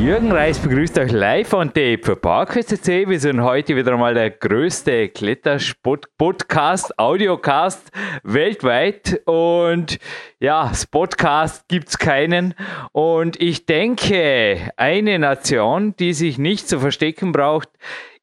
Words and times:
Jürgen 0.00 0.32
Reis 0.32 0.58
begrüßt 0.58 0.98
euch 0.98 1.12
live 1.12 1.52
on 1.52 1.68
tape 1.68 2.00
für 2.02 2.16
PowerQuest.cc. 2.16 3.06
Wir 3.06 3.20
sind 3.20 3.42
heute 3.42 3.76
wieder 3.76 3.92
einmal 3.92 4.14
der 4.14 4.30
größte 4.30 5.10
Klettersport-Podcast, 5.10 6.98
Audiocast 6.98 7.90
weltweit. 8.22 9.20
Und 9.26 9.98
ja, 10.38 10.72
Spotcast 10.74 11.68
gibt 11.68 11.90
es 11.90 11.98
keinen. 11.98 12.54
Und 12.92 13.42
ich 13.42 13.66
denke, 13.66 14.70
eine 14.78 15.18
Nation, 15.18 15.94
die 15.96 16.14
sich 16.14 16.38
nicht 16.38 16.66
zu 16.66 16.80
verstecken 16.80 17.32
braucht 17.32 17.68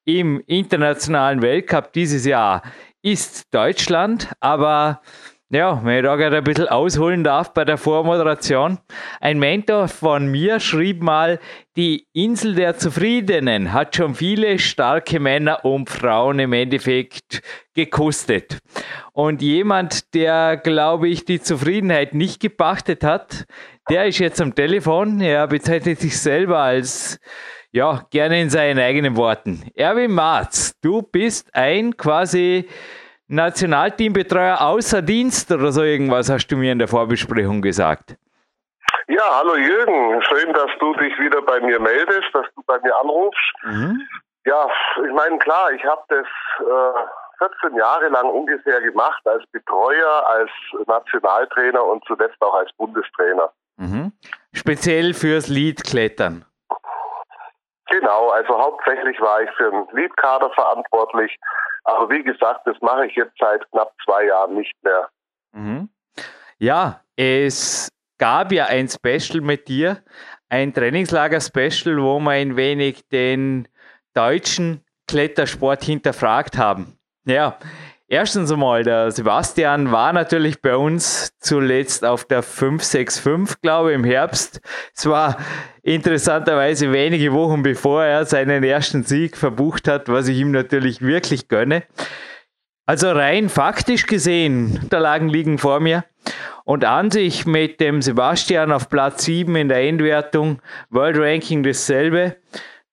im 0.04 0.42
internationalen 0.48 1.44
Weltcup 1.44 1.94
dieses 1.94 2.26
Jahr, 2.26 2.64
ist 3.04 3.54
Deutschland. 3.54 4.32
Aber 4.40 5.02
ja, 5.50 5.80
wenn 5.84 5.98
ich 5.98 6.04
da 6.04 6.16
gerade 6.18 6.38
ein 6.38 6.44
bisschen 6.44 6.68
ausholen 6.68 7.24
darf 7.24 7.54
bei 7.54 7.64
der 7.64 7.78
Vormoderation. 7.78 8.80
Ein 9.22 9.40
Mentor 9.40 9.88
von 9.88 10.28
mir 10.28 10.60
schrieb 10.60 11.02
mal, 11.02 11.40
die 11.78 12.06
Insel 12.12 12.56
der 12.56 12.78
Zufriedenen 12.78 13.72
hat 13.72 13.96
schon 13.96 14.14
viele 14.16 14.60
starke 14.60 15.22
Männer 15.22 15.64
und 15.64 15.90
Frauen 15.90 16.40
im 16.40 16.52
Endeffekt 16.52 17.42
gekostet. 17.76 18.60
Und 19.14 19.42
jemand, 19.42 20.14
der, 20.14 20.58
glaube 20.58 21.08
ich, 21.08 21.24
die 21.24 21.40
Zufriedenheit 21.40 22.14
nicht 22.14 22.42
gepachtet 22.42 23.06
hat, 23.06 23.46
der 23.90 24.06
ist 24.06 24.20
jetzt 24.20 24.42
am 24.42 24.54
Telefon. 24.54 25.22
Er 25.22 25.48
bezeichnet 25.48 26.02
sich 26.02 26.20
selber 26.20 26.60
als 26.60 27.20
ja, 27.72 28.06
gerne 28.10 28.42
in 28.42 28.50
seinen 28.50 28.80
eigenen 28.80 29.16
Worten. 29.16 29.64
Erwin 29.76 30.12
Marz, 30.12 30.74
du 30.82 31.04
bist 31.04 31.54
ein 31.54 31.96
quasi 31.96 32.68
Nationalteambetreuer 33.28 34.62
außer 34.62 35.02
Dienst 35.02 35.52
oder 35.52 35.72
so 35.72 35.84
irgendwas 35.84 36.30
hast 36.30 36.48
du 36.48 36.56
mir 36.56 36.72
in 36.72 36.80
der 36.80 36.88
Vorbesprechung 36.88 37.62
gesagt. 37.62 38.16
Ja, 39.10 39.24
hallo 39.40 39.56
Jürgen, 39.56 40.22
schön, 40.24 40.54
dass 40.54 40.70
du 40.80 40.94
dich 40.96 41.18
wieder 41.20 41.42
bei 41.42 41.60
mir 41.60 41.80
meldest, 41.80 42.28
dass 42.34 42.46
du 42.56 42.62
bei 42.66 42.80
mir 42.80 42.96
anrufst. 42.98 43.54
Mhm. 43.64 44.02
Ja, 44.46 44.68
ich 45.06 45.14
meine, 45.14 45.38
klar, 45.40 45.72
ich 45.72 45.84
habe 45.84 46.02
das 46.08 46.26
äh, 46.60 47.46
14 47.62 47.78
Jahre 47.78 48.08
lang 48.10 48.30
ungefähr 48.30 48.82
gemacht 48.82 49.22
als 49.26 49.46
Betreuer, 49.52 50.26
als 50.28 50.50
Nationaltrainer 50.88 51.84
und 51.84 52.04
zuletzt 52.06 52.42
auch 52.42 52.54
als 52.54 52.72
Bundestrainer. 52.78 53.52
Mhm. 53.76 54.14
Speziell 54.54 55.14
fürs 55.14 55.48
Leadklettern. 55.48 56.46
Genau, 57.90 58.30
also 58.30 58.58
hauptsächlich 58.58 59.20
war 59.22 59.42
ich 59.42 59.50
für 59.52 59.72
den 59.72 59.88
Leadkader 59.92 60.50
verantwortlich 60.52 61.38
aber 61.88 62.10
wie 62.10 62.24
gesagt, 62.24 62.68
das 62.68 62.76
mache 62.82 63.08
ich 63.08 63.16
jetzt 63.16 63.38
seit 63.40 63.70
knapp 63.72 63.94
zwei 64.04 64.26
Jahren 64.26 64.56
nicht 64.56 64.76
mehr. 64.84 65.10
Mhm. 65.54 65.90
Ja, 66.60 67.02
es 67.16 67.90
gab 68.18 68.52
ja 68.52 68.66
ein 68.66 68.90
Special 68.90 69.42
mit 69.42 69.68
dir, 69.70 70.04
ein 70.50 70.74
Trainingslager-Special, 70.74 71.98
wo 72.02 72.20
wir 72.20 72.32
ein 72.32 72.58
wenig 72.58 73.08
den 73.08 73.68
deutschen 74.14 74.84
Klettersport 75.08 75.84
hinterfragt 75.84 76.58
haben. 76.58 77.00
Ja, 77.26 77.58
Erstens 78.10 78.50
einmal, 78.54 78.84
der 78.84 79.12
Sebastian 79.12 79.92
war 79.92 80.14
natürlich 80.14 80.62
bei 80.62 80.78
uns 80.78 81.34
zuletzt 81.40 82.06
auf 82.06 82.24
der 82.24 82.42
565, 82.42 83.62
glaube 83.62 83.90
ich, 83.90 83.96
im 83.96 84.06
Herbst. 84.06 84.62
Es 84.96 85.06
war 85.08 85.38
interessanterweise 85.84 86.94
wenige 86.94 87.34
Wochen 87.34 87.64
bevor 87.64 88.06
er 88.06 88.26
seinen 88.26 88.64
ersten 88.64 89.04
Sieg 89.04 89.36
verbucht 89.36 89.90
hat, 89.90 90.08
was 90.08 90.30
ich 90.30 90.38
ihm 90.38 90.52
natürlich 90.52 91.02
wirklich 91.02 91.50
gönne. 91.50 91.84
Also 92.86 93.12
rein 93.12 93.50
faktisch 93.50 94.06
gesehen, 94.06 94.80
Unterlagen 94.84 95.28
liegen 95.28 95.58
vor 95.58 95.82
mir. 95.82 96.06
Und 96.64 96.86
an 96.86 97.12
sich 97.12 97.46
mit 97.46 97.82
dem 97.82 98.02
Sebastian 98.02 98.72
auf 98.72 98.88
Platz 98.88 99.26
7 99.26 99.54
in 99.58 99.68
der 99.68 99.82
Endwertung, 99.82 100.62
World 100.90 101.18
Ranking 101.18 101.62
dasselbe. 101.62 102.38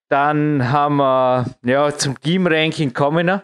Dann 0.09 0.73
haben 0.73 0.97
wir 0.97 1.45
ja, 1.63 1.89
zum 1.95 2.19
Team 2.19 2.47
Ranking 2.47 2.93
kommen. 2.93 3.41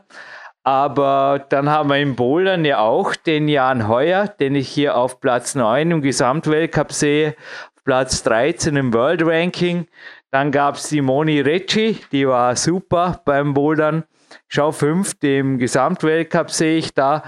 Aber 0.63 1.45
dann 1.49 1.69
haben 1.69 1.89
wir 1.89 1.97
im 1.97 2.15
Bouldern 2.15 2.65
ja 2.65 2.79
auch 2.79 3.15
den 3.15 3.47
Jan 3.47 3.87
Heuer, 3.87 4.27
den 4.27 4.55
ich 4.55 4.69
hier 4.69 4.95
auf 4.95 5.19
Platz 5.19 5.55
9 5.55 5.89
im 5.89 6.01
Gesamtweltcup 6.01 6.91
sehe, 6.93 7.35
Platz 7.83 8.21
13 8.23 8.75
im 8.75 8.93
World 8.93 9.23
Ranking. 9.25 9.87
Dann 10.29 10.51
gab 10.51 10.75
es 10.75 10.89
die 10.89 10.99
Recci, 10.99 11.99
die 12.11 12.27
war 12.27 12.55
super 12.55 13.21
beim 13.25 13.53
Bouldern. 13.53 14.03
Schau 14.47 14.71
5 14.71 15.15
im 15.21 15.57
Gesamtweltcup 15.57 16.51
sehe 16.51 16.77
ich 16.77 16.93
da. 16.93 17.23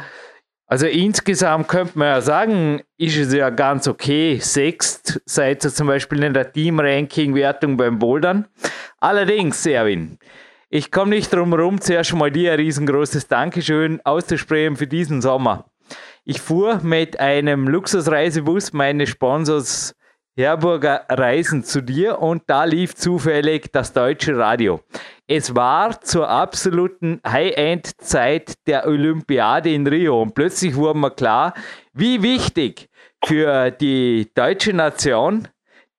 Also 0.68 0.88
insgesamt 0.88 1.68
könnte 1.68 2.00
man 2.00 2.08
ja 2.08 2.22
sagen, 2.22 2.82
ist 2.98 3.18
es 3.18 3.34
ja 3.34 3.50
ganz 3.50 3.88
okay. 3.88 4.40
Sechst 4.40 5.22
seid 5.26 5.64
ihr 5.64 5.70
zum 5.72 5.88
Beispiel 5.88 6.24
in 6.24 6.34
der 6.34 6.52
Team-Ranking-Wertung 6.52 7.78
beim 7.78 8.00
Bouldern. 8.00 8.48
Allerdings, 9.00 9.66
Erwin, 9.66 10.18
ich 10.76 10.90
komme 10.90 11.12
nicht 11.12 11.32
drum 11.32 11.52
herum, 11.52 11.80
zuerst 11.80 12.16
mal 12.16 12.32
dir 12.32 12.54
ein 12.54 12.60
riesengroßes 12.60 13.28
Dankeschön 13.28 14.02
auszusprechen 14.04 14.76
für 14.76 14.88
diesen 14.88 15.22
Sommer. 15.22 15.66
Ich 16.26 16.42
fuhr 16.42 16.80
mit 16.82 17.20
einem 17.20 17.68
Luxusreisebus 17.68 18.74
meines 18.74 19.10
Sponsors 19.10 19.94
Herburger 20.36 21.06
Reisen 21.10 21.64
zu 21.64 21.82
dir 21.82 22.18
und 22.18 22.42
da 22.48 22.64
lief 22.64 22.96
zufällig 22.96 23.72
das 23.72 23.94
deutsche 23.94 24.36
Radio. 24.36 24.80
Es 25.28 25.56
war 25.56 26.02
zur 26.02 26.28
absoluten 26.28 27.22
High-End-Zeit 27.24 28.56
der 28.66 28.88
Olympiade 28.88 29.72
in 29.72 29.86
Rio 29.86 30.24
und 30.24 30.34
plötzlich 30.34 30.76
wurde 30.76 30.98
mir 30.98 31.12
klar, 31.12 31.54
wie 31.94 32.24
wichtig 32.24 32.90
für 33.24 33.70
die 33.70 34.32
deutsche 34.34 34.74
Nation 34.74 35.48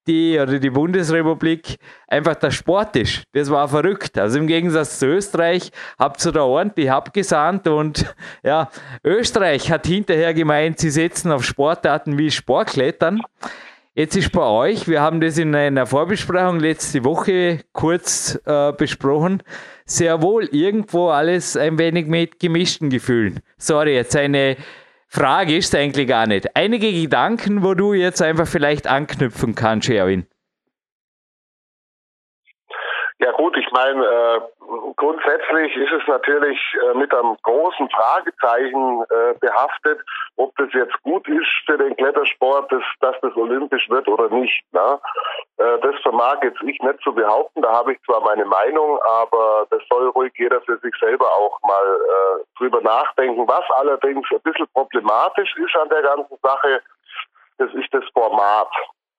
die 0.07 0.39
oder 0.39 0.59
die 0.59 0.69
Bundesrepublik 0.69 1.77
einfach 2.07 2.35
der 2.35 2.51
Sport 2.51 2.95
ist. 2.95 3.23
Das 3.33 3.49
war 3.49 3.67
verrückt. 3.67 4.17
Also 4.17 4.37
im 4.37 4.47
Gegensatz 4.47 4.99
zu 4.99 5.07
Österreich 5.07 5.71
habt 5.97 6.25
ihr 6.25 6.31
da 6.31 6.43
ordentlich 6.43 6.91
abgesandt 6.91 7.67
und 7.67 8.13
ja, 8.43 8.69
Österreich 9.03 9.71
hat 9.71 9.87
hinterher 9.87 10.33
gemeint, 10.33 10.79
sie 10.79 10.89
setzen 10.89 11.31
auf 11.31 11.43
Sportarten 11.43 12.17
wie 12.17 12.31
Sportklettern. 12.31 13.21
Jetzt 13.97 14.17
ist 14.17 14.33
bei 14.33 14.41
euch, 14.41 14.89
wir 14.89 15.01
haben 15.01 15.21
das 15.21 15.37
in 15.37 15.55
einer 15.55 15.85
Vorbesprechung 15.85 16.59
letzte 16.59 17.05
Woche 17.05 17.61
kurz 17.71 18.37
äh, 18.45 18.73
besprochen, 18.73 19.41
sehr 19.85 20.21
wohl 20.21 20.49
irgendwo 20.51 21.09
alles 21.09 21.55
ein 21.55 21.77
wenig 21.77 22.05
mit 22.07 22.39
gemischten 22.41 22.89
Gefühlen. 22.89 23.39
Sorry, 23.57 23.95
jetzt 23.95 24.15
eine 24.17 24.57
Frage 25.07 25.55
ist 25.55 25.75
eigentlich 25.75 26.07
gar 26.07 26.27
nicht. 26.27 26.55
Einige 26.55 26.91
Gedanken, 26.91 27.63
wo 27.63 27.73
du 27.73 27.93
jetzt 27.93 28.21
einfach 28.21 28.47
vielleicht 28.47 28.87
anknüpfen 28.87 29.55
kannst, 29.55 29.89
Erwin. 29.89 30.27
Ja 33.19 33.31
gut, 33.31 33.55
ich 33.57 33.71
meine, 33.71 34.03
äh, 34.03 34.39
grundsätzlich 34.95 35.75
ist 35.75 35.91
es 35.91 36.07
natürlich 36.07 36.59
äh, 36.83 36.93
mit 36.97 37.13
einem 37.13 37.37
großen 37.43 37.89
Fragezeichen 37.89 39.03
äh, 39.03 39.33
behaftet, 39.39 39.99
ob 40.37 40.55
das 40.57 40.71
jetzt 40.73 41.01
gut 41.03 41.27
ist 41.27 41.47
für 41.65 41.77
den 41.77 41.95
Klettersport, 41.95 42.71
dass, 42.71 42.83
dass 43.01 43.15
das 43.21 43.35
olympisch 43.35 43.89
wird 43.89 44.07
oder 44.07 44.29
nicht. 44.29 44.63
Ne? 44.71 44.99
Äh, 45.57 45.79
das 45.81 45.95
vermag 46.01 46.37
jetzt 46.43 46.61
ich 46.63 46.79
nicht 46.81 47.01
zu 47.01 47.13
behaupten. 47.13 47.61
Da 47.61 47.71
habe 47.71 47.93
ich 47.93 48.01
zwar 48.03 48.21
meine 48.21 48.45
Meinung, 48.45 48.99
aber 49.03 49.67
das 49.69 49.81
soll 49.89 50.09
ruhig 50.09 50.33
jeder 50.37 50.61
für 50.61 50.77
sich 50.79 50.93
selber 50.99 51.31
auch 51.31 51.59
mal 51.61 51.99
drüber 52.57 52.81
nachdenken. 52.81 53.47
Was 53.47 53.63
allerdings 53.77 54.27
ein 54.31 54.41
bisschen 54.41 54.67
problematisch 54.73 55.55
ist 55.57 55.75
an 55.75 55.89
der 55.89 56.01
ganzen 56.01 56.37
Sache, 56.41 56.81
das 57.57 57.73
ist 57.73 57.93
das 57.93 58.03
Format. 58.13 58.69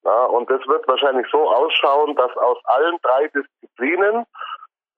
Ja, 0.05 0.25
und 0.26 0.49
das 0.49 0.65
wird 0.69 0.87
wahrscheinlich 0.87 1.26
so 1.32 1.50
ausschauen, 1.50 2.15
dass 2.15 2.35
aus 2.37 2.59
allen 2.67 2.97
drei 3.03 3.26
Disziplinen 3.29 4.25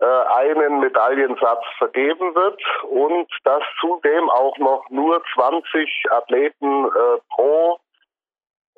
einen 0.00 0.80
Medaillensatz 0.80 1.64
vergeben 1.78 2.34
wird 2.34 2.62
und 2.84 3.28
dass 3.44 3.62
zudem 3.80 4.30
auch 4.30 4.56
noch 4.58 4.88
nur 4.90 5.22
20 5.34 6.06
Athleten 6.10 6.86
äh, 6.86 7.20
pro 7.30 7.80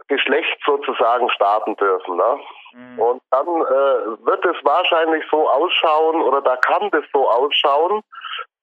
Geschlecht 0.08 0.58
sozusagen 0.66 1.30
starten 1.30 1.76
dürfen. 1.76 2.16
Ne? 2.16 2.40
Mhm. 2.72 2.98
Und 2.98 3.22
dann 3.30 3.46
äh, 3.46 4.26
wird 4.26 4.44
es 4.44 4.56
wahrscheinlich 4.64 5.24
so 5.30 5.48
ausschauen 5.48 6.22
oder 6.22 6.40
da 6.42 6.56
kann 6.56 6.90
das 6.90 7.04
so 7.12 7.28
ausschauen, 7.28 8.02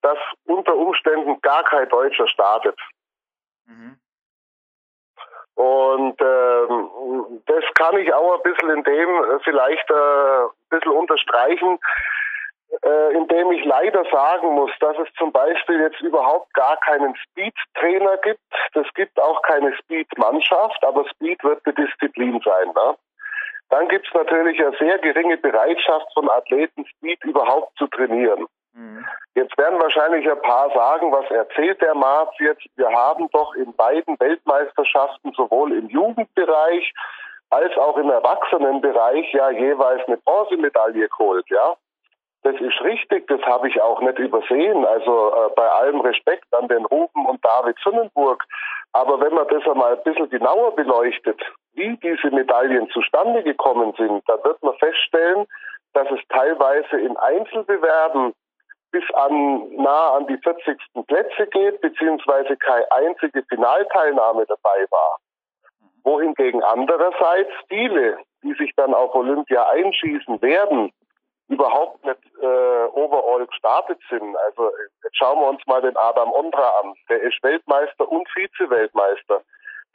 dass 0.01 0.17
unter 0.45 0.75
Umständen 0.75 1.39
gar 1.41 1.63
kein 1.63 1.87
Deutscher 1.89 2.27
startet. 2.27 2.77
Mhm. 3.65 3.97
Und 5.55 6.21
ähm, 6.21 7.41
das 7.47 7.63
kann 7.73 7.97
ich 7.97 8.13
auch 8.13 8.35
ein 8.35 8.43
bisschen 8.43 8.69
in 8.69 8.83
dem 8.83 9.09
äh, 9.09 9.39
vielleicht 9.43 9.89
äh, 9.89 9.93
ein 9.93 10.49
bisschen 10.69 10.91
unterstreichen, 10.91 11.79
äh, 12.83 13.13
indem 13.13 13.51
ich 13.51 13.63
leider 13.65 14.03
sagen 14.11 14.53
muss, 14.53 14.71
dass 14.79 14.97
es 14.97 15.11
zum 15.17 15.31
Beispiel 15.31 15.79
jetzt 15.81 16.01
überhaupt 16.01 16.53
gar 16.53 16.77
keinen 16.77 17.15
Speed-Trainer 17.15 18.17
gibt. 18.17 18.39
Es 18.73 18.87
gibt 18.93 19.19
auch 19.21 19.41
keine 19.43 19.75
Speed-Mannschaft, 19.77 20.83
aber 20.83 21.05
Speed 21.09 21.43
wird 21.43 21.61
eine 21.65 21.75
Disziplin 21.75 22.41
sein. 22.43 22.67
Ne? 22.75 22.95
dann 23.69 23.87
gibt 23.89 24.07
es 24.07 24.13
natürlich 24.13 24.59
eine 24.59 24.75
sehr 24.77 24.97
geringe 24.99 25.37
Bereitschaft 25.37 26.07
von 26.13 26.29
Athleten, 26.29 26.85
Speed 26.85 27.23
überhaupt 27.23 27.77
zu 27.77 27.87
trainieren. 27.87 28.45
Mhm. 28.73 29.05
Jetzt 29.35 29.57
werden 29.57 29.79
wahrscheinlich 29.79 30.29
ein 30.29 30.41
paar 30.41 30.71
sagen, 30.73 31.11
was 31.11 31.29
erzählt 31.31 31.81
der 31.81 31.95
Marz 31.95 32.31
jetzt? 32.39 32.65
Wir 32.75 32.89
haben 32.89 33.27
doch 33.33 33.53
in 33.55 33.73
beiden 33.75 34.19
Weltmeisterschaften 34.19 35.33
sowohl 35.33 35.73
im 35.73 35.87
Jugendbereich 35.89 36.93
als 37.49 37.75
auch 37.77 37.97
im 37.97 38.09
Erwachsenenbereich 38.09 39.33
ja 39.33 39.49
jeweils 39.51 40.05
eine 40.07 40.17
Bronzemedaille 40.17 41.07
geholt, 41.09 41.45
ja. 41.49 41.75
Das 42.47 42.55
ist 42.61 42.79
richtig, 42.81 43.27
das 43.27 43.41
habe 43.41 43.67
ich 43.67 43.81
auch 43.81 43.99
nicht 43.99 44.19
übersehen. 44.19 44.85
Also 44.85 45.33
äh, 45.33 45.49
bei 45.53 45.69
allem 45.69 45.99
Respekt 45.99 46.45
an 46.53 46.69
den 46.69 46.85
Ruben 46.85 47.25
und 47.25 47.43
David 47.43 47.77
Sonnenburg. 47.83 48.41
Aber 48.93 49.19
wenn 49.19 49.33
man 49.33 49.49
das 49.49 49.67
einmal 49.67 49.97
ein 49.97 50.03
bisschen 50.03 50.29
genauer 50.29 50.73
beleuchtet, 50.73 51.41
wie 51.73 51.97
diese 51.97 52.33
Medaillen 52.33 52.89
zustande 52.91 53.43
gekommen 53.43 53.93
sind, 53.97 54.23
dann 54.29 54.41
wird 54.45 54.63
man 54.63 54.73
feststellen, 54.75 55.45
dass 55.91 56.09
es 56.09 56.21
teilweise 56.29 56.97
in 57.01 57.17
Einzelbewerben 57.17 58.33
bis 58.91 59.03
an 59.15 59.75
nah 59.75 60.15
an 60.15 60.27
die 60.27 60.37
40. 60.37 60.77
Plätze 61.05 61.47
geht, 61.47 61.81
beziehungsweise 61.81 62.55
keine 62.55 62.89
einzige 62.93 63.43
Finalteilnahme 63.49 64.45
dabei 64.45 64.85
war. 64.89 65.17
Wohingegen 66.05 66.63
andererseits 66.63 67.51
viele, 67.67 68.19
die 68.41 68.53
sich 68.53 68.71
dann 68.77 68.93
auf 68.93 69.13
Olympia 69.15 69.67
einschießen 69.67 70.41
werden, 70.41 70.93
überhaupt 71.49 72.03
nicht 72.05 72.19
äh, 72.41 72.85
overall 72.93 73.45
gestartet 73.47 73.99
sind. 74.09 74.35
Also 74.47 74.71
jetzt 75.03 75.17
schauen 75.17 75.39
wir 75.39 75.47
uns 75.47 75.61
mal 75.65 75.81
den 75.81 75.95
Adam 75.95 76.31
Ondra 76.31 76.79
an. 76.81 76.93
Der 77.09 77.21
ist 77.21 77.41
Weltmeister 77.41 78.09
und 78.09 78.27
Vize-Weltmeister. 78.29 79.41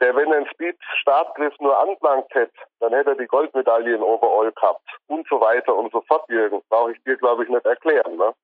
Der, 0.01 0.17
wenn 0.17 0.31
er 0.33 0.39
einen 0.39 0.47
Speed-Startgriff 0.47 1.55
nur 1.61 1.79
angelangt 1.79 2.27
hätte, 2.31 2.53
dann 2.81 2.93
hätte 2.93 3.11
er 3.11 3.17
die 3.17 3.27
Goldmedaille 3.27 3.95
in 3.95 4.03
Overall 4.03 4.51
gehabt. 4.51 4.89
Und 5.07 5.27
so 5.29 5.41
weiter 5.41 5.77
und 5.77 5.93
so 5.93 6.01
fort, 6.09 6.29
Jürgen. 6.29 6.61
Brauche 6.69 6.93
ich 6.93 7.03
dir, 7.05 7.17
glaube 7.17 7.45
ich, 7.45 7.51
nicht 7.51 7.65
erklären. 7.65 8.17
Ne? 8.17 8.35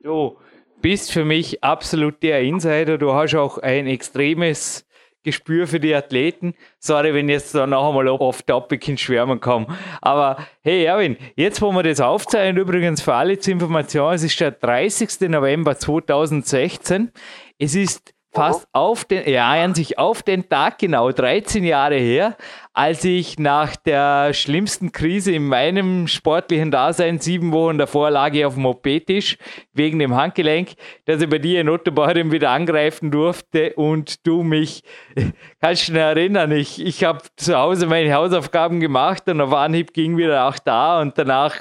Du 0.00 0.36
bist 0.80 1.12
für 1.12 1.24
mich 1.24 1.62
absolut 1.62 2.22
der 2.22 2.40
Insider. 2.40 2.96
Du 2.96 3.12
hast 3.12 3.36
auch 3.36 3.58
ein 3.58 3.86
extremes 3.86 4.89
Gespür 5.22 5.66
für 5.66 5.80
die 5.80 5.94
Athleten. 5.94 6.54
Sorry, 6.78 7.12
wenn 7.12 7.28
ich 7.28 7.34
jetzt 7.34 7.54
da 7.54 7.66
noch 7.66 7.88
einmal 7.88 8.08
auf 8.08 8.42
Topic 8.42 8.90
ins 8.90 9.00
Schwärmen 9.00 9.40
komme. 9.40 9.66
Aber 10.00 10.38
hey, 10.62 10.84
Erwin, 10.84 11.16
jetzt 11.36 11.60
wo 11.60 11.72
wir 11.72 11.82
das 11.82 12.00
aufzeichnen, 12.00 12.56
übrigens 12.56 13.02
für 13.02 13.14
alle 13.14 13.38
zur 13.38 13.52
Information, 13.52 14.14
es 14.14 14.22
ist 14.22 14.40
der 14.40 14.52
30. 14.52 15.28
November 15.28 15.76
2016. 15.76 17.12
Es 17.58 17.74
ist 17.74 18.14
fast 18.32 18.68
auf 18.72 19.04
den, 19.04 19.28
ja, 19.28 19.50
an 19.50 19.74
sich 19.74 19.98
auf 19.98 20.22
den 20.22 20.48
Tag 20.48 20.78
genau 20.78 21.10
13 21.10 21.64
Jahre 21.64 21.96
her, 21.96 22.36
als 22.72 23.04
ich 23.04 23.38
nach 23.38 23.74
der 23.74 24.32
schlimmsten 24.34 24.92
Krise 24.92 25.32
in 25.32 25.46
meinem 25.48 26.06
sportlichen 26.06 26.70
Dasein, 26.70 27.18
sieben 27.18 27.52
Wochen 27.52 27.78
davor, 27.78 28.10
lag 28.10 28.32
ich 28.32 28.44
auf 28.44 28.54
dem 28.54 28.66
OP-Tisch 28.66 29.36
wegen 29.72 29.98
dem 29.98 30.14
Handgelenk, 30.14 30.74
dass 31.06 31.20
ich 31.20 31.28
bei 31.28 31.38
dir 31.38 31.60
in 31.60 31.68
Ottobarim 31.68 32.30
wieder 32.30 32.50
angreifen 32.50 33.10
durfte 33.10 33.74
und 33.74 34.24
du 34.26 34.44
mich, 34.44 34.84
kannst 35.60 35.88
du 35.88 35.92
dich 35.92 36.00
erinnern, 36.00 36.52
ich, 36.52 36.84
ich 36.84 37.02
habe 37.02 37.20
zu 37.36 37.58
Hause 37.58 37.86
meine 37.86 38.14
Hausaufgaben 38.14 38.78
gemacht 38.78 39.28
und 39.28 39.40
auf 39.40 39.52
Anhieb 39.52 39.92
ging 39.92 40.16
wieder 40.16 40.46
auch 40.48 40.58
da 40.58 41.00
und 41.00 41.18
danach, 41.18 41.56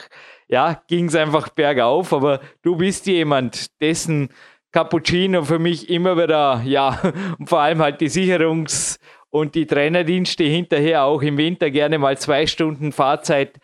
ja, 0.47 0.81
ging 0.87 1.05
es 1.05 1.15
einfach 1.15 1.49
bergauf, 1.49 2.13
aber 2.13 2.41
du 2.61 2.75
bist 2.75 3.07
jemand, 3.07 3.79
dessen 3.81 4.29
Cappuccino 4.71 5.43
für 5.43 5.59
mich 5.59 5.89
immer 5.89 6.15
wieder, 6.17 6.61
ja, 6.63 6.99
und 7.39 7.49
vor 7.49 7.59
allem 7.59 7.79
halt 7.79 8.01
die 8.01 8.09
Sicherungs- 8.09 8.99
und 9.29 9.55
die 9.55 9.65
Trainerdienste 9.65 10.43
hinterher 10.43 11.03
auch 11.03 11.21
im 11.21 11.37
Winter 11.37 11.69
gerne 11.71 11.97
mal 11.97 12.17
zwei 12.17 12.47
Stunden 12.47 12.91
Fahrzeit 12.91 13.59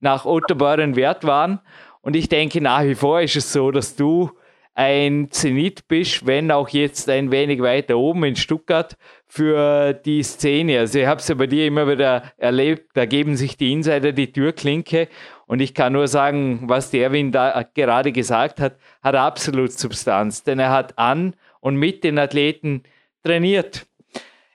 nach 0.00 0.24
Ottoboren 0.24 0.96
wert 0.96 1.24
waren. 1.24 1.60
Und 2.00 2.14
ich 2.16 2.28
denke 2.28 2.60
nach 2.60 2.84
wie 2.84 2.94
vor 2.94 3.20
ist 3.20 3.36
es 3.36 3.52
so, 3.52 3.70
dass 3.70 3.96
du 3.96 4.30
ein 4.74 5.28
Zenit 5.32 5.88
bist, 5.88 6.24
wenn 6.24 6.52
auch 6.52 6.68
jetzt 6.68 7.10
ein 7.10 7.32
wenig 7.32 7.60
weiter 7.60 7.98
oben 7.98 8.22
in 8.22 8.36
Stuttgart 8.36 8.96
für 9.26 9.92
die 9.92 10.22
Szene. 10.22 10.78
Also 10.78 11.00
ich 11.00 11.06
habe 11.06 11.20
es 11.20 11.26
ja 11.26 11.34
bei 11.34 11.48
dir 11.48 11.66
immer 11.66 11.88
wieder 11.88 12.22
erlebt, 12.36 12.90
da 12.94 13.04
geben 13.04 13.36
sich 13.36 13.56
die 13.56 13.72
Insider 13.72 14.12
die 14.12 14.30
Türklinke 14.30 15.08
und 15.48 15.60
ich 15.60 15.74
kann 15.74 15.94
nur 15.94 16.06
sagen, 16.06 16.60
was 16.64 16.90
der 16.90 17.04
Erwin 17.04 17.32
da 17.32 17.64
gerade 17.74 18.12
gesagt 18.12 18.60
hat, 18.60 18.76
hat 19.02 19.14
absolut 19.16 19.72
Substanz, 19.72 20.44
denn 20.44 20.58
er 20.58 20.70
hat 20.70 20.96
an 20.98 21.34
und 21.60 21.76
mit 21.76 22.04
den 22.04 22.18
Athleten 22.18 22.82
trainiert. 23.24 23.86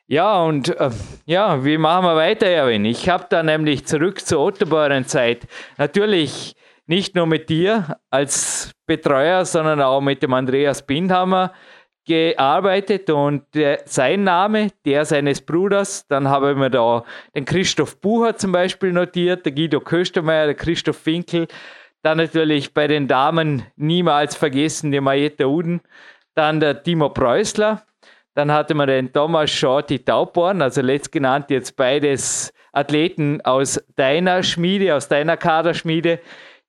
Ja, 0.05 0.43
und 0.43 0.69
äh, 0.69 0.91
ja, 1.25 1.65
wie 1.65 1.79
machen 1.79 2.05
wir 2.05 2.15
weiter, 2.15 2.45
Erwin? 2.45 2.85
Ich 2.85 3.09
habe 3.09 3.25
da 3.27 3.41
nämlich 3.41 3.85
zurück 3.85 4.21
zur 4.21 4.41
Ottoboren-Zeit 4.41 5.47
natürlich 5.77 6.55
nicht 6.85 7.15
nur 7.15 7.25
mit 7.25 7.49
dir 7.49 7.97
als 8.11 8.71
Betreuer, 8.85 9.45
sondern 9.45 9.81
auch 9.81 10.01
mit 10.01 10.21
dem 10.21 10.33
Andreas 10.33 10.85
Bindhammer 10.85 11.53
gearbeitet 12.05 13.09
und 13.09 13.43
der, 13.53 13.81
sein 13.85 14.23
Name, 14.23 14.69
der 14.85 15.05
seines 15.05 15.41
Bruders, 15.41 16.05
dann 16.07 16.27
habe 16.27 16.51
ich 16.51 16.57
mir 16.57 16.69
da 16.69 17.03
den 17.35 17.45
Christoph 17.45 17.99
Bucher 18.01 18.35
zum 18.35 18.51
Beispiel 18.51 18.91
notiert, 18.91 19.45
der 19.45 19.53
Guido 19.53 19.79
Köstermeier, 19.79 20.47
der 20.47 20.55
Christoph 20.55 21.05
Winkel, 21.05 21.47
dann 22.01 22.17
natürlich 22.17 22.73
bei 22.73 22.87
den 22.87 23.07
Damen 23.07 23.63
niemals 23.77 24.35
vergessen 24.35 24.91
die 24.91 24.99
Marietta 24.99 25.45
Uden, 25.45 25.81
dann 26.35 26.59
der 26.59 26.83
Timo 26.83 27.09
Preußler, 27.09 27.83
dann 28.35 28.51
hatte 28.51 28.73
man 28.73 28.87
den 28.87 29.13
Thomas 29.13 29.51
Shorty 29.51 29.99
Tauborn, 29.99 30.61
also 30.61 30.81
letztgenannt 30.81 31.49
jetzt 31.49 31.77
beides 31.77 32.53
Athleten 32.73 33.39
aus 33.41 33.81
deiner 33.95 34.43
Schmiede, 34.43 34.95
aus 34.95 35.07
deiner 35.07 35.37
Kaderschmiede, 35.37 36.19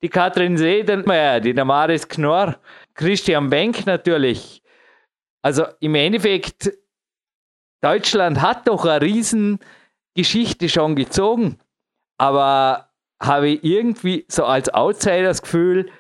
die 0.02 0.10
Katrin 0.10 0.58
Sedelmeier, 0.58 1.40
die 1.40 1.54
Damaris 1.54 2.06
Knorr, 2.06 2.56
Christian 2.94 3.48
Benk 3.48 3.86
natürlich, 3.86 4.62
also 5.44 5.67
im 5.81 5.94
Endeffekt, 5.94 6.73
Deutschland 7.82 8.41
hat 8.41 8.67
doch 8.67 8.87
eine 8.87 9.02
Riesengeschichte 9.02 10.70
schon 10.70 10.96
gezogen, 10.96 11.58
aber 12.17 12.88
habe 13.23 13.50
ich 13.50 13.62
irgendwie 13.62 14.25
so 14.26 14.46
als 14.46 14.73
Outsider 14.73 15.25
das 15.25 15.43
Gefühl, 15.43 15.91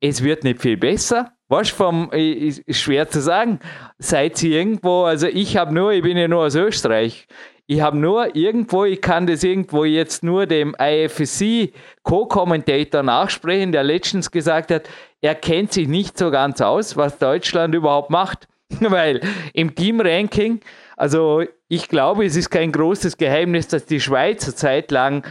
es 0.00 0.22
wird 0.22 0.44
nicht 0.44 0.60
viel 0.60 0.76
besser. 0.76 1.32
Was 1.48 1.70
vom, 1.70 2.12
ist 2.12 2.62
schwer 2.70 3.08
zu 3.08 3.20
sagen. 3.20 3.58
Seid 3.98 4.40
ihr 4.44 4.56
irgendwo, 4.58 5.02
also 5.02 5.26
ich 5.26 5.56
habe 5.56 5.74
nur, 5.74 5.92
ich 5.92 6.02
bin 6.02 6.16
ja 6.16 6.28
nur 6.28 6.44
aus 6.44 6.54
Österreich. 6.54 7.26
Ich 7.66 7.80
habe 7.80 7.96
nur 7.96 8.36
irgendwo, 8.36 8.84
ich 8.84 9.00
kann 9.00 9.26
das 9.26 9.42
irgendwo 9.42 9.84
jetzt 9.84 10.22
nur 10.22 10.46
dem 10.46 10.76
IFSC 10.78 11.72
Co-Kommentator 12.04 13.02
nachsprechen, 13.02 13.72
der 13.72 13.82
letztens 13.82 14.30
gesagt 14.30 14.70
hat, 14.70 14.88
er 15.20 15.34
kennt 15.34 15.72
sich 15.72 15.88
nicht 15.88 16.16
so 16.16 16.30
ganz 16.30 16.60
aus, 16.60 16.96
was 16.96 17.18
Deutschland 17.18 17.74
überhaupt 17.74 18.10
macht. 18.10 18.46
Weil 18.80 19.20
im 19.52 19.74
Team-Ranking, 19.74 20.60
also 20.96 21.42
ich 21.68 21.88
glaube, 21.88 22.24
es 22.24 22.36
ist 22.36 22.50
kein 22.50 22.72
großes 22.72 23.16
Geheimnis, 23.16 23.68
dass 23.68 23.86
die 23.86 24.00
Schweiz 24.00 24.44
eine 24.44 24.54
Zeit 24.54 24.90
lang 24.90 25.24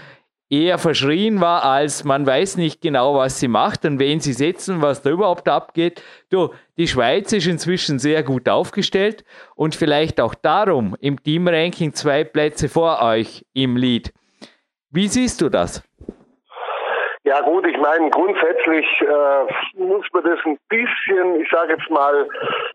eher 0.50 0.78
verschrien 0.78 1.42
war, 1.42 1.64
als 1.64 2.04
man 2.04 2.26
weiß 2.26 2.58
nicht 2.58 2.82
genau, 2.82 3.16
was 3.16 3.40
sie 3.40 3.48
macht 3.48 3.84
und 3.84 4.00
wen 4.00 4.20
sie 4.20 4.34
setzen, 4.34 4.82
was 4.82 5.02
da 5.02 5.10
überhaupt 5.10 5.50
abgeht. 5.50 6.02
Du, 6.30 6.54
die 6.78 6.88
Schweiz 6.88 7.34
ist 7.34 7.48
inzwischen 7.48 7.98
sehr 8.00 8.22
gut 8.24 8.48
aufgestellt 8.48 9.24
und 9.56 9.76
vielleicht 9.76 10.22
auch 10.22 10.36
darum 10.36 10.96
im 11.00 11.22
Team-Ranking 11.22 11.94
zwei 11.94 12.24
Plätze 12.24 12.70
vor 12.70 13.02
euch 13.02 13.46
im 13.54 13.76
Lead. 13.76 14.14
Wie 14.92 15.08
siehst 15.08 15.42
du 15.42 15.50
das? 15.50 15.82
Ja 17.26 17.42
gut, 17.42 17.66
ich 17.66 17.78
meine, 17.80 18.12
grundsätzlich 18.12 18.86
äh, 19.02 19.82
muss 19.82 20.06
man 20.14 20.24
das 20.26 20.40
ein 20.46 20.60
bisschen, 20.70 21.42
ich 21.42 21.50
sage 21.50 21.74
jetzt 21.74 21.90
mal, 21.90 22.30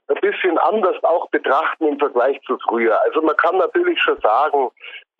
ein 0.08 0.20
bisschen 0.20 0.58
anders 0.58 0.96
auch 1.04 1.28
betrachten 1.30 1.86
im 1.86 1.98
Vergleich 2.00 2.40
zu 2.48 2.58
früher. 2.68 3.00
Also 3.06 3.22
man 3.22 3.36
kann 3.36 3.58
natürlich 3.58 4.02
schon 4.02 4.18
sagen, 4.20 4.70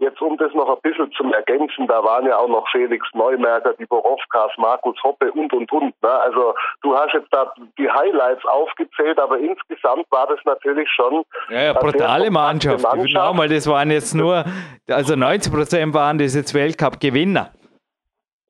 jetzt 0.01 0.21
um 0.21 0.37
das 0.37 0.53
noch 0.53 0.69
ein 0.69 0.81
bisschen 0.83 1.13
zu 1.13 1.23
ergänzen, 1.33 1.87
da 1.87 2.03
waren 2.03 2.27
ja 2.27 2.39
auch 2.39 2.49
noch 2.49 2.69
Felix 2.73 3.07
Neumerker, 3.15 3.73
die 3.75 3.87
Borowkas, 3.87 4.51
Markus 4.57 5.01
Hoppe 5.05 5.31
und 5.31 5.53
und 5.53 5.71
und. 5.71 6.03
Ne? 6.03 6.11
Also 6.11 6.53
du 6.83 6.97
hast 6.97 7.13
jetzt 7.15 7.29
da 7.31 7.53
die 7.79 7.89
Highlights 7.89 8.45
aufgezählt, 8.47 9.21
aber 9.21 9.39
insgesamt 9.39 10.07
war 10.11 10.27
das 10.27 10.41
natürlich 10.45 10.89
schon. 10.91 11.23
Ja, 11.51 11.63
ja 11.63 11.73
brutale 11.75 12.33
Mannschaft. 12.33 12.83
Mannschaft. 12.83 13.07
Genau, 13.07 13.33
mal, 13.33 13.49
das 13.49 13.69
waren 13.69 13.93
jetzt 13.93 14.13
nur, 14.13 14.45
also 14.89 15.15
90 15.15 15.53
Prozent 15.53 15.95
waren 15.95 16.19
das 16.19 16.35
jetzt 16.35 16.53
Weltcup-Gewinner. 16.53 17.53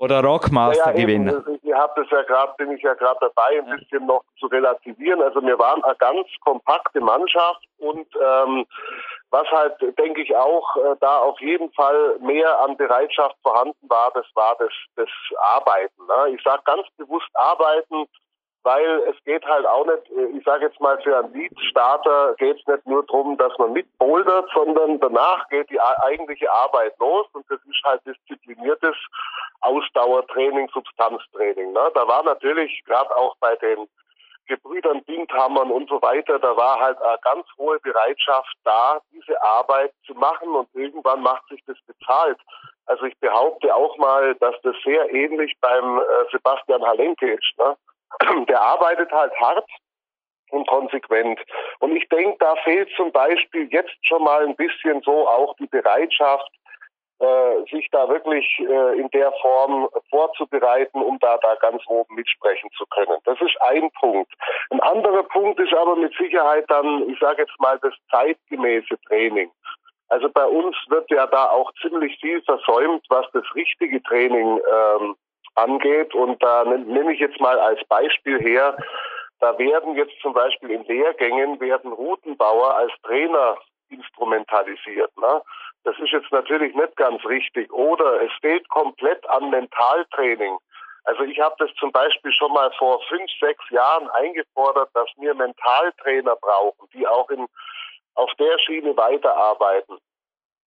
Oder 0.01 0.25
Rockmaster-Gewinner. 0.25 1.45
Ja, 1.47 1.55
ich 1.63 1.73
habe 1.75 1.93
das 2.01 2.11
ja 2.11 2.23
gerade, 2.23 2.55
bin 2.57 2.73
ich 2.73 2.83
ja 2.83 2.95
gerade 2.95 3.19
dabei, 3.21 3.59
ein 3.59 3.79
bisschen 3.79 4.07
noch 4.07 4.25
zu 4.39 4.47
relativieren. 4.47 5.21
Also 5.21 5.43
wir 5.43 5.59
waren 5.59 5.85
eine 5.85 5.95
ganz 5.97 6.27
kompakte 6.41 7.01
Mannschaft 7.03 7.63
und 7.77 8.07
ähm, 8.17 8.65
was 9.31 9.47
halt, 9.49 9.75
denke 9.99 10.23
ich, 10.23 10.35
auch 10.35 10.75
äh, 10.79 10.97
da 11.01 11.19
auf 11.19 11.39
jeden 11.41 11.71
Fall 11.73 12.19
mehr 12.21 12.61
an 12.63 12.79
Bereitschaft 12.79 13.37
vorhanden 13.43 13.91
war, 13.91 14.11
das 14.15 14.25
war 14.35 14.57
das, 14.59 14.73
das 14.97 15.09
Arbeiten. 15.39 16.07
Ne? 16.07 16.35
Ich 16.35 16.43
sage 16.43 16.63
ganz 16.65 16.87
bewusst 16.97 17.29
Arbeiten, 17.35 18.07
weil 18.63 19.03
es 19.09 19.17
geht 19.25 19.45
halt 19.47 19.67
auch 19.67 19.87
nicht, 19.87 20.11
äh, 20.11 20.37
ich 20.37 20.45
sage 20.45 20.67
jetzt 20.67 20.81
mal 20.81 21.01
für 21.03 21.17
einen 21.17 21.33
Lead-Starter 21.33 22.35
geht 22.39 22.59
es 22.59 22.67
nicht 22.67 22.87
nur 22.87 23.05
darum, 23.07 23.37
dass 23.37 23.57
man 23.59 23.73
mitbouldert, 23.73 24.51
sondern 24.55 25.01
danach 25.01 25.49
geht 25.49 25.71
die 25.71 25.81
eigentliche 25.81 26.51
Arbeit 26.51 26.95
los 26.99 27.27
und 27.33 27.45
das 27.49 27.61
ist 27.65 27.83
halt 27.85 28.01
diszipliniertes 28.07 28.97
Ausdauertraining, 29.61 30.69
Substanztraining. 30.73 31.73
Ne? 31.73 31.91
Da 31.95 32.07
war 32.07 32.23
natürlich 32.23 32.83
gerade 32.85 33.15
auch 33.17 33.37
bei 33.41 33.57
den 33.57 33.89
Gebrüdern 34.47 35.05
Bindhammern 35.05 35.71
und 35.71 35.89
so 35.89 36.03
weiter, 36.03 36.39
da 36.41 36.57
war 36.57 36.81
halt 36.81 37.01
eine 37.01 37.19
ganz 37.23 37.47
hohe 37.57 37.79
Bereitschaft 37.79 38.53
da, 38.65 39.01
diese 39.13 39.41
Arbeit 39.43 39.93
zu 40.05 40.13
machen 40.15 40.49
und 40.49 40.69
irgendwann 40.75 41.23
macht 41.23 41.47
sich 41.49 41.63
das 41.67 41.77
bezahlt. 41.87 42.39
Also 42.87 43.05
ich 43.05 43.17
behaupte 43.21 43.73
auch 43.73 43.97
mal, 43.99 44.35
dass 44.37 44.57
das 44.63 44.75
sehr 44.85 45.09
ähnlich 45.15 45.55
beim 45.61 45.99
äh, 45.99 46.03
Sebastian 46.33 46.85
Halenke 46.85 47.35
ist. 47.35 47.53
Ne? 47.59 47.77
Der 48.49 48.61
arbeitet 48.61 49.11
halt 49.13 49.33
hart 49.41 49.69
und 50.51 50.67
konsequent. 50.67 51.41
Und 51.79 51.97
ich 51.97 52.09
denke, 52.09 52.37
da 52.41 52.57
fehlt 52.65 52.91
zum 52.97 53.13
Beispiel 53.13 53.69
jetzt 53.71 53.95
schon 54.03 54.25
mal 54.25 54.45
ein 54.45 54.57
bisschen 54.57 55.01
so 55.03 55.29
auch 55.29 55.55
die 55.57 55.67
Bereitschaft, 55.67 56.51
äh, 57.21 57.71
sich 57.71 57.87
da 57.91 58.09
wirklich 58.09 58.47
äh, 58.61 58.99
in 58.99 59.09
der 59.11 59.31
Form 59.43 59.89
vorzubereiten, 60.09 61.03
um 61.03 61.19
da, 61.19 61.37
da 61.39 61.55
ganz 61.57 61.83
oben 61.87 62.15
mitsprechen 62.15 62.71
zu 62.77 62.87
können. 62.87 63.19
Das 63.25 63.39
ist 63.43 63.57
ein 63.61 63.91
Punkt. 64.01 64.33
Ein 64.71 64.81
anderer 64.81 65.25
Punkt 65.25 65.61
ist 65.61 65.75
aber 65.75 65.97
mit 65.97 66.15
Sicherheit 66.17 66.65
dann, 66.69 67.09
ich 67.11 67.19
sage 67.19 67.43
jetzt 67.43 67.61
mal, 67.61 67.79
das 67.81 67.93
zeitgemäße 68.11 68.99
Training. 69.07 69.51
Also 70.09 70.31
bei 70.31 70.47
uns 70.47 70.75
wird 70.89 71.11
ja 71.11 71.27
da 71.27 71.51
auch 71.51 71.71
ziemlich 71.83 72.19
viel 72.21 72.43
versäumt, 72.43 73.05
was 73.11 73.27
das 73.33 73.45
richtige 73.55 74.03
Training 74.03 74.59
ähm, 74.59 75.15
angeht. 75.55 76.15
Und 76.15 76.43
da 76.43 76.65
nehme 76.65 77.13
ich 77.13 77.21
jetzt 77.21 77.41
mal 77.41 77.59
als 77.59 77.83
Beispiel 77.89 78.41
her, 78.41 78.77
da 79.41 79.59
werden 79.59 79.97
jetzt 79.97 80.21
zum 80.21 80.35
Beispiel 80.35 80.71
in 80.71 80.85
Lehrgängen 80.85 81.59
werden 81.61 81.93
Routenbauer 81.93 82.77
als 82.77 82.93
Trainer 83.03 83.57
instrumentalisiert. 83.89 85.17
Ne? 85.17 85.43
Das 85.85 85.99
ist 85.99 86.11
jetzt 86.13 86.31
natürlich 86.31 86.75
nicht 86.75 86.97
ganz 86.97 87.25
richtig. 87.25 87.73
Oder 87.73 88.23
es 88.23 88.33
fehlt 88.41 88.69
komplett 88.69 89.29
an 89.31 89.51
Mentaltraining. 89.51 90.59
Also 91.05 91.23
ich 91.23 91.41
habe 91.41 91.55
das 91.59 91.71
zum 91.79 91.91
Beispiel 91.91 92.33
schon 92.33 92.53
mal 92.53 92.71
vor 92.79 93.01
fünf, 93.09 93.31
sechs 93.41 93.69
Jahren 93.71 94.09
eingefordert, 94.11 94.91
dass 94.95 95.09
wir 95.17 95.35
Mentaltrainer 95.35 96.37
brauchen, 96.37 96.89
die 96.93 97.07
auch 97.07 97.31
in, 97.31 97.47
auf 98.15 98.31
der 98.39 98.59
Schiene 98.59 98.95
weiterarbeiten. 98.97 99.97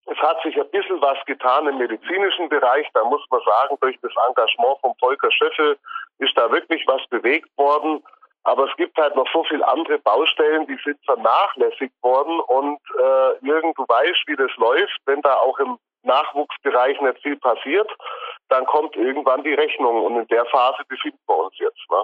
Es 0.05 0.17
hat 0.19 0.41
sich 0.43 0.55
ein 0.55 0.69
bisschen 0.69 1.01
was 1.01 1.17
getan 1.25 1.67
im 1.67 1.77
medizinischen 1.77 2.50
Bereich. 2.50 2.88
Da 2.93 3.03
muss 3.03 3.24
man 3.29 3.41
sagen, 3.45 3.77
durch 3.81 3.97
das 4.01 4.12
Engagement 4.27 4.79
von 4.81 4.93
Volker 5.00 5.31
Schöffel 5.31 5.77
ist 6.19 6.38
da 6.38 6.51
wirklich 6.51 6.83
was 6.88 7.01
bewegt 7.09 7.50
worden. 7.57 8.03
Aber 8.43 8.69
es 8.69 8.75
gibt 8.77 8.95
halt 8.97 9.15
noch 9.15 9.27
so 9.33 9.43
viele 9.45 9.67
andere 9.67 9.97
Baustellen, 10.00 10.67
die 10.67 10.77
sind 10.83 11.03
vernachlässigt 11.05 11.95
worden. 12.03 12.39
Und 12.41 12.79
äh, 13.00 13.45
Jürgen, 13.45 13.74
du 13.75 13.83
weißt, 13.88 14.24
wie 14.27 14.35
das 14.35 14.55
läuft. 14.57 15.00
Wenn 15.05 15.21
da 15.24 15.35
auch 15.38 15.57
im 15.57 15.79
Nachwuchsbereich 16.03 17.01
nicht 17.01 17.24
viel 17.24 17.38
passiert, 17.38 17.89
dann 18.50 18.65
kommt 18.67 18.95
irgendwann 18.95 19.43
die 19.43 19.55
Rechnung. 19.55 20.05
Und 20.05 20.17
in 20.19 20.27
der 20.27 20.45
Phase 20.45 20.83
befinden 20.88 21.19
wir 21.27 21.38
uns 21.38 21.57
jetzt. 21.57 21.81
Ne? 21.89 22.03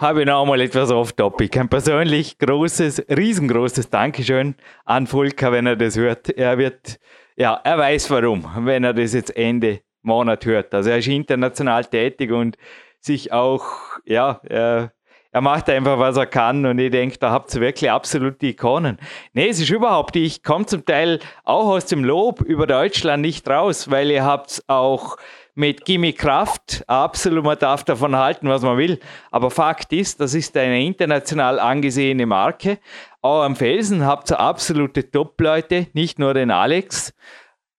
Habe 0.00 0.20
ich 0.20 0.26
noch 0.26 0.44
mal 0.44 0.60
etwas 0.60 0.92
auf 0.92 1.12
Topic. 1.12 1.58
Ein 1.58 1.68
persönlich 1.68 2.38
großes, 2.38 3.06
riesengroßes 3.08 3.90
Dankeschön 3.90 4.56
an 4.84 5.06
Volker, 5.06 5.52
wenn 5.52 5.66
er 5.66 5.76
das 5.76 5.96
hört. 5.96 6.28
Er 6.28 6.58
wird, 6.58 7.00
ja, 7.36 7.60
er 7.64 7.78
weiß 7.78 8.10
warum, 8.10 8.44
wenn 8.66 8.84
er 8.84 8.94
das 8.94 9.14
jetzt 9.14 9.36
Ende 9.36 9.80
Monat 10.02 10.44
hört. 10.46 10.74
Also 10.74 10.90
er 10.90 10.98
ist 10.98 11.08
international 11.08 11.84
tätig 11.84 12.30
und 12.30 12.56
sich 13.00 13.32
auch, 13.32 13.64
ja, 14.04 14.40
äh, 14.44 14.88
er 15.34 15.40
macht 15.40 15.68
einfach, 15.68 15.98
was 15.98 16.16
er 16.16 16.26
kann 16.26 16.64
und 16.64 16.78
ich 16.78 16.92
denke, 16.92 17.18
da 17.18 17.32
habt 17.32 17.52
ihr 17.54 17.60
wirklich 17.60 17.90
absolute 17.90 18.46
Ikonen. 18.46 18.98
Nee, 19.32 19.48
es 19.48 19.58
ist 19.58 19.70
überhaupt, 19.70 20.14
ich 20.14 20.44
komme 20.44 20.66
zum 20.66 20.84
Teil 20.84 21.18
auch 21.42 21.66
aus 21.66 21.86
dem 21.86 22.04
Lob 22.04 22.40
über 22.40 22.68
Deutschland 22.68 23.22
nicht 23.22 23.48
raus, 23.48 23.90
weil 23.90 24.12
ihr 24.12 24.24
habt 24.24 24.62
auch 24.68 25.16
mit 25.54 25.84
Gimme 25.84 26.12
Kraft, 26.12 26.82
absolut, 26.86 27.44
man 27.44 27.58
darf 27.58 27.84
davon 27.84 28.16
halten, 28.16 28.48
was 28.48 28.62
man 28.62 28.76
will, 28.76 28.98
aber 29.30 29.50
Fakt 29.50 29.92
ist, 29.92 30.20
das 30.20 30.34
ist 30.34 30.56
eine 30.56 30.84
international 30.84 31.60
angesehene 31.60 32.26
Marke. 32.26 32.78
Auch 33.22 33.42
am 33.42 33.56
Felsen 33.56 34.04
habt 34.04 34.30
ihr 34.30 34.40
absolute 34.40 35.10
Top-Leute, 35.10 35.86
nicht 35.92 36.18
nur 36.18 36.34
den 36.34 36.50
Alex, 36.50 37.14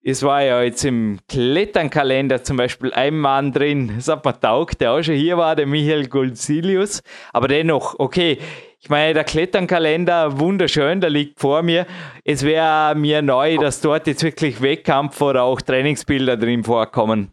es 0.07 0.21
war 0.21 0.43
ja 0.43 0.61
jetzt 0.61 0.85
im 0.85 1.17
Kletternkalender 1.27 2.43
zum 2.43 2.57
Beispiel 2.57 2.93
ein 2.93 3.17
Mann 3.17 3.51
drin, 3.51 3.91
das 3.95 4.07
hat 4.07 4.23
man 4.23 4.39
taugt, 4.39 4.79
der 4.79 4.91
auch 4.91 5.01
schon 5.01 5.15
hier 5.15 5.35
war, 5.39 5.55
der 5.55 5.65
Michael 5.65 6.07
Goldsilius. 6.07 7.01
Aber 7.33 7.47
dennoch, 7.47 7.95
okay, 7.97 8.37
ich 8.85 8.89
meine, 8.91 9.15
der 9.15 9.23
Kletternkalender, 9.23 10.37
wunderschön, 10.37 11.01
der 11.01 11.09
liegt 11.09 11.39
vor 11.39 11.63
mir. 11.63 11.87
Es 12.23 12.43
wäre 12.43 12.93
mir 12.93 13.23
neu, 13.23 13.57
dass 13.57 13.81
dort 13.81 14.05
jetzt 14.05 14.21
wirklich 14.21 14.61
Wettkampf 14.61 15.19
oder 15.21 15.41
auch 15.41 15.59
Trainingsbilder 15.59 16.37
drin 16.37 16.63
vorkommen. 16.63 17.31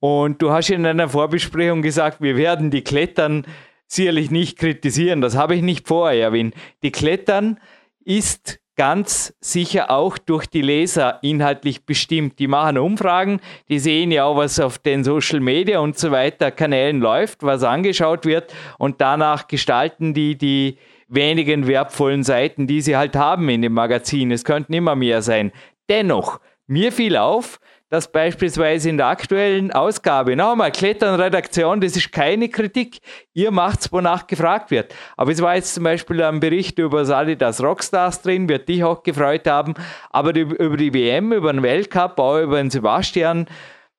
Und 0.00 0.40
du 0.40 0.52
hast 0.52 0.70
in 0.70 0.86
einer 0.86 1.10
Vorbesprechung 1.10 1.82
gesagt, 1.82 2.22
wir 2.22 2.38
werden 2.38 2.70
die 2.70 2.80
Klettern 2.80 3.44
sicherlich 3.86 4.30
nicht 4.30 4.58
kritisieren. 4.58 5.20
Das 5.20 5.36
habe 5.36 5.54
ich 5.54 5.60
nicht 5.60 5.86
vor, 5.86 6.10
Erwin. 6.10 6.54
Die 6.82 6.92
Klettern 6.92 7.60
ist 8.02 8.58
ganz 8.76 9.34
sicher 9.40 9.90
auch 9.90 10.18
durch 10.18 10.46
die 10.46 10.62
Leser 10.62 11.18
inhaltlich 11.22 11.84
bestimmt. 11.84 12.38
Die 12.38 12.46
machen 12.46 12.78
Umfragen, 12.78 13.40
die 13.68 13.78
sehen 13.78 14.10
ja 14.10 14.24
auch, 14.24 14.36
was 14.36 14.60
auf 14.60 14.78
den 14.78 15.02
Social 15.02 15.40
Media 15.40 15.80
und 15.80 15.98
so 15.98 16.10
weiter 16.10 16.50
Kanälen 16.50 17.00
läuft, 17.00 17.42
was 17.42 17.62
angeschaut 17.62 18.26
wird 18.26 18.54
und 18.78 19.00
danach 19.00 19.48
gestalten 19.48 20.14
die 20.14 20.36
die 20.36 20.78
wenigen 21.08 21.66
wertvollen 21.66 22.22
Seiten, 22.22 22.66
die 22.66 22.80
sie 22.80 22.96
halt 22.96 23.16
haben 23.16 23.48
in 23.48 23.62
dem 23.62 23.72
Magazin. 23.72 24.30
Es 24.30 24.44
könnten 24.44 24.72
immer 24.72 24.96
mehr 24.96 25.22
sein. 25.22 25.52
Dennoch, 25.88 26.40
mir 26.66 26.92
fiel 26.92 27.16
auf, 27.16 27.60
dass 27.88 28.10
beispielsweise 28.10 28.90
in 28.90 28.96
der 28.96 29.06
aktuellen 29.06 29.70
Ausgabe, 29.70 30.34
nochmal, 30.34 30.72
Kletternredaktion, 30.72 31.80
das 31.80 31.96
ist 31.96 32.10
keine 32.10 32.48
Kritik, 32.48 32.98
ihr 33.32 33.50
macht's, 33.50 33.92
wonach 33.92 34.26
gefragt 34.26 34.70
wird. 34.70 34.94
Aber 35.16 35.30
es 35.30 35.40
war 35.40 35.54
jetzt 35.54 35.74
zum 35.74 35.84
Beispiel 35.84 36.22
ein 36.22 36.40
Bericht 36.40 36.78
über 36.78 37.00
das 37.00 37.10
Adidas 37.10 37.62
Rockstars 37.62 38.22
drin, 38.22 38.48
wird 38.48 38.68
dich 38.68 38.82
auch 38.82 39.02
gefreut 39.02 39.46
haben, 39.46 39.74
aber 40.10 40.34
über 40.34 40.76
die 40.76 40.92
WM, 40.92 41.32
über 41.32 41.52
den 41.52 41.62
Weltcup, 41.62 42.18
auch 42.18 42.40
über 42.40 42.56
den 42.56 42.70
Sebastian, 42.70 43.46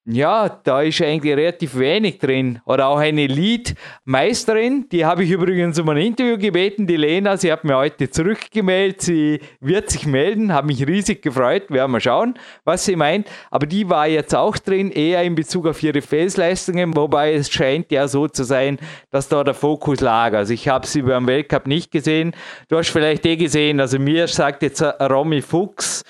ja, 0.09 0.47
da 0.47 0.81
ist 0.81 1.01
eigentlich 1.01 1.35
relativ 1.35 1.77
wenig 1.77 2.19
drin. 2.19 2.61
Oder 2.63 2.87
auch 2.87 2.97
eine 2.97 3.27
Lead-Meisterin, 3.27 4.87
die 4.89 5.05
habe 5.05 5.25
ich 5.25 5.31
übrigens 5.31 5.77
um 5.79 5.89
ein 5.89 5.97
Interview 5.97 6.37
gebeten, 6.37 6.87
die 6.87 6.95
Lena, 6.95 7.35
sie 7.35 7.51
hat 7.51 7.65
mir 7.65 7.75
heute 7.75 8.09
zurückgemeldet, 8.09 9.01
sie 9.01 9.41
wird 9.59 9.89
sich 9.89 10.05
melden, 10.05 10.53
habe 10.53 10.67
mich 10.67 10.87
riesig 10.87 11.21
gefreut, 11.21 11.69
werden 11.69 11.91
wir 11.91 11.99
schauen, 11.99 12.35
was 12.63 12.85
sie 12.85 12.95
meint. 12.95 13.27
Aber 13.51 13.65
die 13.65 13.89
war 13.89 14.07
jetzt 14.07 14.33
auch 14.33 14.57
drin, 14.57 14.91
eher 14.91 15.23
in 15.23 15.35
Bezug 15.35 15.67
auf 15.67 15.83
ihre 15.83 16.01
Felsleistungen, 16.01 16.95
wobei 16.95 17.33
es 17.33 17.51
scheint 17.51 17.91
ja 17.91 18.07
so 18.07 18.29
zu 18.29 18.45
sein, 18.45 18.79
dass 19.11 19.27
da 19.27 19.43
der 19.43 19.55
Fokus 19.55 19.99
lag. 19.99 20.33
Also 20.33 20.53
ich 20.53 20.69
habe 20.69 20.87
sie 20.87 21.01
beim 21.01 21.27
Weltcup 21.27 21.67
nicht 21.67 21.91
gesehen. 21.91 22.33
Du 22.69 22.77
hast 22.77 22.91
vielleicht 22.91 23.25
eh 23.25 23.35
gesehen, 23.35 23.81
also 23.81 23.99
mir 23.99 24.29
sagt 24.29 24.63
jetzt 24.63 24.81
Romy 24.81 25.41
Fuchs, 25.41 26.05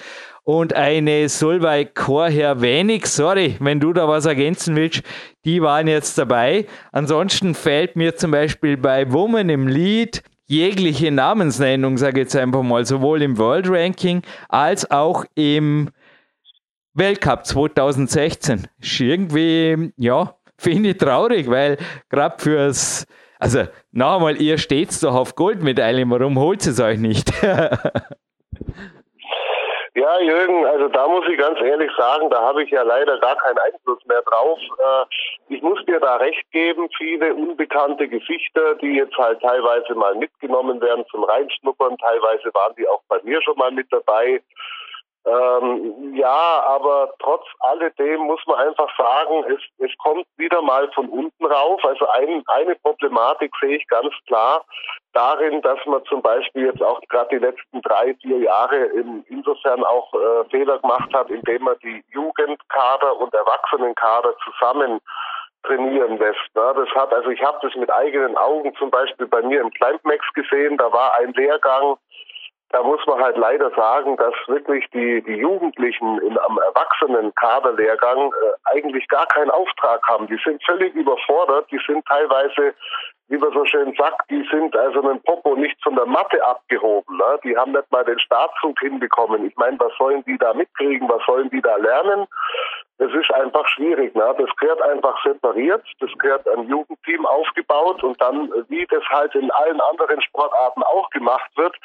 und 0.48 0.74
eine 0.74 1.27
Solveig 1.27 1.94
Chorherr 1.94 2.62
wenig. 2.62 3.06
Sorry, 3.08 3.58
wenn 3.60 3.82
du 3.82 3.92
da 3.92 4.08
was 4.08 4.25
ergänzen 4.25 4.77
willst, 4.77 5.04
die 5.44 5.62
waren 5.62 5.88
jetzt 5.88 6.18
dabei. 6.18 6.66
Ansonsten 6.94 7.54
fällt 7.54 7.98
mir 7.98 8.16
zum 8.16 8.32
Beispiel 8.32 8.77
bei 8.77 9.12
Woman 9.12 9.50
im 9.50 9.68
Lied 9.68 10.24
jegliche 10.46 11.12
Namensnennung, 11.12 11.98
sage 11.98 12.22
ich 12.22 12.27
jetzt 12.27 12.38
einfach 12.38 12.63
mal, 12.63 12.86
sowohl 12.86 13.24
im 13.24 13.38
World 13.38 13.70
Ranking 13.70 14.22
als 14.48 14.89
auch 14.89 15.25
im 15.36 15.89
Weltcup 16.94 17.46
2016. 17.46 18.70
Ist 18.80 19.01
irgendwie, 19.01 19.92
ja, 19.98 20.34
finde 20.58 20.92
ich 20.92 20.98
traurig, 20.98 21.50
weil 21.50 21.77
gerade 22.10 22.42
fürs, 22.42 23.06
also 23.38 23.66
noch 23.92 24.16
einmal, 24.16 24.42
ihr 24.42 24.58
steht 24.58 25.04
doch 25.04 25.13
auf 25.13 25.36
Goldmedaillen, 25.36 26.10
warum 26.10 26.39
holt 26.39 26.66
es 26.66 26.80
euch 26.80 27.00
nicht? 27.00 27.34
Ja, 29.98 30.20
Jürgen, 30.20 30.63
also 30.63 30.89
da 30.89 31.08
muss 31.08 31.27
ich 31.27 31.39
ganz 31.39 31.60
ehrlich 31.60 31.92
sagen, 31.98 32.30
da 32.30 32.39
habe 32.39 32.62
ich 32.62 32.70
ja 32.70 32.84
leider 32.84 33.18
gar 33.18 33.36
keinen 33.38 33.58
Einfluss 33.58 33.98
mehr 34.06 34.22
drauf. 34.22 34.60
Äh, 34.60 35.56
ich 35.56 35.60
muss 35.63 35.84
dir 35.86 36.00
da 36.00 36.18
recht 36.18 36.46
geben, 36.51 36.88
viele 36.96 37.34
unbekannte 37.34 38.08
Gesichter, 38.08 38.75
die 38.75 38.94
jetzt 38.94 39.18
halt 39.18 39.42
teilweise 39.42 39.96
mal 39.96 40.13
mitgenommen 40.13 40.80
werden 40.82 41.04
zum 41.10 41.24
Reinschnuppern, 41.24 41.98
teilweise 41.98 42.54
waren 42.54 42.75
die 42.77 42.88
auch 42.88 43.01
bei 43.08 43.20
mir 43.24 43.42
schon 43.42 43.58
mal 43.58 43.72
mit 43.72 43.92
dabei. 43.92 44.39
Ähm, 45.27 46.15
ja, 46.15 46.63
aber 46.67 47.13
trotz 47.19 47.43
alledem 47.60 48.22
muss 48.22 48.39
man 48.48 48.60
einfach 48.60 48.89
sagen, 48.98 49.43
es, 49.50 49.62
es 49.86 49.98
kommt 49.98 50.25
wieder 50.38 50.62
mal 50.62 50.89
von 50.93 51.10
unten 51.10 51.46
rauf. 51.46 51.84
Also 51.84 52.07
ein, 52.12 52.43
eine 52.48 52.75
Problematik 52.75 53.51
sehe 53.60 53.75
ich 53.75 53.88
ganz 53.88 54.13
klar 54.25 54.63
darin, 55.12 55.62
dass 55.63 55.79
man 55.86 56.05
zum 56.05 56.22
Beispiel 56.22 56.67
jetzt 56.67 56.81
auch 56.81 57.01
gerade 57.10 57.29
die 57.36 57.43
letzten 57.43 57.81
drei, 57.81 58.15
vier 58.22 58.38
Jahre 58.38 58.77
in, 58.77 59.25
insofern 59.27 59.84
auch 59.84 60.13
äh, 60.13 60.50
Fehler 60.50 60.79
gemacht 60.79 61.13
hat, 61.13 61.29
indem 61.29 61.63
man 61.63 61.75
die 61.84 62.05
Jugendkader 62.10 63.17
und 63.17 63.34
Erwachsenenkader 63.34 64.34
zusammen 64.46 65.01
trainieren 65.63 66.17
lässt. 66.17 66.55
Ne? 66.55 66.74
Das 66.75 66.89
hat, 66.96 67.13
also 67.13 67.29
ich 67.29 67.43
habe 67.43 67.57
das 67.62 67.75
mit 67.75 67.91
eigenen 67.91 68.38
Augen 68.38 68.74
zum 68.75 68.89
Beispiel 68.91 69.27
bei 69.27 69.41
mir 69.41 69.60
im 69.60 69.72
Climbmax 69.72 70.25
gesehen. 70.34 70.77
Da 70.77 70.91
war 70.93 71.17
ein 71.19 71.34
Lehrgang, 71.34 71.98
da 72.69 72.83
muss 72.83 73.00
man 73.07 73.21
halt 73.21 73.38
leider 73.38 73.69
sagen, 73.71 74.17
dass 74.17 74.33
wirklich 74.47 74.86
die, 74.93 75.21
die 75.21 75.36
Jugendlichen 75.36 76.19
in, 76.19 76.38
am 76.38 76.59
Erwachsenen-Kaderlehrgang 76.59 78.33
äh, 78.33 78.75
eigentlich 78.75 79.07
gar 79.07 79.25
keinen 79.27 79.51
Auftrag 79.51 80.05
haben. 80.07 80.27
Die 80.27 80.39
sind 80.43 80.62
völlig 80.65 80.93
überfordert. 80.93 81.71
Die 81.71 81.79
sind 81.88 82.05
teilweise, 82.05 82.74
wie 83.29 83.38
man 83.38 83.53
so 83.53 83.63
schön 83.65 83.93
sagt, 83.97 84.29
die 84.29 84.45
sind 84.51 84.75
also 84.75 85.01
mit 85.01 85.12
dem 85.12 85.24
Popo 85.24 85.55
nicht 85.55 85.81
von 85.81 85.95
der 85.95 86.05
Matte 86.05 86.43
abgehoben. 86.45 87.17
Ne? 87.17 87.39
Die 87.45 87.55
haben 87.55 87.71
nicht 87.71 87.89
mal 87.89 88.03
den 88.03 88.19
Startzug 88.19 88.77
hinbekommen. 88.81 89.45
Ich 89.45 89.55
meine, 89.55 89.79
was 89.79 89.93
sollen 89.97 90.24
die 90.25 90.38
da 90.38 90.53
mitkriegen? 90.53 91.07
Was 91.07 91.25
sollen 91.25 91.50
die 91.50 91.62
da 91.62 91.77
lernen? 91.77 92.27
Das 92.97 93.13
ist 93.13 93.31
einfach 93.31 93.65
schwierig. 93.69 94.13
Ne? 94.13 94.36
Das 94.38 94.50
gehört 94.57 94.81
einfach 94.81 95.24
separiert. 95.24 95.86
Das 96.01 96.12
gehört 96.19 96.45
ein 96.50 96.67
Jugendteam 96.67 97.25
aufgebaut 97.27 98.03
und 98.03 98.19
dann, 98.21 98.51
wie 98.67 98.86
das 98.88 99.03
halt 99.05 99.36
in 99.36 99.50
allen 99.51 99.79
anderen 99.79 100.21
Sportarten 100.21 100.83
auch 100.83 101.09
gemacht 101.12 101.50
wird, 101.55 101.75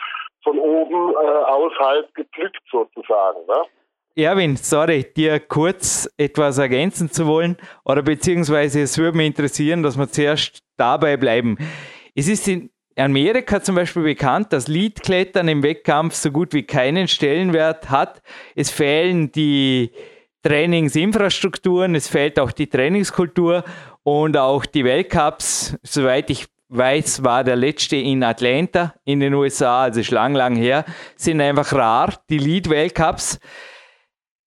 von 0.42 0.58
oben 0.58 1.14
äh, 1.14 1.44
aus 1.44 1.72
halt 1.78 2.14
gepflückt 2.14 2.62
sozusagen. 2.70 3.40
Ne? 3.46 3.62
Erwin, 4.14 4.56
sorry, 4.56 5.04
dir 5.16 5.40
kurz 5.40 6.08
etwas 6.18 6.58
ergänzen 6.58 7.10
zu 7.10 7.26
wollen 7.26 7.56
oder 7.84 8.02
beziehungsweise 8.02 8.82
es 8.82 8.98
würde 8.98 9.16
mich 9.16 9.28
interessieren, 9.28 9.82
dass 9.82 9.96
wir 9.96 10.08
zuerst 10.08 10.62
dabei 10.76 11.16
bleiben. 11.16 11.56
Es 12.14 12.28
ist 12.28 12.46
in 12.46 12.70
Amerika 12.96 13.62
zum 13.62 13.74
Beispiel 13.74 14.02
bekannt, 14.02 14.52
dass 14.52 14.68
Leadklettern 14.68 15.48
im 15.48 15.62
Wettkampf 15.62 16.14
so 16.14 16.30
gut 16.30 16.52
wie 16.52 16.64
keinen 16.64 17.08
Stellenwert 17.08 17.88
hat. 17.88 18.20
Es 18.54 18.70
fehlen 18.70 19.32
die 19.32 19.92
Trainingsinfrastrukturen, 20.42 21.94
es 21.94 22.08
fehlt 22.08 22.38
auch 22.38 22.52
die 22.52 22.66
Trainingskultur 22.66 23.64
und 24.02 24.36
auch 24.36 24.66
die 24.66 24.84
Weltcups, 24.84 25.78
soweit 25.82 26.28
ich 26.28 26.46
weiß, 26.72 27.22
war 27.22 27.44
der 27.44 27.56
letzte 27.56 27.96
in 27.96 28.22
Atlanta 28.22 28.94
in 29.04 29.20
den 29.20 29.34
USA, 29.34 29.84
also 29.84 30.02
schon 30.02 30.14
lang, 30.14 30.34
lang 30.34 30.56
her, 30.56 30.84
sind 31.16 31.40
einfach 31.40 31.72
rar, 31.72 32.14
die 32.30 32.38
Lead-Weltcups. 32.38 33.38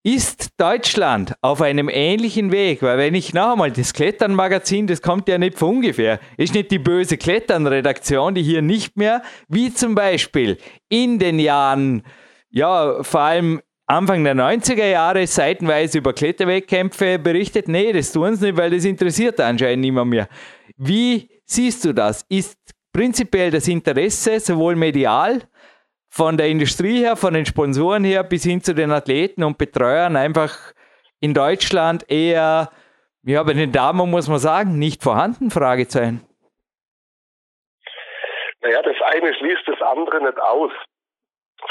Ist 0.03 0.49
Deutschland 0.57 1.33
auf 1.41 1.63
einem 1.63 1.89
ähnlichen 1.89 2.51
Weg? 2.51 2.83
Weil 2.83 2.99
wenn 2.99 3.15
ich 3.15 3.33
noch 3.33 3.53
einmal 3.53 3.71
das 3.71 3.91
Klettern-Magazin, 3.91 4.85
das 4.85 5.01
kommt 5.01 5.27
ja 5.27 5.39
nicht 5.39 5.57
von 5.57 5.77
ungefähr, 5.77 6.19
ist 6.37 6.53
nicht 6.53 6.69
die 6.69 6.77
böse 6.77 7.17
Klettern-Redaktion, 7.17 8.35
die 8.35 8.43
hier 8.43 8.61
nicht 8.61 8.97
mehr, 8.97 9.23
wie 9.47 9.73
zum 9.73 9.95
Beispiel 9.95 10.57
in 10.89 11.17
den 11.17 11.39
Jahren, 11.39 12.03
ja, 12.51 13.01
vor 13.01 13.21
allem 13.21 13.61
Anfang 13.87 14.23
der 14.23 14.35
90er 14.35 14.85
Jahre 14.85 15.25
seitenweise 15.27 15.99
über 15.99 16.13
Kletterwettkämpfe 16.13 17.17
berichtet. 17.17 17.67
Nee, 17.67 17.91
das 17.91 18.11
tun 18.11 18.35
sie 18.35 18.47
nicht, 18.47 18.57
weil 18.57 18.71
das 18.71 18.85
interessiert 18.85 19.39
anscheinend 19.39 19.81
niemand 19.81 20.09
mehr. 20.09 20.27
Wie 20.77 21.29
siehst 21.45 21.85
du 21.85 21.93
das? 21.93 22.25
Ist 22.29 22.59
prinzipiell 22.93 23.51
das 23.51 23.67
Interesse 23.67 24.39
sowohl 24.39 24.75
medial 24.75 25.41
von 26.09 26.37
der 26.37 26.47
Industrie 26.47 26.99
her, 26.99 27.15
von 27.15 27.33
den 27.33 27.45
Sponsoren 27.45 28.03
her 28.03 28.23
bis 28.23 28.43
hin 28.43 28.61
zu 28.61 28.73
den 28.73 28.91
Athleten 28.91 29.43
und 29.43 29.57
Betreuern 29.57 30.15
einfach 30.15 30.55
in 31.19 31.33
Deutschland 31.33 32.09
eher, 32.09 32.69
ja, 33.23 33.43
bei 33.43 33.53
den 33.53 33.71
Damen 33.71 34.09
muss 34.09 34.27
man 34.27 34.39
sagen, 34.39 34.79
nicht 34.79 35.03
vorhanden? 35.03 35.51
Fragezeichen. 35.51 36.25
Naja, 38.61 38.81
das 38.81 38.95
eine 39.13 39.33
schließt 39.35 39.67
das 39.67 39.81
andere 39.81 40.23
nicht 40.23 40.39
aus. 40.39 40.71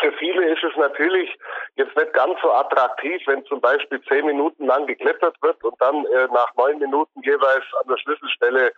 Für 0.00 0.12
viele 0.12 0.44
ist 0.48 0.62
es 0.62 0.76
natürlich 0.76 1.30
jetzt 1.76 1.96
nicht 1.96 2.12
ganz 2.12 2.40
so 2.42 2.52
attraktiv, 2.52 3.20
wenn 3.26 3.44
zum 3.46 3.60
Beispiel 3.60 4.00
zehn 4.08 4.26
Minuten 4.26 4.66
lang 4.66 4.86
geklettert 4.86 5.36
wird 5.42 5.62
und 5.64 5.74
dann 5.80 6.04
äh, 6.06 6.26
nach 6.32 6.54
neun 6.56 6.78
Minuten 6.78 7.22
jeweils 7.22 7.64
an 7.80 7.88
der 7.88 7.98
Schlüsselstelle 7.98 8.72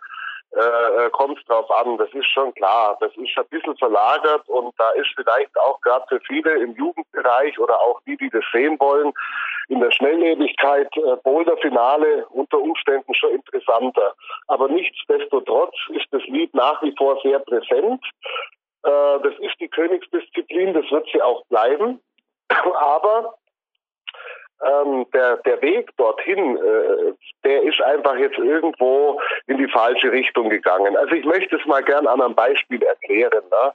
äh, 0.51 1.05
äh 1.05 1.09
kommt 1.11 1.39
drauf 1.47 1.69
an. 1.71 1.97
Das 1.97 2.09
ist 2.13 2.27
schon 2.27 2.53
klar. 2.53 2.97
Das 2.99 3.11
ist 3.15 3.37
ein 3.37 3.45
bisschen 3.49 3.77
verlagert 3.77 4.47
und 4.47 4.73
da 4.77 4.91
ist 4.91 5.09
vielleicht 5.15 5.57
auch 5.59 5.79
gerade 5.81 6.05
für 6.09 6.19
viele 6.21 6.51
im 6.53 6.73
Jugendbereich 6.75 7.57
oder 7.59 7.79
auch 7.79 7.99
die, 8.05 8.17
die 8.17 8.29
das 8.29 8.43
sehen 8.51 8.79
wollen, 8.79 9.13
in 9.69 9.79
der 9.79 9.91
Schnelllebigkeit 9.91 10.95
äh, 10.97 11.15
Boulder-Finale 11.23 12.25
unter 12.29 12.59
Umständen 12.59 13.13
schon 13.13 13.31
interessanter. 13.31 14.15
Aber 14.47 14.67
nichtsdestotrotz 14.69 15.75
ist 15.89 16.07
das 16.11 16.23
Lied 16.27 16.53
nach 16.53 16.81
wie 16.81 16.95
vor 16.97 17.19
sehr 17.21 17.39
präsent. 17.39 18.03
Äh, 18.83 19.19
das 19.23 19.33
ist 19.39 19.59
die 19.59 19.67
Königsdisziplin, 19.67 20.73
das 20.73 20.89
wird 20.91 21.07
sie 21.11 21.21
auch 21.21 21.45
bleiben. 21.47 21.99
Aber 22.79 23.35
ähm, 24.65 25.05
der, 25.13 25.37
der 25.37 25.61
Weg 25.61 25.95
dorthin, 25.97 26.57
äh, 26.57 27.13
der 27.43 27.63
ist 27.63 27.81
einfach 27.81 28.15
jetzt 28.15 28.37
irgendwo 28.37 29.19
in 29.47 29.57
die 29.57 29.67
falsche 29.67 30.11
Richtung 30.11 30.49
gegangen. 30.49 30.97
Also 30.97 31.13
ich 31.13 31.25
möchte 31.25 31.55
es 31.55 31.65
mal 31.65 31.83
gern 31.83 32.07
an 32.07 32.21
einem 32.21 32.35
Beispiel 32.35 32.81
erklären. 32.81 33.43
Ne? 33.51 33.73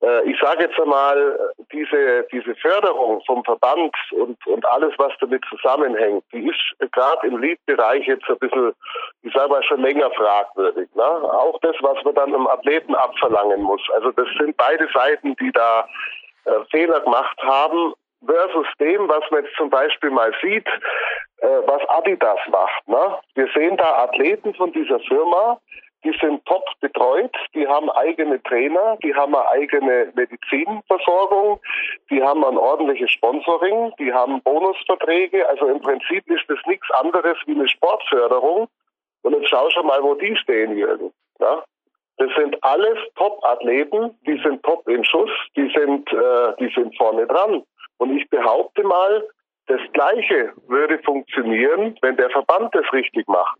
Äh, 0.00 0.30
ich 0.30 0.38
sage 0.40 0.64
jetzt 0.64 0.78
einmal, 0.80 1.38
diese, 1.72 2.26
diese 2.32 2.54
Förderung 2.56 3.22
vom 3.26 3.44
Verband 3.44 3.94
und, 4.12 4.44
und 4.46 4.66
alles, 4.66 4.92
was 4.98 5.12
damit 5.20 5.44
zusammenhängt, 5.48 6.24
die 6.32 6.48
ist 6.48 6.92
gerade 6.92 7.26
im 7.26 7.38
Lead-Bereich 7.38 8.06
jetzt 8.06 8.28
ein 8.28 8.38
bisschen, 8.38 8.72
ich 9.22 9.32
sage 9.32 9.50
mal, 9.50 9.62
schon 9.62 9.82
länger 9.82 10.10
fragwürdig. 10.10 10.88
Ne? 10.94 11.02
Auch 11.02 11.58
das, 11.62 11.76
was 11.80 12.02
man 12.04 12.14
dann 12.14 12.34
einem 12.34 12.46
Athleten 12.46 12.94
abverlangen 12.94 13.62
muss. 13.62 13.82
Also 13.94 14.10
das 14.12 14.26
sind 14.38 14.56
beide 14.56 14.88
Seiten, 14.92 15.36
die 15.36 15.52
da 15.52 15.88
äh, 16.44 16.50
Fehler 16.70 17.00
gemacht 17.00 17.38
haben 17.42 17.94
versus 18.24 18.66
dem, 18.80 19.08
was 19.08 19.24
man 19.30 19.44
jetzt 19.44 19.56
zum 19.56 19.70
Beispiel 19.70 20.10
mal 20.10 20.32
sieht, 20.42 20.66
äh, 21.38 21.46
was 21.66 21.82
Adidas 21.88 22.40
macht. 22.48 22.88
Ne? 22.88 23.18
Wir 23.34 23.48
sehen 23.54 23.76
da 23.76 24.04
Athleten 24.04 24.54
von 24.54 24.72
dieser 24.72 25.00
Firma, 25.00 25.58
die 26.04 26.16
sind 26.20 26.44
top 26.46 26.64
betreut, 26.80 27.34
die 27.54 27.66
haben 27.66 27.90
eigene 27.90 28.40
Trainer, 28.44 28.96
die 29.02 29.14
haben 29.14 29.34
eine 29.34 29.48
eigene 29.48 30.12
Medizinversorgung, 30.14 31.60
die 32.10 32.22
haben 32.22 32.44
ein 32.44 32.56
ordentliches 32.56 33.10
Sponsoring, 33.10 33.92
die 33.98 34.12
haben 34.12 34.40
Bonusverträge. 34.42 35.48
Also 35.48 35.66
im 35.66 35.80
Prinzip 35.80 36.28
ist 36.30 36.44
das 36.48 36.58
nichts 36.66 36.88
anderes 36.92 37.36
wie 37.46 37.54
eine 37.54 37.68
Sportförderung. 37.68 38.68
Und 39.22 39.32
jetzt 39.34 39.48
schau 39.48 39.68
schon 39.70 39.86
mal, 39.86 40.00
wo 40.02 40.14
die 40.14 40.36
stehen, 40.36 40.76
Jürgen. 40.76 41.12
Ja? 41.40 41.64
Das 42.18 42.30
sind 42.36 42.62
alles 42.62 42.98
Top-Athleten, 43.16 44.16
die 44.26 44.40
sind 44.42 44.62
top 44.62 44.86
in 44.88 45.04
Schuss, 45.04 45.30
die 45.56 45.68
sind, 45.74 46.12
äh, 46.12 46.54
die 46.60 46.72
sind 46.74 46.96
vorne 46.96 47.26
dran. 47.26 47.64
Und 47.98 48.16
ich 48.16 48.28
behaupte 48.30 48.82
mal, 48.82 49.24
das 49.66 49.80
Gleiche 49.92 50.52
würde 50.66 50.98
funktionieren, 51.04 51.96
wenn 52.00 52.16
der 52.16 52.30
Verband 52.30 52.74
das 52.74 52.90
richtig 52.92 53.28
macht. 53.28 53.58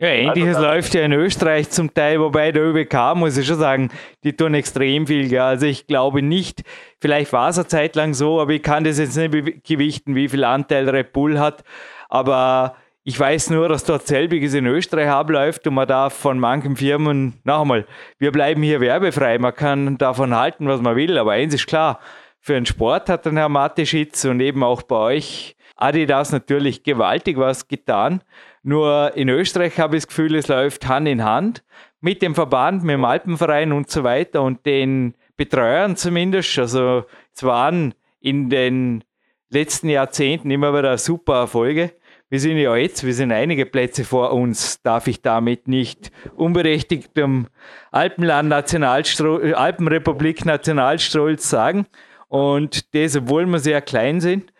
Ja, 0.00 0.08
ähnliches 0.08 0.56
also, 0.56 0.68
läuft 0.68 0.94
ja 0.94 1.02
in 1.02 1.12
Österreich 1.12 1.70
zum 1.70 1.92
Teil, 1.92 2.20
wobei 2.20 2.52
der 2.52 2.62
ÖBK, 2.62 3.16
muss 3.16 3.36
ich 3.36 3.46
schon 3.46 3.56
sagen, 3.56 3.90
die 4.22 4.36
tun 4.36 4.54
extrem 4.54 5.08
viel. 5.08 5.30
Ja. 5.32 5.48
Also 5.48 5.66
ich 5.66 5.88
glaube 5.88 6.22
nicht, 6.22 6.62
vielleicht 7.00 7.32
war 7.32 7.48
es 7.48 7.58
eine 7.58 7.66
Zeit 7.66 7.96
lang 7.96 8.14
so, 8.14 8.40
aber 8.40 8.52
ich 8.52 8.62
kann 8.62 8.84
das 8.84 9.00
jetzt 9.00 9.16
nicht 9.16 9.64
gewichten, 9.64 10.14
wie 10.14 10.28
viel 10.28 10.44
Anteil 10.44 10.88
Red 10.88 11.12
Bull 11.12 11.40
hat. 11.40 11.64
Aber 12.08 12.76
ich 13.02 13.18
weiß 13.18 13.50
nur, 13.50 13.68
dass 13.68 13.84
dort 13.84 14.06
selbiges 14.06 14.54
in 14.54 14.66
Österreich 14.66 15.08
abläuft 15.08 15.66
und 15.66 15.74
man 15.74 15.88
darf 15.88 16.14
von 16.14 16.38
manchen 16.38 16.76
Firmen, 16.76 17.40
noch 17.42 17.62
einmal, 17.62 17.84
wir 18.18 18.30
bleiben 18.30 18.62
hier 18.62 18.80
werbefrei, 18.80 19.38
man 19.38 19.54
kann 19.54 19.98
davon 19.98 20.36
halten, 20.36 20.68
was 20.68 20.80
man 20.80 20.94
will, 20.94 21.18
aber 21.18 21.32
eins 21.32 21.54
ist 21.54 21.66
klar, 21.66 21.98
für 22.40 22.54
den 22.54 22.66
Sport 22.66 23.08
hat 23.08 23.26
dann 23.26 23.36
Herr 23.36 23.48
Mateschitz 23.48 24.24
und 24.24 24.40
eben 24.40 24.62
auch 24.62 24.82
bei 24.82 24.96
euch 24.96 25.56
Adidas 25.76 26.32
natürlich 26.32 26.82
gewaltig 26.82 27.36
was 27.38 27.68
getan. 27.68 28.22
Nur 28.62 29.12
in 29.14 29.28
Österreich 29.28 29.78
habe 29.78 29.96
ich 29.96 30.02
das 30.02 30.08
Gefühl, 30.08 30.34
es 30.34 30.48
läuft 30.48 30.88
Hand 30.88 31.08
in 31.08 31.24
Hand 31.24 31.62
mit 32.00 32.22
dem 32.22 32.34
Verband, 32.34 32.82
mit 32.82 32.94
dem 32.94 33.04
Alpenverein 33.04 33.72
und 33.72 33.90
so 33.90 34.04
weiter 34.04 34.42
und 34.42 34.66
den 34.66 35.14
Betreuern 35.36 35.96
zumindest. 35.96 36.58
Also 36.58 37.04
es 37.34 37.42
waren 37.42 37.94
in 38.20 38.50
den 38.50 39.04
letzten 39.50 39.88
Jahrzehnten 39.88 40.50
immer 40.50 40.76
wieder 40.76 40.98
super 40.98 41.34
Erfolge. 41.34 41.92
Wir 42.30 42.40
sind 42.40 42.58
ja 42.58 42.76
jetzt, 42.76 43.04
wir 43.04 43.14
sind 43.14 43.32
einige 43.32 43.64
Plätze 43.64 44.04
vor 44.04 44.34
uns, 44.34 44.82
darf 44.82 45.06
ich 45.06 45.22
damit 45.22 45.66
nicht 45.66 46.10
unberechtigtem 46.36 47.46
Alpenland 47.90 48.50
Nationalstolz, 48.50 49.54
Alpenrepublik 49.54 50.44
Nationalstolz 50.44 51.48
sagen. 51.48 51.86
Und 52.28 52.94
das, 52.94 53.16
obwohl 53.16 53.46
wir 53.46 53.58
sehr 53.58 53.80
klein 53.80 54.20
sind. 54.20 54.52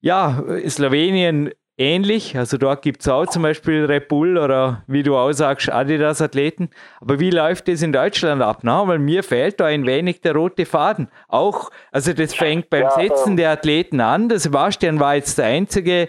Ja, 0.00 0.42
Slowenien 0.68 1.50
ähnlich. 1.78 2.36
Also 2.36 2.56
dort 2.56 2.82
gibt 2.82 3.02
es 3.02 3.08
auch 3.08 3.26
zum 3.26 3.42
Beispiel 3.42 3.84
Red 3.84 4.08
Bull 4.08 4.38
oder 4.38 4.82
wie 4.86 5.02
du 5.02 5.16
auch 5.16 5.32
sagst, 5.32 5.70
Adidas-Athleten. 5.70 6.70
Aber 7.00 7.20
wie 7.20 7.30
läuft 7.30 7.68
das 7.68 7.82
in 7.82 7.92
Deutschland 7.92 8.42
ab? 8.42 8.60
Na, 8.62 8.86
weil 8.88 8.98
mir 8.98 9.22
fehlt 9.22 9.60
da 9.60 9.66
ein 9.66 9.86
wenig 9.86 10.20
der 10.22 10.34
rote 10.34 10.64
Faden. 10.64 11.08
Auch, 11.28 11.70
also 11.92 12.12
das 12.12 12.34
fängt 12.34 12.70
beim 12.70 12.88
Setzen 12.90 13.36
der 13.36 13.50
Athleten 13.50 14.00
an. 14.00 14.28
Der 14.28 14.38
Sebastian 14.38 15.00
war 15.00 15.16
jetzt 15.16 15.38
der 15.38 15.46
einzige 15.46 16.08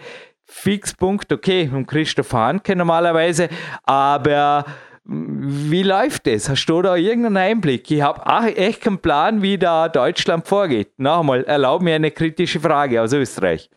Fixpunkt, 0.49 1.33
okay, 1.33 1.69
und 1.73 1.87
Christoph 1.87 2.31
Hanke 2.31 2.73
normalerweise, 2.73 3.49
aber 3.83 4.65
wie 5.09 5.83
läuft 5.83 6.27
das? 6.27 6.49
Hast 6.49 6.65
du 6.65 6.81
da 6.81 6.97
irgendeinen 6.97 7.37
Einblick? 7.37 7.89
Ich 7.89 8.01
habe 8.01 8.21
echt 8.57 8.83
keinen 8.83 9.01
Plan, 9.01 9.41
wie 9.41 9.57
da 9.57 9.87
Deutschland 9.87 10.45
vorgeht. 10.45 10.89
Nochmal, 10.97 11.45
erlaub 11.45 11.81
mir 11.81 11.95
eine 11.95 12.11
kritische 12.11 12.59
Frage 12.59 13.01
aus 13.01 13.13
Österreich. 13.13 13.69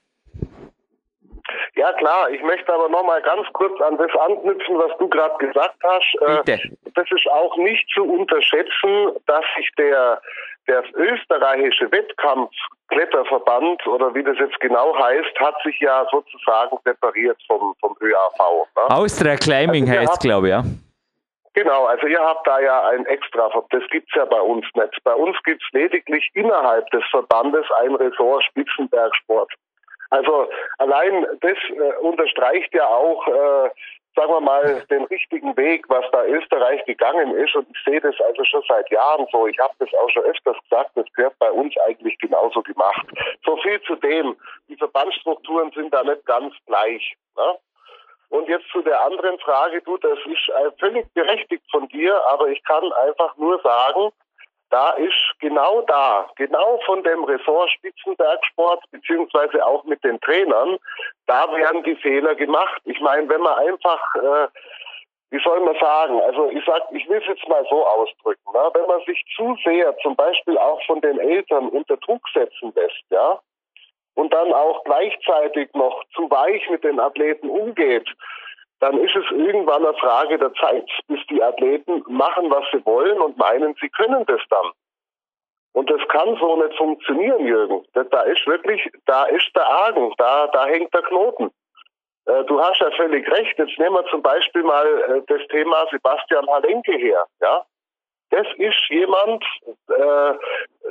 Ja 1.76 1.92
klar, 1.92 2.28
ich 2.30 2.42
möchte 2.42 2.74
aber 2.74 2.88
noch 2.88 3.06
mal 3.06 3.22
ganz 3.22 3.46
kurz 3.52 3.80
an 3.80 3.96
das 3.96 4.10
anknüpfen, 4.28 4.76
was 4.76 4.90
du 4.98 5.08
gerade 5.08 5.38
gesagt 5.38 5.76
hast. 5.84 6.16
Äh, 6.20 6.42
Bitte. 6.44 6.76
Das 6.94 7.06
ist 7.10 7.30
auch 7.30 7.56
nicht 7.58 7.88
zu 7.94 8.02
unterschätzen, 8.02 9.12
dass 9.26 9.44
sich 9.56 9.70
der, 9.78 10.20
der 10.66 10.82
österreichische 10.94 11.90
Wettkampfkletterverband 11.92 13.86
oder 13.86 14.12
wie 14.14 14.24
das 14.24 14.36
jetzt 14.38 14.58
genau 14.58 14.98
heißt, 14.98 15.38
hat 15.38 15.54
sich 15.64 15.78
ja 15.78 16.04
sozusagen 16.10 16.76
separiert 16.84 17.38
vom, 17.46 17.72
vom 17.80 17.96
ÖAV. 18.00 18.66
Ne? 18.76 18.90
Austria 18.90 19.36
Climbing 19.36 19.88
also 19.88 20.00
heißt, 20.00 20.20
glaube 20.20 20.48
ich, 20.48 20.50
ja. 20.50 20.64
Genau, 21.54 21.84
also 21.86 22.06
ihr 22.06 22.20
habt 22.20 22.46
da 22.46 22.60
ja 22.60 22.88
ein 22.88 23.04
extra, 23.06 23.50
das 23.70 23.82
gibt's 23.90 24.14
ja 24.14 24.24
bei 24.24 24.40
uns 24.40 24.64
nicht. 24.74 25.02
Bei 25.02 25.14
uns 25.14 25.36
gibt's 25.44 25.66
lediglich 25.72 26.30
innerhalb 26.34 26.88
des 26.90 27.02
Verbandes 27.10 27.66
ein 27.80 27.94
Ressort 27.96 28.44
Spitzenbergsport. 28.44 29.52
Also 30.10 30.48
allein 30.78 31.26
das 31.40 31.56
äh, 31.70 31.96
unterstreicht 32.00 32.72
ja 32.74 32.86
auch, 32.86 33.26
äh, 33.26 33.70
sagen 34.16 34.32
wir 34.32 34.40
mal, 34.40 34.84
den 34.90 35.04
richtigen 35.04 35.56
Weg, 35.56 35.88
was 35.88 36.04
da 36.12 36.24
Österreich 36.24 36.84
gegangen 36.84 37.34
ist. 37.36 37.54
Und 37.54 37.68
ich 37.70 37.84
sehe 37.84 38.00
das 38.00 38.14
also 38.26 38.44
schon 38.44 38.62
seit 38.68 38.90
Jahren 38.90 39.26
so. 39.32 39.46
Ich 39.46 39.58
habe 39.58 39.72
das 39.78 39.88
auch 39.94 40.10
schon 40.10 40.24
öfters 40.24 40.56
gesagt, 40.68 40.90
das 40.94 41.06
gehört 41.14 41.38
bei 41.38 41.50
uns 41.50 41.74
eigentlich 41.86 42.18
genauso 42.18 42.62
gemacht. 42.62 43.06
So 43.44 43.56
viel 43.58 43.80
zu 43.82 43.96
dem. 43.96 44.36
Die 44.68 44.76
Verbandsstrukturen 44.76 45.70
sind 45.72 45.94
da 45.94 46.02
nicht 46.02 46.24
ganz 46.26 46.54
gleich. 46.66 47.16
Ne? 47.36 47.58
Und 48.30 48.48
jetzt 48.48 48.68
zu 48.70 48.80
der 48.82 49.00
anderen 49.02 49.38
Frage, 49.40 49.82
du, 49.82 49.96
das 49.98 50.18
ist 50.24 50.48
äh, 50.48 50.70
völlig 50.78 51.12
berechtigt 51.14 51.64
von 51.70 51.88
dir, 51.88 52.20
aber 52.28 52.48
ich 52.48 52.62
kann 52.64 52.92
einfach 52.92 53.36
nur 53.36 53.60
sagen, 53.60 54.10
da 54.70 54.90
ist 54.90 55.34
genau 55.40 55.82
da, 55.82 56.30
genau 56.36 56.80
von 56.86 57.02
dem 57.02 57.24
Ressort 57.24 57.70
Spitzenbergsport, 57.72 58.84
beziehungsweise 58.92 59.66
auch 59.66 59.82
mit 59.84 60.02
den 60.04 60.20
Trainern, 60.20 60.78
da 61.26 61.52
werden 61.52 61.82
die 61.82 61.96
Fehler 61.96 62.36
gemacht. 62.36 62.80
Ich 62.84 63.00
meine, 63.00 63.28
wenn 63.28 63.40
man 63.40 63.58
einfach, 63.58 64.00
äh, 64.14 64.46
wie 65.30 65.42
soll 65.42 65.60
man 65.60 65.76
sagen, 65.80 66.20
also 66.20 66.50
ich 66.50 66.64
sag, 66.64 66.82
ich 66.92 67.08
will 67.08 67.18
es 67.18 67.26
jetzt 67.26 67.48
mal 67.48 67.66
so 67.68 67.84
ausdrücken, 67.84 68.52
ne? 68.52 68.70
wenn 68.74 68.86
man 68.86 69.00
sich 69.06 69.24
zu 69.34 69.56
sehr 69.64 69.96
zum 69.98 70.14
Beispiel 70.14 70.56
auch 70.56 70.80
von 70.86 71.00
den 71.00 71.18
Eltern 71.18 71.68
unter 71.68 71.96
Druck 71.96 72.22
setzen 72.32 72.72
lässt, 72.76 73.02
ja, 73.10 73.40
und 74.14 74.32
dann 74.32 74.52
auch 74.52 74.84
gleichzeitig 74.84 75.70
noch 75.74 76.04
zu 76.14 76.30
weich 76.30 76.68
mit 76.70 76.84
den 76.84 77.00
Athleten 77.00 77.48
umgeht, 77.48 78.08
dann 78.80 78.98
ist 78.98 79.14
es 79.14 79.30
irgendwann 79.30 79.84
eine 79.84 79.96
Frage 79.98 80.38
der 80.38 80.52
Zeit, 80.54 80.88
bis 81.06 81.20
die 81.28 81.42
Athleten 81.42 82.02
machen, 82.08 82.50
was 82.50 82.64
sie 82.72 82.84
wollen 82.86 83.20
und 83.20 83.36
meinen, 83.36 83.74
sie 83.80 83.90
können 83.90 84.24
das 84.26 84.40
dann. 84.48 84.72
Und 85.72 85.90
das 85.90 86.00
kann 86.08 86.36
so 86.40 86.56
nicht 86.56 86.76
funktionieren, 86.76 87.46
Jürgen. 87.46 87.84
Da 87.92 88.22
ist 88.22 88.44
wirklich, 88.46 88.90
da 89.06 89.24
ist 89.26 89.48
der 89.54 89.66
Argen, 89.66 90.12
da, 90.18 90.48
da 90.48 90.66
hängt 90.66 90.92
der 90.92 91.02
Knoten. 91.02 91.50
Äh, 92.26 92.44
du 92.44 92.60
hast 92.60 92.80
ja 92.80 92.90
völlig 92.92 93.30
recht. 93.30 93.56
Jetzt 93.58 93.78
nehmen 93.78 93.94
wir 93.94 94.04
zum 94.06 94.22
Beispiel 94.22 94.62
mal 94.62 94.86
äh, 94.86 95.22
das 95.28 95.46
Thema 95.48 95.86
Sebastian 95.90 96.46
Halenke 96.48 96.92
her. 96.92 97.24
Ja, 97.40 97.64
das 98.30 98.46
ist 98.56 98.80
jemand, 98.88 99.44
äh, 99.88 100.32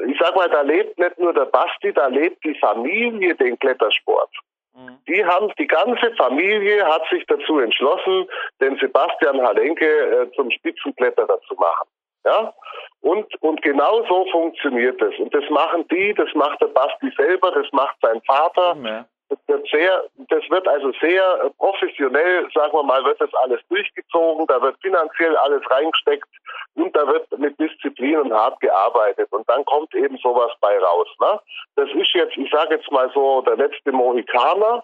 ich 0.07 0.19
sag 0.19 0.35
mal, 0.35 0.49
da 0.49 0.61
lebt 0.61 0.97
nicht 0.97 1.17
nur 1.17 1.33
der 1.33 1.45
Basti, 1.45 1.93
da 1.93 2.07
lebt 2.07 2.43
die 2.43 2.57
Familie 2.59 3.35
den 3.35 3.57
Klettersport. 3.59 4.31
Mhm. 4.75 4.97
Die 5.07 5.25
haben, 5.25 5.51
die 5.57 5.67
ganze 5.67 6.13
Familie 6.15 6.85
hat 6.85 7.03
sich 7.09 7.25
dazu 7.27 7.59
entschlossen, 7.59 8.27
den 8.61 8.77
Sebastian 8.77 9.41
Halenke 9.41 9.85
äh, 9.85 10.31
zum 10.35 10.51
Spitzenkletterer 10.51 11.39
zu 11.47 11.55
machen. 11.55 11.87
Ja? 12.25 12.53
Und, 13.01 13.41
und 13.41 13.61
genau 13.61 14.05
so 14.07 14.25
funktioniert 14.31 15.01
es. 15.01 15.17
Und 15.19 15.33
das 15.33 15.49
machen 15.49 15.87
die, 15.89 16.13
das 16.13 16.29
macht 16.33 16.61
der 16.61 16.67
Basti 16.67 17.11
selber, 17.17 17.51
das 17.51 17.67
macht 17.71 17.95
sein 18.01 18.21
Vater. 18.27 18.75
Ja. 18.83 19.05
Das 19.29 19.37
wird 19.47 19.67
sehr, 19.69 20.03
das 20.29 20.49
wird 20.49 20.67
also 20.67 20.91
sehr 20.99 21.51
professionell, 21.57 22.47
sagen 22.53 22.73
wir 22.73 22.83
mal, 22.83 23.03
wird 23.05 23.21
das 23.21 23.33
alles 23.35 23.61
durchgezogen, 23.69 24.47
da 24.47 24.61
wird 24.61 24.75
finanziell 24.81 25.35
alles 25.37 25.61
reingesteckt 25.69 26.27
und 26.75 26.95
da 26.95 27.07
wird 27.07 27.37
mit 27.37 27.59
Disziplin 27.59 28.17
und 28.17 28.33
hart 28.33 28.59
gearbeitet 28.59 29.31
und 29.31 29.47
dann 29.47 29.63
kommt 29.65 29.93
eben 29.93 30.17
sowas 30.17 30.51
bei 30.61 30.77
raus. 30.79 31.07
Ne? 31.19 31.39
Das 31.75 31.89
ist 31.91 32.13
jetzt, 32.13 32.37
ich 32.37 32.49
sage 32.51 32.75
jetzt 32.75 32.91
mal 32.91 33.11
so, 33.13 33.41
der 33.41 33.57
letzte 33.57 33.91
Mohikaner. 33.91 34.83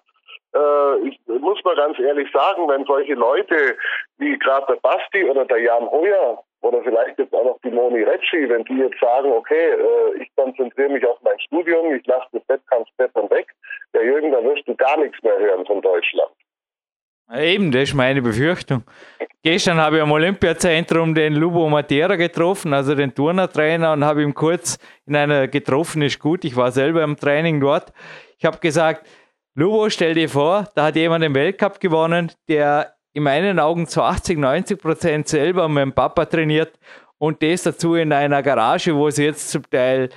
Äh, 0.54 1.08
ich 1.08 1.20
muss 1.28 1.64
mal 1.64 1.76
ganz 1.76 1.98
ehrlich 2.00 2.32
sagen, 2.32 2.68
wenn 2.70 2.86
solche 2.86 3.16
Leute 3.16 3.78
wie 4.18 4.38
gerade 4.38 4.68
der 4.68 4.80
Basti 4.82 5.28
oder 5.30 5.46
der 5.46 5.62
Jan 5.62 5.90
Hoyer 5.90 6.44
oder 6.66 6.82
vielleicht 6.82 7.20
jetzt 7.20 7.34
auch 7.34 7.46
noch 7.46 7.60
die 7.64 7.70
Moni 7.70 8.02
Recci, 8.02 8.50
wenn 8.50 8.64
die 8.64 8.78
jetzt 8.78 9.00
sagen, 9.00 9.32
okay, 9.32 9.70
äh, 9.70 10.24
ich 10.24 10.36
konzentriere 10.36 10.90
mich 10.90 11.06
auf 11.06 11.20
mein 11.22 11.40
Studium, 11.40 11.94
ich 11.94 12.06
lasse 12.08 12.26
das 12.32 12.42
Wettkampfblättern 12.48 13.30
weg, 13.30 13.48
der 13.94 14.04
Jürgen, 14.04 14.32
da 14.32 14.44
wirst 14.44 14.68
du 14.68 14.76
gar 14.76 14.98
nichts 14.98 15.22
mehr 15.22 15.38
hören 15.38 15.64
von 15.68 15.80
Deutschland. 15.82 16.32
Eben, 17.38 17.72
das 17.72 17.84
ist 17.84 17.94
meine 17.94 18.22
Befürchtung. 18.22 18.84
Gestern 19.44 19.78
habe 19.78 19.98
ich 19.98 20.02
am 20.02 20.12
Olympiazentrum 20.12 21.14
den 21.14 21.36
Lubo 21.36 21.70
Matera 21.70 22.16
getroffen, 22.16 22.74
also 22.74 22.96
den 22.96 23.14
Turnertrainer, 23.14 23.94
und 23.94 24.04
habe 24.04 24.24
ihn 24.24 24.34
kurz 24.34 24.80
in 25.06 25.16
einer 25.16 25.48
getroffen, 25.48 26.02
ist 26.02 26.20
gut, 26.20 26.46
ich 26.46 26.56
war 26.56 26.72
selber 26.72 27.04
im 27.04 27.16
Training 27.16 27.60
dort. 27.60 27.94
Ich 28.40 28.46
habe 28.46 28.58
gesagt, 28.58 29.08
Lubo, 29.54 29.90
stell 29.90 30.16
dir 30.16 30.30
vor, 30.30 30.68
da 30.76 30.86
hat 30.86 30.96
jemand 30.96 31.24
den 31.24 31.36
Weltcup 31.36 31.80
gewonnen, 31.80 32.32
der 32.50 32.95
in 33.16 33.24
meinen 33.24 33.60
Augen 33.60 33.88
zu 33.88 34.04
80, 34.04 34.38
90 34.38 34.78
Prozent 34.78 35.28
selber 35.30 35.70
mit 35.70 35.82
dem 35.82 35.94
Papa 35.94 36.26
trainiert 36.26 36.78
und 37.18 37.42
das 37.42 37.64
dazu 37.64 37.96
in 37.96 38.12
einer 38.12 38.44
Garage, 38.44 38.94
wo 38.94 39.10
sie 39.10 39.24
jetzt 39.24 39.50
zum 39.50 39.64
Teil 39.70 40.10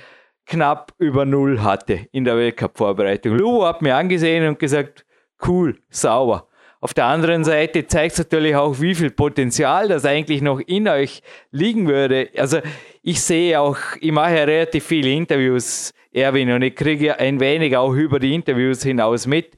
knapp 0.45 0.91
über 0.97 1.23
Null 1.23 1.61
hatte 1.61 2.07
in 2.11 2.25
der 2.25 2.35
Weltcup-Vorbereitung. 2.35 3.37
Lubo 3.37 3.65
hat 3.65 3.81
mir 3.81 3.95
angesehen 3.95 4.45
und 4.49 4.59
gesagt, 4.59 5.05
cool, 5.47 5.77
sauber. 5.89 6.49
Auf 6.81 6.93
der 6.93 7.05
anderen 7.05 7.45
Seite 7.45 7.87
zeigt 7.87 8.13
es 8.13 8.19
natürlich 8.19 8.55
auch, 8.57 8.81
wie 8.81 8.93
viel 8.93 9.11
Potenzial 9.11 9.87
das 9.87 10.03
eigentlich 10.03 10.41
noch 10.41 10.59
in 10.59 10.89
euch 10.89 11.21
liegen 11.51 11.87
würde. 11.87 12.29
Also 12.35 12.59
ich 13.01 13.21
sehe 13.21 13.61
auch, 13.61 13.77
ich 14.01 14.11
mache 14.11 14.35
ja 14.35 14.43
relativ 14.43 14.85
viele 14.85 15.09
Interviews, 15.09 15.93
Erwin, 16.11 16.51
und 16.51 16.63
ich 16.63 16.75
kriege 16.75 17.17
ein 17.17 17.39
wenig 17.39 17.77
auch 17.77 17.93
über 17.93 18.19
die 18.19 18.35
Interviews 18.35 18.83
hinaus 18.83 19.25
mit. 19.25 19.55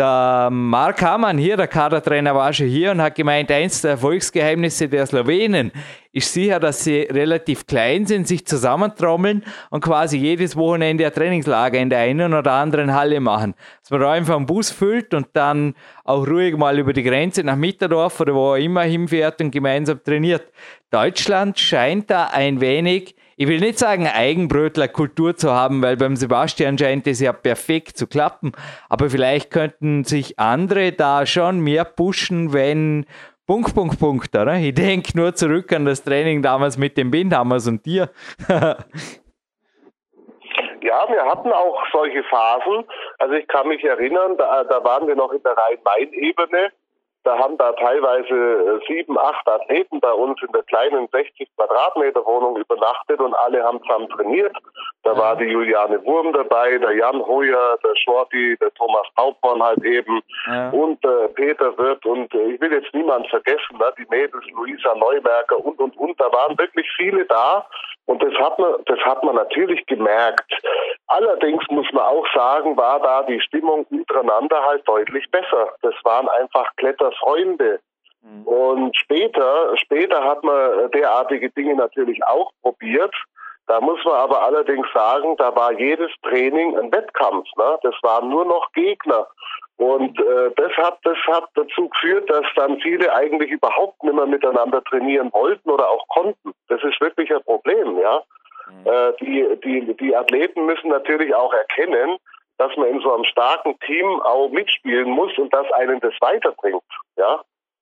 Der 0.00 0.48
Mark 0.50 1.02
Hamann 1.02 1.36
hier, 1.36 1.58
der 1.58 1.68
Kadertrainer, 1.68 2.34
war 2.34 2.54
schon 2.54 2.68
hier 2.68 2.90
und 2.92 3.02
hat 3.02 3.16
gemeint, 3.16 3.50
eins 3.50 3.82
der 3.82 3.90
Erfolgsgeheimnisse 3.90 4.88
der 4.88 5.04
Slowenen 5.04 5.72
ist 6.10 6.32
sicher, 6.32 6.58
dass 6.58 6.84
sie 6.84 7.00
relativ 7.02 7.66
klein 7.66 8.06
sind, 8.06 8.26
sich 8.26 8.46
zusammentrommeln 8.46 9.44
und 9.68 9.84
quasi 9.84 10.16
jedes 10.16 10.56
Wochenende 10.56 11.04
ein 11.04 11.12
Trainingslager 11.12 11.78
in 11.78 11.90
der 11.90 11.98
einen 11.98 12.32
oder 12.32 12.52
anderen 12.52 12.94
Halle 12.94 13.20
machen. 13.20 13.54
Dass 13.82 13.90
man 13.90 14.00
da 14.00 14.12
einfach 14.12 14.36
einen 14.36 14.46
Bus 14.46 14.70
füllt 14.70 15.12
und 15.12 15.26
dann 15.34 15.74
auch 16.04 16.26
ruhig 16.26 16.56
mal 16.56 16.78
über 16.78 16.94
die 16.94 17.02
Grenze 17.02 17.44
nach 17.44 17.56
Mitterdorf 17.56 18.20
oder 18.20 18.34
wo 18.34 18.54
er 18.54 18.58
immer 18.60 18.84
hinfährt 18.84 19.42
und 19.42 19.50
gemeinsam 19.50 20.02
trainiert. 20.02 20.50
Deutschland 20.90 21.58
scheint 21.58 22.10
da 22.10 22.28
ein 22.28 22.62
wenig 22.62 23.16
ich 23.40 23.48
will 23.48 23.58
nicht 23.58 23.78
sagen, 23.78 24.06
Eigenbrötler-Kultur 24.06 25.34
zu 25.34 25.50
haben, 25.50 25.82
weil 25.82 25.96
beim 25.96 26.14
Sebastian 26.14 26.76
scheint 26.76 27.06
es 27.06 27.20
ja 27.20 27.32
perfekt 27.32 27.96
zu 27.96 28.06
klappen. 28.06 28.52
Aber 28.90 29.08
vielleicht 29.08 29.50
könnten 29.50 30.04
sich 30.04 30.38
andere 30.38 30.92
da 30.92 31.24
schon 31.24 31.60
mehr 31.60 31.86
pushen, 31.86 32.52
wenn 32.52 33.06
Punkt, 33.46 33.74
Punkt, 33.74 33.98
Punkt, 33.98 34.36
oder? 34.36 34.56
Ich 34.56 34.74
denke 34.74 35.16
nur 35.16 35.34
zurück 35.34 35.72
an 35.72 35.86
das 35.86 36.04
Training 36.04 36.42
damals 36.42 36.76
mit 36.76 36.98
den 36.98 37.10
Bindhammers 37.10 37.66
und 37.66 37.86
dir. 37.86 38.10
ja, 38.50 38.76
wir 41.08 41.24
hatten 41.24 41.50
auch 41.50 41.82
solche 41.92 42.22
Phasen. 42.24 42.84
Also 43.16 43.36
ich 43.36 43.48
kann 43.48 43.68
mich 43.68 43.82
erinnern, 43.82 44.36
da, 44.36 44.64
da 44.64 44.84
waren 44.84 45.08
wir 45.08 45.16
noch 45.16 45.32
in 45.32 45.42
der 45.42 45.56
Rhein-Main-Ebene 45.56 46.72
da 47.24 47.38
haben 47.38 47.58
da 47.58 47.72
teilweise 47.72 48.34
äh, 48.34 48.80
sieben, 48.86 49.18
acht 49.18 49.46
Athleten 49.46 50.00
bei 50.00 50.12
uns 50.12 50.40
in 50.42 50.52
der 50.52 50.62
kleinen 50.62 51.08
60 51.08 51.48
Quadratmeter 51.56 52.24
Wohnung 52.24 52.56
übernachtet 52.56 53.20
und 53.20 53.34
alle 53.34 53.62
haben 53.62 53.80
zusammen 53.82 54.08
trainiert. 54.08 54.56
Da 55.02 55.16
war 55.16 55.36
die 55.36 55.46
Juliane 55.46 56.04
Wurm 56.04 56.32
dabei, 56.32 56.76
der 56.76 56.92
Jan 56.92 57.24
Hoyer, 57.24 57.78
der 57.82 57.96
Shorty, 57.96 58.56
der 58.60 58.72
Thomas 58.74 59.06
Hauptmann 59.18 59.62
halt 59.62 59.82
eben 59.82 60.20
ja. 60.46 60.70
und 60.70 61.02
äh, 61.04 61.28
Peter 61.28 61.76
Wirth 61.78 62.04
und 62.04 62.32
äh, 62.34 62.52
ich 62.52 62.60
will 62.60 62.72
jetzt 62.72 62.92
niemand 62.92 63.26
vergessen, 63.28 63.78
ne? 63.78 63.92
die 63.98 64.06
Mädels, 64.10 64.44
Luisa 64.52 64.94
Neuberger 64.96 65.58
und 65.64 65.78
und 65.78 65.96
und. 65.96 66.20
Da 66.20 66.30
waren 66.32 66.58
wirklich 66.58 66.86
viele 66.96 67.24
da 67.24 67.66
und 68.06 68.22
das 68.22 68.34
hat 68.34 68.58
man, 68.58 68.74
das 68.86 68.98
hat 69.00 69.22
man 69.24 69.36
natürlich 69.36 69.86
gemerkt. 69.86 70.52
Allerdings 71.06 71.64
muss 71.70 71.86
man 71.92 72.04
auch 72.04 72.26
sagen, 72.34 72.76
war 72.76 73.00
da 73.00 73.22
die 73.22 73.40
Stimmung 73.40 73.86
untereinander 73.90 74.62
halt 74.64 74.86
deutlich 74.86 75.30
besser. 75.30 75.74
Das 75.82 75.94
waren 76.04 76.28
einfach 76.28 76.70
Kletterfreunde. 76.76 77.80
Mhm. 78.22 78.46
Und 78.46 78.96
später, 78.96 79.76
später 79.76 80.24
hat 80.24 80.42
man 80.44 80.90
derartige 80.90 81.50
Dinge 81.50 81.76
natürlich 81.76 82.22
auch 82.24 82.50
probiert. 82.62 83.14
Da 83.70 83.80
muss 83.80 84.04
man 84.04 84.14
aber 84.14 84.42
allerdings 84.42 84.88
sagen, 84.92 85.36
da 85.36 85.54
war 85.54 85.70
jedes 85.70 86.10
Training 86.24 86.76
ein 86.76 86.90
Wettkampf. 86.90 87.46
Ne? 87.56 87.78
Das 87.84 87.94
waren 88.02 88.28
nur 88.28 88.44
noch 88.44 88.72
Gegner. 88.72 89.28
Und 89.76 90.18
äh, 90.18 90.50
das, 90.56 90.72
hat, 90.72 90.98
das 91.04 91.16
hat 91.28 91.44
dazu 91.54 91.88
geführt, 91.88 92.28
dass 92.28 92.44
dann 92.56 92.80
viele 92.80 93.14
eigentlich 93.14 93.48
überhaupt 93.48 94.02
nicht 94.02 94.12
mehr 94.12 94.26
miteinander 94.26 94.82
trainieren 94.82 95.32
wollten 95.32 95.70
oder 95.70 95.88
auch 95.88 96.04
konnten. 96.08 96.52
Das 96.66 96.82
ist 96.82 97.00
wirklich 97.00 97.32
ein 97.32 97.44
Problem, 97.44 97.96
ja. 98.00 98.24
Mhm. 98.68 98.86
Äh, 98.86 99.12
die, 99.20 99.60
die, 99.62 99.96
die 99.98 100.16
Athleten 100.16 100.66
müssen 100.66 100.88
natürlich 100.88 101.32
auch 101.32 101.54
erkennen, 101.54 102.16
dass 102.58 102.76
man 102.76 102.88
in 102.88 103.00
so 103.02 103.14
einem 103.14 103.24
starken 103.24 103.78
Team 103.86 104.20
auch 104.22 104.48
mitspielen 104.48 105.10
muss 105.10 105.38
und 105.38 105.54
dass 105.54 105.70
einen 105.74 106.00
das 106.00 106.14
weiterbringt. 106.20 106.82
Ja, 107.16 107.40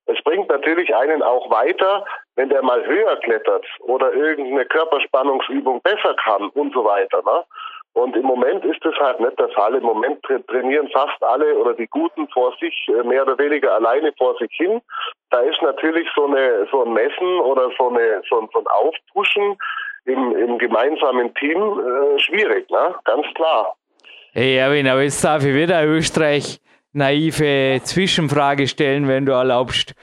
es 0.08 0.22
bringt 0.24 0.48
natürlich 0.48 0.94
einen 0.94 1.22
auch 1.22 1.50
weiter, 1.50 2.04
wenn 2.36 2.48
der 2.48 2.62
mal 2.62 2.84
höher 2.84 3.16
klettert 3.16 3.64
oder 3.80 4.12
irgendeine 4.12 4.64
Körperspannungsübung 4.64 5.82
besser 5.82 6.14
kann 6.24 6.48
und 6.50 6.72
so 6.72 6.84
weiter. 6.84 7.22
Ne? 7.24 7.44
Und 7.92 8.16
im 8.16 8.24
Moment 8.24 8.64
ist 8.64 8.82
das 8.84 8.94
halt 8.96 9.20
nicht 9.20 9.38
der 9.38 9.48
Fall. 9.50 9.74
Im 9.74 9.82
Moment 9.82 10.22
trainieren 10.22 10.88
fast 10.92 11.22
alle 11.22 11.54
oder 11.58 11.74
die 11.74 11.88
Guten 11.88 12.28
vor 12.28 12.54
sich, 12.58 12.88
äh, 12.88 13.02
mehr 13.02 13.22
oder 13.22 13.38
weniger 13.38 13.74
alleine 13.74 14.12
vor 14.16 14.34
sich 14.38 14.50
hin. 14.52 14.80
Da 15.30 15.40
ist 15.40 15.60
natürlich 15.62 16.08
so, 16.14 16.26
eine, 16.26 16.66
so 16.70 16.84
ein 16.84 16.92
Messen 16.92 17.40
oder 17.40 17.70
so, 17.76 17.88
eine, 17.88 18.22
so, 18.30 18.40
ein, 18.40 18.48
so 18.52 18.60
ein 18.60 18.66
Aufpushen 18.66 19.58
im, 20.06 20.34
im 20.36 20.58
gemeinsamen 20.58 21.34
Team 21.34 21.58
äh, 21.58 22.18
schwierig, 22.18 22.70
ne? 22.70 22.94
ganz 23.04 23.26
klar. 23.34 23.74
Hey 24.32 24.56
Erwin, 24.56 24.86
aber 24.86 25.02
jetzt 25.02 25.22
darf 25.22 25.44
ich 25.44 25.54
wieder 25.54 25.84
Österreich 25.84 26.60
naive 26.92 27.80
Zwischenfrage 27.84 28.68
stellen, 28.68 29.08
wenn 29.08 29.26
du 29.26 29.32
erlaubst. 29.32 29.94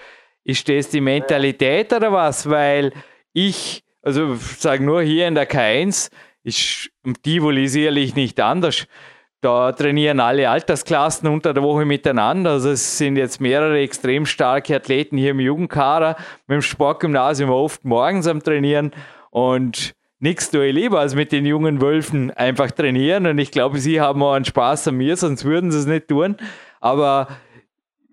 Ist 0.44 0.70
das 0.70 0.90
die 0.90 1.02
Mentalität 1.02 1.92
oder 1.92 2.12
was? 2.12 2.50
Weil 2.50 2.94
ich, 3.34 3.84
also 4.02 4.36
sage 4.36 4.84
nur 4.84 5.02
hier 5.02 5.28
in 5.28 5.36
der 5.36 5.50
K1, 5.50 6.12
ist 6.44 6.90
im 7.04 7.22
Tivoli 7.22 7.68
sicherlich 7.68 8.16
nicht 8.16 8.40
anders. 8.40 8.88
Da 9.42 9.72
trainieren 9.72 10.20
alle 10.20 10.50
Altersklassen 10.50 11.30
unter 11.30 11.54
der 11.54 11.62
Woche 11.62 11.86
miteinander. 11.86 12.52
Also 12.52 12.72
es 12.72 12.98
sind 12.98 13.16
jetzt 13.16 13.40
mehrere 13.40 13.80
extrem 13.80 14.26
starke 14.26 14.76
Athleten 14.76 15.18
hier 15.18 15.32
im 15.32 15.40
Jugendkader. 15.40 16.16
Mit 16.48 16.56
dem 16.56 16.62
Sportgymnasium 16.62 17.52
oft 17.52 17.86
morgens 17.86 18.26
am 18.28 18.42
Trainieren. 18.42 18.92
Und 19.30 19.94
nichts 20.20 20.50
tue 20.50 20.68
ich 20.68 20.74
lieber 20.74 21.00
als 21.00 21.14
mit 21.14 21.32
den 21.32 21.46
jungen 21.46 21.82
Wölfen 21.82 22.32
einfach 22.32 22.72
trainieren. 22.72 23.28
Und 23.28 23.38
ich 23.38 23.52
glaube, 23.52 23.78
sie 23.80 24.02
haben 24.02 24.24
auch 24.24 24.34
einen 24.34 24.46
Spaß 24.46 24.88
an 24.88 24.96
mir, 24.96 25.16
sonst 25.16 25.46
würden 25.46 25.72
sie 25.72 25.80
es 25.80 25.86
nicht 25.86 26.08
tun. 26.08 26.38
Aber 26.86 27.28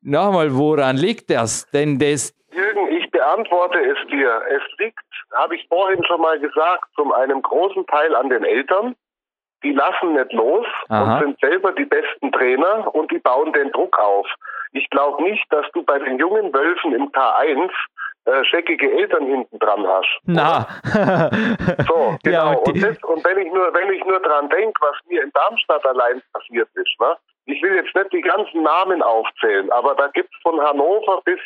nochmal, 0.00 0.48
woran 0.56 0.96
liegt 0.96 1.28
das? 1.28 1.70
Denn 1.72 1.98
das. 1.98 2.34
Jürgen, 2.52 2.88
ich 2.88 3.10
beantworte 3.10 3.78
es 3.78 3.98
dir. 4.08 4.40
Es 4.48 4.62
liegt, 4.78 4.98
habe 5.34 5.56
ich 5.56 5.68
vorhin 5.68 6.02
schon 6.06 6.22
mal 6.22 6.40
gesagt, 6.40 6.88
zum 6.96 7.12
einem 7.12 7.42
großen 7.42 7.86
Teil 7.86 8.16
an 8.16 8.30
den 8.30 8.44
Eltern. 8.44 8.96
Die 9.62 9.72
lassen 9.72 10.14
nicht 10.14 10.32
los 10.32 10.66
Aha. 10.88 11.18
und 11.18 11.20
sind 11.20 11.40
selber 11.40 11.72
die 11.72 11.84
besten 11.84 12.32
Trainer 12.32 12.92
und 12.94 13.12
die 13.12 13.18
bauen 13.18 13.52
den 13.52 13.70
Druck 13.72 13.96
auf. 13.98 14.26
Ich 14.72 14.88
glaube 14.88 15.22
nicht, 15.22 15.44
dass 15.50 15.66
du 15.74 15.82
bei 15.82 15.98
den 15.98 16.18
jungen 16.18 16.52
Wölfen 16.54 16.94
im 16.94 17.12
K1 17.12 17.70
äh, 18.24 18.44
scheckige 18.44 18.90
Eltern 18.90 19.26
hinten 19.26 19.58
dran 19.58 19.86
hast. 19.86 20.18
Na. 20.24 20.66
so, 21.86 22.16
genau. 22.24 22.52
Ja, 22.52 22.52
und, 22.54 22.82
das, 22.82 22.96
und, 23.02 23.24
wenn 23.24 23.38
ich 23.38 23.52
nur, 23.52 23.72
wenn 23.74 23.92
ich 23.92 24.02
nur 24.04 24.18
dran 24.20 24.48
denke, 24.48 24.80
was 24.80 24.96
mir 25.08 25.22
in 25.22 25.30
Darmstadt 25.32 25.84
allein 25.84 26.22
passiert 26.32 26.68
ist, 26.74 27.00
ne? 27.00 27.16
Ich 27.46 27.62
will 27.62 27.74
jetzt 27.74 27.94
nicht 27.94 28.12
die 28.12 28.20
ganzen 28.20 28.62
Namen 28.62 29.02
aufzählen, 29.02 29.70
aber 29.72 29.94
da 29.94 30.08
gibt's 30.08 30.36
von 30.42 30.60
Hannover 30.60 31.20
bis 31.24 31.40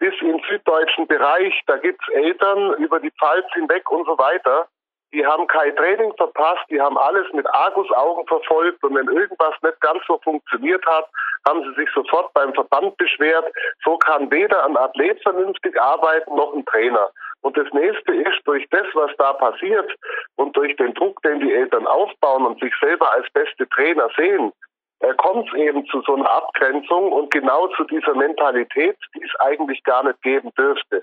bis 0.00 0.14
im 0.22 0.40
süddeutschen 0.48 1.06
Bereich, 1.06 1.52
da 1.66 1.76
gibt's 1.76 2.08
Eltern 2.08 2.72
über 2.78 2.98
die 3.00 3.10
Pfalz 3.20 3.44
hinweg 3.52 3.88
und 3.90 4.06
so 4.06 4.16
weiter, 4.18 4.66
die 5.12 5.26
haben 5.26 5.46
kein 5.46 5.74
Training 5.76 6.14
verpasst, 6.16 6.64
die 6.70 6.80
haben 6.80 6.96
alles 6.96 7.26
mit 7.32 7.46
Argusaugen 7.52 8.26
verfolgt 8.26 8.82
und 8.84 8.94
wenn 8.94 9.08
irgendwas 9.08 9.54
nicht 9.62 9.80
ganz 9.80 10.00
so 10.06 10.18
funktioniert 10.22 10.84
hat, 10.86 11.08
haben 11.48 11.62
sie 11.64 11.80
sich 11.80 11.90
sofort 11.92 12.32
beim 12.32 12.54
Verband 12.54 12.96
beschwert. 12.96 13.52
So 13.84 13.96
kann 13.98 14.30
weder 14.30 14.64
ein 14.64 14.76
Athlet 14.76 15.20
vernünftig 15.22 15.80
arbeiten 15.80 16.34
noch 16.36 16.54
ein 16.54 16.64
Trainer. 16.66 17.10
Und 17.42 17.56
das 17.56 17.66
nächste 17.72 18.14
ist, 18.14 18.40
durch 18.44 18.66
das, 18.70 18.86
was 18.94 19.10
da 19.16 19.32
passiert 19.32 19.90
und 20.36 20.56
durch 20.56 20.76
den 20.76 20.94
Druck, 20.94 21.20
den 21.22 21.40
die 21.40 21.52
Eltern 21.52 21.86
aufbauen 21.86 22.46
und 22.46 22.60
sich 22.60 22.72
selber 22.80 23.10
als 23.12 23.28
beste 23.32 23.68
Trainer 23.70 24.08
sehen, 24.16 24.52
äh, 25.00 25.14
kommt 25.14 25.48
es 25.48 25.58
eben 25.58 25.84
zu 25.86 26.02
so 26.02 26.14
einer 26.14 26.30
Abgrenzung 26.30 27.12
und 27.12 27.30
genau 27.30 27.68
zu 27.68 27.84
dieser 27.84 28.14
Mentalität, 28.14 28.96
die 29.14 29.22
es 29.22 29.40
eigentlich 29.40 29.82
gar 29.84 30.04
nicht 30.04 30.20
geben 30.22 30.50
dürfte. 30.56 31.02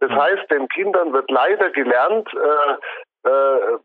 Das 0.00 0.10
heißt, 0.10 0.50
den 0.50 0.68
Kindern 0.68 1.12
wird 1.12 1.30
leider 1.30 1.70
gelernt, 1.70 2.28
äh, 2.34 3.28
äh, 3.28 3.78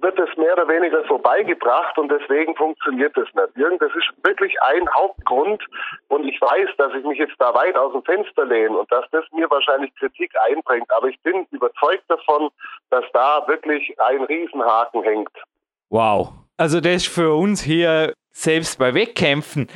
wird 0.00 0.18
es 0.18 0.36
mehr 0.36 0.52
oder 0.54 0.68
weniger 0.68 1.02
so 1.08 1.18
beigebracht 1.18 1.96
und 1.96 2.10
deswegen 2.10 2.54
funktioniert 2.56 3.16
es 3.16 3.32
nicht. 3.34 3.56
Jürgen, 3.56 3.78
das 3.78 3.92
ist 3.94 4.12
wirklich 4.22 4.60
ein 4.62 4.88
Hauptgrund 4.94 5.64
und 6.08 6.26
ich 6.26 6.40
weiß, 6.40 6.68
dass 6.76 6.92
ich 6.94 7.04
mich 7.04 7.18
jetzt 7.18 7.36
da 7.38 7.54
weit 7.54 7.76
aus 7.76 7.92
dem 7.92 8.02
Fenster 8.02 8.44
lehne 8.44 8.76
und 8.76 8.90
dass 8.92 9.04
das 9.12 9.24
mir 9.32 9.50
wahrscheinlich 9.50 9.94
Kritik 9.96 10.32
einbringt, 10.46 10.90
aber 10.90 11.08
ich 11.08 11.20
bin 11.22 11.46
überzeugt 11.50 12.04
davon, 12.08 12.50
dass 12.90 13.04
da 13.12 13.44
wirklich 13.46 13.98
ein 14.00 14.24
Riesenhaken 14.24 15.02
hängt. 15.02 15.32
Wow. 15.88 16.32
Also 16.56 16.80
das 16.80 17.02
ist 17.02 17.08
für 17.08 17.34
uns 17.34 17.62
hier 17.62 18.12
selbst 18.32 18.78
bei 18.78 18.94
Wettkämpfen 18.94 19.68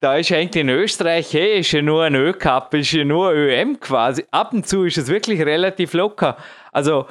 da 0.00 0.16
ist 0.16 0.30
eigentlich 0.30 0.60
in 0.60 0.68
Österreich, 0.68 1.32
hey, 1.32 1.60
ist 1.60 1.72
ja 1.72 1.80
nur 1.80 2.04
ein 2.04 2.14
Ö-Cup, 2.14 2.74
ist 2.74 2.92
ja 2.92 3.04
nur 3.04 3.32
ÖM 3.32 3.80
quasi. 3.80 4.24
Ab 4.30 4.52
und 4.52 4.66
zu 4.66 4.84
ist 4.84 4.98
es 4.98 5.08
wirklich 5.08 5.40
relativ 5.40 5.94
locker. 5.94 6.36
Also 6.70 7.06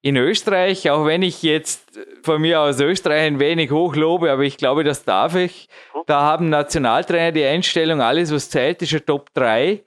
in 0.00 0.16
Österreich, 0.16 0.88
auch 0.90 1.04
wenn 1.04 1.22
ich 1.22 1.42
jetzt 1.42 1.98
von 2.22 2.40
mir 2.40 2.60
aus 2.60 2.78
Österreich 2.80 3.26
ein 3.26 3.40
wenig 3.40 3.72
hochlobe, 3.72 4.30
aber 4.30 4.44
ich 4.44 4.56
glaube, 4.56 4.84
das 4.84 5.04
darf 5.04 5.34
ich, 5.34 5.68
da 6.06 6.20
haben 6.20 6.48
Nationaltrainer 6.48 7.32
die 7.32 7.44
Einstellung, 7.44 8.00
alles 8.00 8.32
was 8.32 8.48
zählt, 8.48 8.80
ist 8.82 8.94
ein 8.94 9.04
Top 9.04 9.34
3 9.34 9.82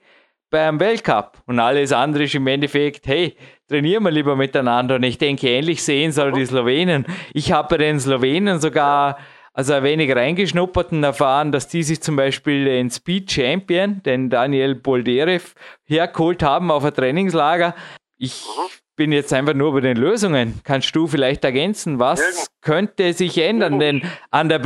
beim 0.52 0.78
Weltcup. 0.78 1.42
Und 1.46 1.58
alles 1.58 1.90
andere 1.90 2.24
ist 2.24 2.36
im 2.36 2.46
Endeffekt, 2.46 3.08
hey, 3.08 3.34
trainieren 3.68 4.04
wir 4.04 4.12
lieber 4.12 4.36
miteinander. 4.36 4.94
Und 4.94 5.02
ich 5.02 5.18
denke, 5.18 5.48
ähnlich 5.48 5.82
sehen 5.82 6.12
soll 6.12 6.30
die 6.30 6.46
Slowenen. 6.46 7.06
Ich 7.34 7.50
habe 7.50 7.68
bei 7.70 7.78
den 7.78 7.98
Slowenen 7.98 8.60
sogar 8.60 9.18
also 9.54 9.72
ein 9.72 9.82
wenig 9.82 10.14
reingeschnuppert 10.14 10.92
und 10.92 11.02
erfahren, 11.02 11.52
dass 11.52 11.68
die 11.68 11.82
sich 11.82 12.00
zum 12.00 12.16
Beispiel 12.16 12.64
den 12.66 12.90
Speed 12.90 13.32
Champion, 13.32 14.02
den 14.02 14.30
Daniel 14.30 14.74
Bolderev, 14.76 15.54
hergeholt 15.84 16.42
haben 16.42 16.70
auf 16.70 16.84
ein 16.84 16.94
Trainingslager. 16.94 17.74
Ich 18.16 18.46
bin 18.94 19.10
jetzt 19.12 19.32
einfach 19.32 19.54
nur 19.54 19.72
bei 19.72 19.80
den 19.80 19.96
Lösungen. 19.96 20.60
Kannst 20.64 20.94
du 20.94 21.06
vielleicht 21.06 21.44
ergänzen, 21.44 21.98
was 21.98 22.50
könnte 22.60 23.12
sich 23.14 23.36
ändern? 23.38 23.78
Denn 23.78 24.02
an 24.30 24.48
der 24.48 24.58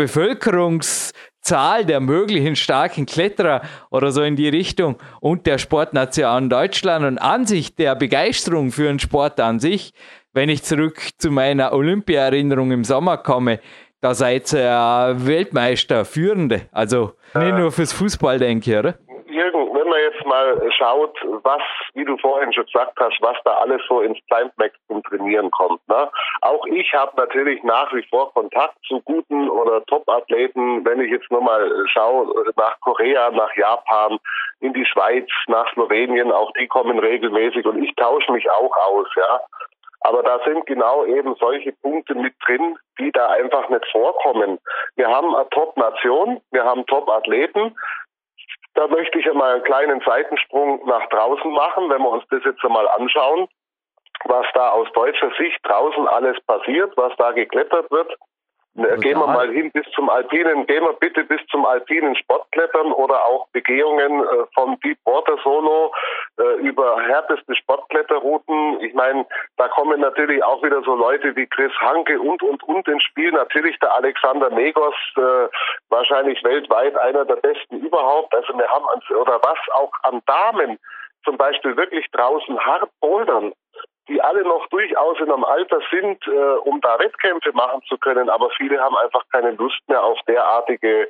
Bevölkerungszahl 1.47 1.85
der 1.85 2.01
möglichen 2.01 2.57
starken 2.57 3.07
Kletterer 3.07 3.63
oder 3.91 4.11
so 4.11 4.23
in 4.23 4.37
die 4.37 4.49
Richtung 4.49 4.97
und 5.21 5.47
der 5.47 5.59
Sportnation 5.59 6.51
Deutschland 6.51 7.05
und 7.05 7.19
an 7.19 7.47
sich 7.47 7.77
der 7.77 7.95
Begeisterung 7.95 8.73
für 8.73 8.85
den 8.85 8.99
Sport 8.99 9.39
an 9.41 9.61
sich, 9.61 9.93
wenn 10.33 10.49
ich 10.49 10.65
zurück 10.65 11.01
zu 11.19 11.31
meiner 11.31 11.73
Olympia-Erinnerung 11.73 12.73
im 12.73 12.85
Sommer 12.85 13.17
komme, 13.19 13.61
da 14.01 14.15
seid 14.15 14.53
ihr 14.53 15.15
Weltmeister, 15.19 16.05
Führende. 16.05 16.63
Also 16.73 17.13
nicht 17.35 17.57
nur 17.57 17.73
fürs 17.73 17.93
Fußball, 17.93 18.39
denke 18.39 18.71
ich, 18.71 18.79
oder? 18.79 18.95
Jürgen, 19.29 19.59
wenn 19.73 19.89
man 19.89 19.99
jetzt 20.11 20.26
mal 20.37 20.73
schaut, 20.73 21.17
was, 21.43 21.63
wie 21.95 22.05
du 22.05 22.17
vorhin 22.19 22.53
schon 22.53 22.67
gesagt 22.67 22.99
hast, 22.99 23.17
was 23.21 23.37
da 23.45 23.53
alles 23.59 23.83
so 23.89 24.01
ins 24.01 24.19
Climax 24.29 24.77
zum 24.89 25.03
Trainieren 25.05 25.51
kommt. 25.51 25.81
Ne? 25.89 26.11
Auch 26.43 26.65
ich 26.67 26.93
habe 26.93 27.13
natürlich 27.17 27.63
nach 27.63 27.93
wie 27.93 28.05
vor 28.11 28.33
Kontakt 28.35 28.77
zu 28.87 29.01
guten 29.03 29.49
oder 29.49 29.85
Top-Athleten, 29.87 30.85
wenn 30.85 31.01
ich 31.01 31.11
jetzt 31.11 31.31
nur 31.31 31.43
mal 31.43 31.71
schaue, 31.87 32.27
nach 32.57 32.79
Korea, 32.81 33.31
nach 33.31 33.55
Japan, 33.57 34.19
in 34.61 34.73
die 34.73 34.87
Schweiz, 34.87 35.29
nach 35.49 35.71
Slowenien, 35.73 36.33
auch 36.33 36.51
die 36.59 36.67
kommen 36.67 36.99
regelmäßig 36.99 37.65
und 37.67 37.83
ich 37.83 37.95
tausche 37.97 38.33
mich 38.33 38.51
auch 38.51 38.75
aus, 38.77 39.07
ja. 39.17 39.41
Aber 40.01 40.23
da 40.23 40.39
sind 40.45 40.67
genau 40.67 41.05
eben 41.05 41.35
solche 41.41 41.73
Punkte 41.73 42.15
mit 42.15 42.35
drin, 42.47 42.79
die 42.99 43.11
da 43.11 43.29
einfach 43.31 43.69
nicht 43.69 43.87
vorkommen. 43.91 44.59
Wir 44.95 45.09
haben 45.09 45.35
eine 45.35 45.49
Top-Nation, 45.51 46.41
wir 46.53 46.65
haben 46.65 46.87
Top-Athleten. 46.87 47.75
Da 48.77 48.87
möchte 48.89 49.19
ich 49.19 49.29
einmal 49.29 49.55
einen 49.55 49.65
kleinen 49.65 50.01
Seitensprung 50.01 50.87
nach 50.87 51.09
draußen 51.09 51.51
machen, 51.51 51.89
wenn 51.89 52.03
wir 52.03 52.11
uns 52.11 52.25
das 52.31 52.45
jetzt 52.45 52.63
einmal 52.63 52.87
anschauen, 52.89 53.49
was 54.25 54.47
da 54.53 54.71
aus 54.71 54.87
deutscher 54.93 55.31
Sicht 55.39 55.59
draußen 55.63 56.07
alles 56.07 56.39
passiert, 56.43 56.95
was 56.97 57.17
da 57.17 57.33
geklettert 57.33 57.91
wird. 57.91 58.15
Total. 58.77 58.99
Gehen 58.99 59.19
wir 59.19 59.27
mal 59.27 59.51
hin 59.51 59.71
bis 59.73 59.87
zum 59.95 60.11
alpinen, 60.11 60.67
gehen 60.67 60.85
wir 60.85 60.93
bitte 60.93 61.25
bis 61.25 61.41
zum 61.51 61.65
alpinen 61.65 62.15
Sportklettern 62.15 62.93
oder 62.93 63.25
auch 63.25 63.49
Begehungen 63.49 64.23
äh, 64.23 64.27
vom 64.55 64.79
Deepwater 64.81 65.39
Solo 65.43 65.95
äh, 66.39 66.61
über 66.61 67.01
härteste 67.01 67.55
Sportkletterrouten. 67.55 68.81
Ich 68.83 68.93
meine, 68.93 69.25
da 69.57 69.69
kommen 69.69 70.01
natürlich 70.01 70.45
auch 70.45 70.63
wieder 70.63 70.83
so 70.83 70.95
Leute 70.95 71.35
wie 71.37 71.47
Chris 71.47 71.73
Hanke 71.81 72.21
und 72.21 72.43
und 72.43 72.63
und 72.65 72.87
ins 72.87 73.05
Spiel. 73.05 73.33
Natürlich 73.33 73.79
der 73.79 73.95
Alexander 73.95 74.51
Negos, 74.51 74.95
äh, 75.17 75.49
wahrscheinlich 75.89 76.45
weltweit 76.45 76.99
einer 76.99 77.25
der 77.25 77.37
besten 77.37 77.81
überhaupt. 77.81 78.35
Also 78.35 78.53
wir 78.59 78.69
haben 78.69 78.85
oder 79.19 79.41
was 79.43 79.59
auch 79.73 79.93
an 80.03 80.21
Damen 80.27 80.79
zum 81.25 81.37
Beispiel 81.37 81.77
wirklich 81.77 82.07
draußen 82.13 82.59
hart 82.61 82.91
bouldern 83.01 83.53
die 84.09 84.21
alle 84.23 84.43
noch 84.43 84.67
durchaus 84.69 85.19
in 85.19 85.31
einem 85.31 85.45
Alter 85.45 85.81
sind, 85.91 86.27
äh, 86.27 86.57
um 86.65 86.81
da 86.81 86.99
Wettkämpfe 86.99 87.53
machen 87.53 87.83
zu 87.89 87.99
können, 87.99 88.29
aber 88.29 88.51
viele 88.51 88.81
haben 88.81 88.97
einfach 88.97 89.23
keine 89.33 89.53
Lust 89.53 89.81
mehr 89.89 90.03
auf 90.03 90.19
derartige, 90.29 91.09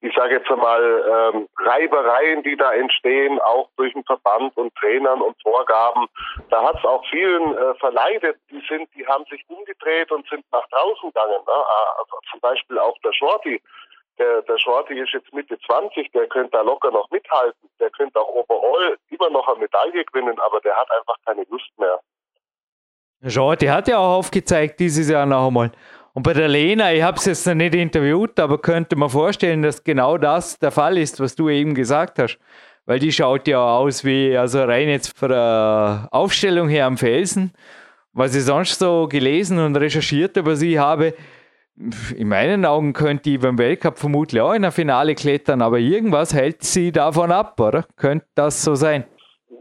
ich 0.00 0.14
sage 0.14 0.36
jetzt 0.36 0.50
einmal, 0.50 1.32
ähm, 1.34 1.48
Reibereien, 1.58 2.42
die 2.42 2.56
da 2.56 2.72
entstehen, 2.72 3.40
auch 3.40 3.68
durch 3.76 3.92
den 3.92 4.04
Verband 4.04 4.56
und 4.56 4.74
Trainern 4.76 5.20
und 5.20 5.36
Vorgaben. 5.42 6.06
Da 6.50 6.62
hat 6.62 6.76
es 6.78 6.84
auch 6.84 7.04
vielen 7.10 7.56
äh, 7.56 7.74
verleidet, 7.74 8.38
die 8.50 8.62
sind, 8.68 8.88
die 8.94 9.06
haben 9.06 9.24
sich 9.24 9.44
umgedreht 9.48 10.10
und 10.12 10.26
sind 10.28 10.44
nach 10.52 10.66
draußen 10.68 11.10
gegangen. 11.10 11.42
Ne? 11.46 11.64
Also 11.98 12.16
zum 12.30 12.40
Beispiel 12.40 12.78
auch 12.78 12.96
der 13.04 13.12
Shorty, 13.12 13.60
der, 14.18 14.42
der 14.42 14.58
Shorty 14.58 14.98
ist 14.98 15.12
jetzt 15.12 15.32
Mitte 15.32 15.58
20, 15.66 16.10
der 16.12 16.26
könnte 16.28 16.50
da 16.52 16.62
locker 16.62 16.90
noch 16.90 17.10
mithalten, 17.10 17.68
der 17.78 17.90
könnte 17.90 18.18
auch 18.20 18.28
overall 18.28 18.96
immer 19.10 19.30
noch 19.30 19.48
eine 19.48 19.60
Medaille 19.60 20.04
gewinnen, 20.04 20.38
aber 20.40 20.60
der 20.60 20.76
hat 20.76 20.90
einfach 20.90 21.16
keine 21.24 21.44
Lust 21.50 21.70
mehr. 21.78 22.00
Shorty 23.26 23.66
hat 23.66 23.88
ja 23.88 23.98
auch 23.98 24.18
aufgezeigt 24.18 24.78
dieses 24.78 25.08
Jahr 25.08 25.26
noch 25.26 25.48
einmal. 25.48 25.72
Und 26.14 26.22
bei 26.22 26.32
der 26.32 26.48
Lena, 26.48 26.92
ich 26.92 27.02
habe 27.02 27.16
es 27.16 27.24
jetzt 27.26 27.46
noch 27.46 27.54
nicht 27.54 27.74
interviewt, 27.74 28.38
aber 28.40 28.58
könnte 28.58 28.96
man 28.96 29.10
vorstellen, 29.10 29.62
dass 29.62 29.84
genau 29.84 30.18
das 30.18 30.58
der 30.58 30.70
Fall 30.70 30.98
ist, 30.98 31.20
was 31.20 31.34
du 31.34 31.48
eben 31.48 31.74
gesagt 31.74 32.18
hast. 32.18 32.38
Weil 32.86 32.98
die 32.98 33.12
schaut 33.12 33.46
ja 33.46 33.60
aus 33.60 34.04
wie, 34.04 34.36
also 34.36 34.62
rein 34.62 34.88
jetzt 34.88 35.16
von 35.16 35.28
der 35.28 36.08
Aufstellung 36.10 36.68
her 36.68 36.86
am 36.86 36.96
Felsen, 36.96 37.52
was 38.12 38.34
ich 38.34 38.44
sonst 38.44 38.78
so 38.78 39.06
gelesen 39.08 39.58
und 39.58 39.76
recherchiert 39.76 40.36
über 40.36 40.56
sie 40.56 40.80
habe, 40.80 41.14
in 42.16 42.28
meinen 42.28 42.64
Augen 42.64 42.92
könnte 42.92 43.24
die 43.24 43.38
beim 43.38 43.58
Weltcup 43.58 43.98
vermutlich 43.98 44.40
auch 44.40 44.54
in 44.54 44.62
der 44.62 44.72
Finale 44.72 45.14
klettern, 45.14 45.62
aber 45.62 45.78
irgendwas 45.78 46.34
hält 46.34 46.64
sie 46.64 46.90
davon 46.90 47.30
ab, 47.30 47.60
oder? 47.60 47.84
Könnte 47.96 48.26
das 48.34 48.64
so 48.64 48.74
sein? 48.74 49.04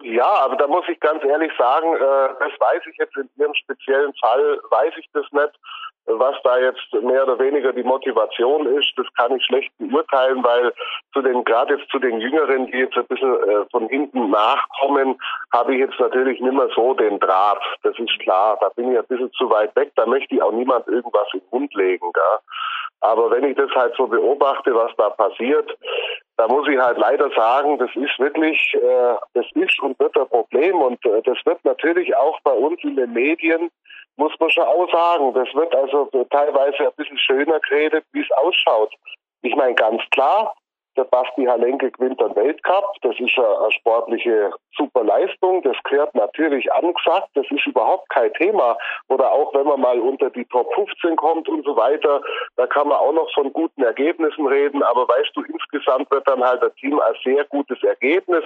Ja, 0.10 0.40
aber 0.46 0.56
da 0.56 0.68
muss 0.68 0.88
ich 0.88 0.98
ganz 1.02 1.22
ehrlich 1.26 1.52
sagen, 1.58 1.94
äh, 1.94 2.30
das 2.40 2.52
weiß 2.60 2.82
ich 2.90 2.98
jetzt 2.98 3.18
in 3.18 3.30
Ihrem 3.36 3.54
speziellen 3.56 4.14
Fall, 4.22 4.58
weiß 4.70 4.94
ich 4.98 5.10
das 5.12 5.26
nicht. 5.34 5.52
Was 6.06 6.36
da 6.46 6.58
jetzt 6.58 6.94
mehr 7.02 7.24
oder 7.24 7.38
weniger 7.38 7.74
die 7.74 7.84
Motivation 7.84 8.66
ist, 8.78 8.94
das 8.96 9.06
kann 9.18 9.36
ich 9.36 9.44
schlecht 9.44 9.70
beurteilen, 9.78 10.42
weil 10.46 10.74
zu 11.12 11.22
den, 11.22 11.44
gerade 11.44 11.76
jetzt 11.76 11.92
zu 11.92 12.00
den 12.00 12.22
Jüngeren, 12.22 12.68
die 12.68 12.78
jetzt 12.78 12.96
ein 12.96 13.06
bisschen 13.08 13.36
äh, 13.50 13.66
von 13.70 13.90
hinten 13.90 14.30
nachkommen, 14.30 15.20
habe 15.52 15.74
ich 15.74 15.82
jetzt 15.82 16.00
natürlich 16.00 16.40
nicht 16.40 16.54
mehr 16.54 16.70
so 16.74 16.94
den 16.94 17.20
Draht. 17.20 17.62
Das 17.84 18.00
ist 18.00 18.20
klar. 18.20 18.58
Da 18.62 18.70
bin 18.70 18.94
ich 18.94 18.98
ein 18.98 19.08
bisschen 19.08 19.34
zu 19.34 19.50
weit 19.50 19.76
weg. 19.76 19.92
Da 19.98 20.06
möchte 20.06 20.34
ich 20.34 20.42
auch 20.42 20.54
niemand 20.54 20.88
irgendwas 20.88 21.28
in 21.34 21.42
den 21.42 21.50
Mund 21.52 21.74
legen. 21.74 22.10
Gell? 22.14 22.40
Aber 23.02 23.30
wenn 23.32 23.44
ich 23.44 23.56
das 23.56 23.70
halt 23.72 23.94
so 23.96 24.08
beobachte, 24.08 24.74
was 24.74 24.92
da 24.98 25.10
passiert, 25.12 25.78
da 26.38 26.48
muss 26.48 26.68
ich 26.68 26.78
halt 26.78 26.98
leider 26.98 27.30
sagen, 27.32 27.78
das 27.78 27.90
ist 27.96 28.18
wirklich, 28.20 28.60
äh, 28.76 29.16
das 29.34 29.46
ist 29.54 29.80
und 29.82 30.00
wird 30.00 30.18
ein 30.18 30.28
Problem 30.28 30.76
und 30.82 31.04
äh, 31.06 31.22
das 31.24 31.38
wird 31.46 31.64
natürlich 31.64 32.16
auch 32.16 32.40
bei 32.42 32.52
uns 32.52 32.84
in 32.84 32.96
den 32.96 33.14
Medien 33.14 33.70
muss 34.18 34.34
man 34.40 34.50
schon 34.50 34.64
auch 34.64 34.92
sagen. 34.92 35.34
Das 35.34 35.48
wird 35.54 35.74
also 35.76 36.10
teilweise 36.30 36.88
ein 36.88 36.96
bisschen 36.98 37.18
schöner 37.18 37.60
geredet, 37.62 38.04
wie 38.12 38.22
es 38.22 38.32
ausschaut. 38.32 38.94
Ich 39.44 39.56
meine, 39.56 39.76
ganz 39.76 40.02
klar, 40.12 40.54
der 40.98 41.06
Basti 41.06 41.46
Halenke 41.46 41.92
gewinnt 41.92 42.20
den 42.20 42.36
Weltcup. 42.36 42.86
Das 43.02 43.18
ist 43.20 43.38
eine, 43.38 43.72
sportliche 43.72 44.52
Superleistung. 44.76 45.62
Das 45.62 45.76
gehört 45.84 46.14
natürlich 46.16 46.72
angesagt. 46.74 47.30
Das 47.36 47.46
ist 47.50 47.66
überhaupt 47.66 48.10
kein 48.10 48.34
Thema. 48.34 48.78
Oder 49.08 49.32
auch 49.32 49.54
wenn 49.54 49.68
man 49.68 49.82
mal 49.82 50.00
unter 50.00 50.30
die 50.30 50.46
Top 50.46 50.74
15 50.74 51.16
kommt 51.16 51.48
und 51.48 51.64
so 51.66 51.76
weiter, 51.76 52.22
da 52.56 52.68
kann 52.68 52.88
man 52.88 52.98
auch 52.98 53.14
noch 53.14 53.32
von 53.34 53.54
guten 53.54 53.84
Ergebnissen 53.84 54.48
reden. 54.48 54.84
Aber 54.84 55.08
weißt 55.08 55.32
du, 55.36 55.44
insgesamt 55.44 56.10
wird 56.12 56.28
dann 56.28 56.44
halt 56.44 56.64
das 56.64 56.74
Team 56.76 57.00
als 57.00 57.18
sehr 57.24 57.46
gutes 57.46 57.82
Ergebnis, 57.84 58.44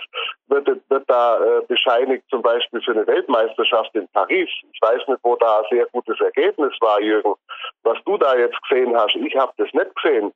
wird, 0.48 0.68
wird 0.68 1.04
da 1.08 1.38
äh, 1.38 1.62
bescheinigt, 1.68 2.24
zum 2.30 2.42
Beispiel 2.42 2.82
für 2.82 2.92
eine 2.92 3.08
Weltmeisterschaft 3.08 3.96
in 3.96 4.08
Paris. 4.10 4.50
Ich 4.74 4.82
weiß 4.82 5.08
nicht, 5.08 5.20
wo 5.24 5.36
da 5.38 5.60
ein 5.60 5.66
sehr 5.72 5.86
gutes 5.88 6.20
Ergebnis 6.20 6.74
war, 6.82 7.02
Jürgen. 7.02 7.34
Was 7.84 7.98
du 8.06 8.18
da 8.18 8.36
jetzt 8.36 8.62
gesehen 8.64 8.96
hast, 8.96 9.16
ich 9.16 9.36
habe 9.36 9.54
das 9.58 9.72
nicht 9.74 9.96
gesehen. 9.96 10.34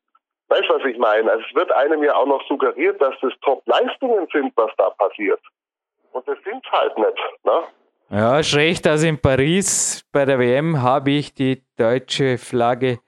Weißt 0.48 0.64
du, 0.70 0.76
was 0.76 0.86
ich 0.86 0.98
meine? 0.98 1.32
Also 1.32 1.44
es 1.50 1.56
wird 1.56 1.72
einem 1.72 2.04
ja 2.04 2.16
auch 2.16 2.28
noch 2.28 2.46
suggeriert, 2.48 3.02
dass 3.02 3.16
das 3.22 3.34
Top-Leistungen 3.42 4.28
sind, 4.32 4.54
was 4.56 4.72
da 4.78 4.90
passiert. 4.92 5.40
Und 6.12 6.28
das 6.28 6.38
sind 6.44 6.64
halt 6.72 6.98
nicht. 6.98 7.18
Ne? 7.44 7.60
Ja, 8.10 8.40
ist 8.40 8.56
recht. 8.56 8.88
Also 8.88 9.08
in 9.08 9.20
Paris 9.20 10.06
bei 10.12 10.26
der 10.26 10.40
WM 10.40 10.82
habe 10.82 11.12
ich 11.12 11.34
die 11.34 11.64
deutsche 11.78 12.38
Flagge 12.38 13.00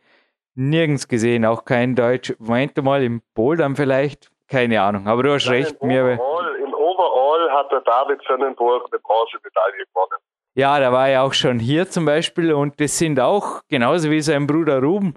nirgends 0.56 1.08
gesehen. 1.08 1.46
Auch 1.46 1.64
kein 1.66 1.96
Deutsch. 1.96 2.34
Moment 2.40 2.76
mal, 2.84 3.04
im 3.04 3.22
Bouldern 3.36 3.76
vielleicht? 3.76 4.32
Keine 4.50 4.82
Ahnung. 4.82 5.08
Aber 5.08 5.24
du 5.24 5.34
hast 5.34 5.46
Nein, 5.46 5.64
recht. 5.64 5.76
In 5.82 5.92
Overall, 5.92 6.56
in 6.56 6.74
Overall 6.74 7.52
hat 7.52 7.72
der 7.72 7.82
David 7.82 8.22
Sonnenburg 8.28 8.88
eine 8.92 9.00
Bronzemedaille 9.00 9.86
gewonnen. 9.86 10.18
Ja, 10.56 10.80
der 10.80 10.92
war 10.92 11.08
ja 11.08 11.22
auch 11.22 11.34
schon 11.34 11.60
hier 11.60 11.88
zum 11.88 12.06
Beispiel 12.06 12.52
und 12.52 12.80
das 12.82 12.98
sind 12.98 13.20
auch, 13.20 13.62
genauso 13.70 14.10
wie 14.10 14.22
sein 14.22 14.48
Bruder 14.48 14.82
Ruben, 14.82 15.14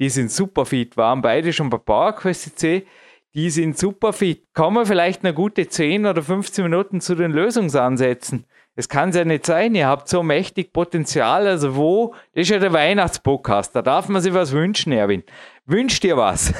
die 0.00 0.08
sind 0.08 0.32
super 0.32 0.64
fit, 0.64 0.96
waren 0.96 1.20
beide 1.20 1.52
schon 1.52 1.70
bei 1.70 1.76
PowerQuest 1.76 2.58
C, 2.58 2.86
die 3.34 3.50
sind 3.50 3.78
super 3.78 4.12
fit. 4.12 4.42
Kann 4.54 4.72
man 4.72 4.86
vielleicht 4.86 5.22
eine 5.22 5.34
gute 5.34 5.68
10 5.68 6.06
oder 6.06 6.22
15 6.22 6.64
Minuten 6.64 7.00
zu 7.00 7.14
den 7.14 7.30
Lösungsansätzen? 7.30 8.46
Es 8.76 8.88
kann 8.88 9.12
ja 9.12 9.24
nicht 9.24 9.44
sein, 9.44 9.74
ihr 9.74 9.86
habt 9.86 10.08
so 10.08 10.22
mächtig 10.22 10.72
Potenzial, 10.72 11.46
also 11.46 11.76
wo, 11.76 12.14
das 12.34 12.42
ist 12.44 12.50
ja 12.50 12.58
der 12.58 12.72
Weihnachtspodcast, 12.72 13.76
da 13.76 13.82
darf 13.82 14.08
man 14.08 14.22
sich 14.22 14.32
was 14.32 14.52
wünschen, 14.52 14.92
Erwin. 14.92 15.22
Wünscht 15.66 16.02
dir 16.02 16.16
was? 16.16 16.54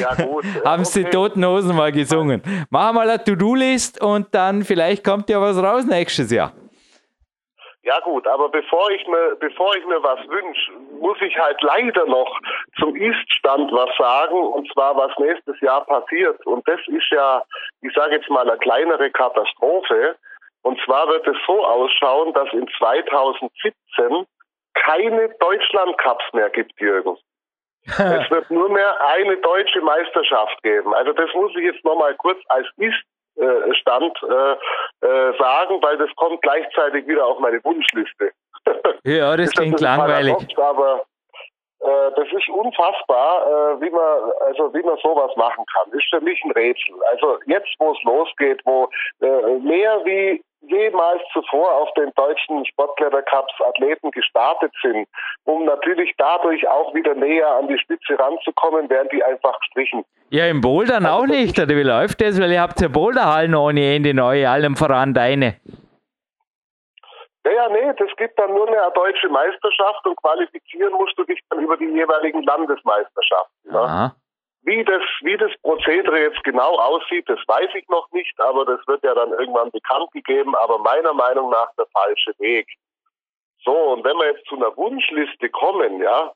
Ja, 0.00 0.14
gut. 0.14 0.44
Haben 0.64 0.84
okay. 0.84 1.04
die 1.04 1.10
Toten 1.10 1.44
Hosen 1.44 1.76
mal 1.76 1.92
gesungen. 1.92 2.40
Machen 2.70 2.96
wir 2.96 3.04
mal 3.04 3.10
eine 3.10 3.22
To-Do-List 3.22 4.00
und 4.02 4.34
dann 4.34 4.64
vielleicht 4.64 5.04
kommt 5.04 5.28
ja 5.28 5.40
was 5.40 5.58
raus 5.58 5.84
nächstes 5.84 6.30
Jahr. 6.30 6.52
Ja 7.86 8.00
gut, 8.00 8.26
aber 8.26 8.48
bevor 8.48 8.90
ich 8.90 9.06
mir, 9.06 9.36
bevor 9.38 9.76
ich 9.76 9.86
mir 9.86 10.02
was 10.02 10.18
wünsche, 10.28 10.72
muss 11.00 11.20
ich 11.20 11.36
halt 11.38 11.60
leider 11.62 12.06
noch 12.06 12.38
zum 12.78 12.94
Ist-Stand 12.96 13.72
was 13.72 13.90
sagen, 13.96 14.38
und 14.38 14.70
zwar 14.72 14.96
was 14.96 15.16
nächstes 15.18 15.60
Jahr 15.60 15.84
passiert. 15.84 16.44
Und 16.46 16.66
das 16.68 16.80
ist 16.86 17.10
ja, 17.10 17.42
ich 17.82 17.92
sage 17.94 18.16
jetzt 18.16 18.30
mal, 18.30 18.48
eine 18.48 18.58
kleinere 18.58 19.10
Katastrophe. 19.10 20.16
Und 20.62 20.80
zwar 20.84 21.08
wird 21.08 21.26
es 21.26 21.36
so 21.46 21.64
ausschauen, 21.64 22.32
dass 22.32 22.52
in 22.52 22.68
2017 22.78 24.26
keine 24.74 25.28
Deutschland-Cups 25.40 26.24
mehr 26.32 26.50
gibt, 26.50 26.78
Jürgen. 26.80 27.16
es 27.86 28.30
wird 28.30 28.50
nur 28.50 28.68
mehr 28.68 29.00
eine 29.06 29.36
deutsche 29.36 29.80
Meisterschaft 29.80 30.60
geben. 30.62 30.92
Also 30.94 31.12
das 31.12 31.32
muss 31.34 31.52
ich 31.56 31.64
jetzt 31.64 31.84
nochmal 31.84 32.14
kurz 32.16 32.38
als 32.48 32.66
Ist 32.78 33.02
äh, 33.36 33.74
Stand 33.74 34.16
äh, 34.22 35.06
äh, 35.06 35.38
sagen, 35.38 35.82
weil 35.82 35.98
das 35.98 36.10
kommt 36.16 36.42
gleichzeitig 36.42 37.06
wieder 37.06 37.26
auf 37.26 37.38
meine 37.38 37.62
Wunschliste. 37.64 38.32
Ja, 39.04 39.36
das 39.36 39.52
klingt 39.52 39.80
langweilig. 39.80 40.34
aber 40.58 41.02
äh, 41.80 42.10
das 42.16 42.26
ist 42.32 42.48
unfassbar, 42.48 43.46
äh, 43.46 43.80
wie 43.80 43.90
man 43.90 44.32
also 44.46 44.72
wie 44.74 44.82
man 44.82 44.96
sowas 45.02 45.30
machen 45.36 45.64
kann. 45.72 45.92
Ist 45.92 46.08
für 46.10 46.20
mich 46.20 46.42
ein 46.44 46.50
Rätsel. 46.52 46.94
Also 47.12 47.38
jetzt, 47.46 47.72
wo 47.78 47.92
es 47.92 48.02
losgeht, 48.02 48.60
wo 48.64 48.88
äh, 49.20 49.58
mehr 49.60 50.00
wie 50.04 50.42
jemals 50.62 51.22
zuvor 51.32 51.70
auf 51.70 51.92
den 51.94 52.10
deutschen 52.16 52.64
Sportklettercups 52.66 53.52
Athleten 53.68 54.10
gestartet 54.10 54.72
sind, 54.82 55.06
um 55.44 55.64
natürlich 55.64 56.12
dadurch 56.18 56.66
auch 56.66 56.92
wieder 56.94 57.14
näher 57.14 57.48
an 57.48 57.68
die 57.68 57.78
Spitze 57.78 58.18
ranzukommen, 58.18 58.90
werden 58.90 59.08
die 59.12 59.22
einfach 59.22 59.58
gestrichen. 59.60 60.04
Ja, 60.30 60.46
im 60.48 60.60
Bouldern 60.60 61.06
also 61.06 61.22
auch 61.22 61.26
nicht, 61.26 61.58
oder 61.58 61.76
wie 61.76 61.82
läuft 61.82 62.20
das? 62.20 62.40
Weil 62.40 62.50
ihr 62.50 62.60
habt 62.60 62.80
ja 62.80 62.88
Boulderhallen 62.88 63.54
ohne 63.54 63.94
Ende 63.94 64.12
neu, 64.12 64.48
allem 64.48 64.74
voran 64.74 65.14
deine. 65.14 65.56
Ja, 67.46 67.52
ja, 67.52 67.68
nee, 67.68 67.92
das 67.96 68.08
gibt 68.16 68.36
dann 68.40 68.52
nur 68.52 68.66
eine 68.66 68.90
deutsche 68.92 69.28
Meisterschaft 69.28 70.04
und 70.04 70.16
qualifizieren 70.16 70.92
musst 70.94 71.16
du 71.16 71.22
dich 71.22 71.40
dann 71.48 71.60
über 71.60 71.76
die 71.76 71.86
jeweiligen 71.86 72.42
Landesmeisterschaften. 72.42 73.70
Ne? 73.70 74.12
Wie 74.62 74.82
das, 74.82 75.02
wie 75.22 75.36
das 75.36 75.52
Prozedere 75.62 76.22
jetzt 76.22 76.42
genau 76.42 76.76
aussieht, 76.76 77.28
das 77.28 77.38
weiß 77.46 77.70
ich 77.74 77.88
noch 77.88 78.10
nicht, 78.10 78.34
aber 78.40 78.64
das 78.64 78.80
wird 78.88 79.04
ja 79.04 79.14
dann 79.14 79.30
irgendwann 79.30 79.70
bekannt 79.70 80.10
gegeben, 80.10 80.56
aber 80.56 80.78
meiner 80.78 81.12
Meinung 81.12 81.50
nach 81.50 81.68
der 81.78 81.86
falsche 81.92 82.32
Weg. 82.40 82.66
So, 83.64 83.72
und 83.72 84.04
wenn 84.04 84.16
wir 84.16 84.26
jetzt 84.32 84.46
zu 84.46 84.56
einer 84.56 84.76
Wunschliste 84.76 85.48
kommen, 85.48 86.02
ja, 86.02 86.32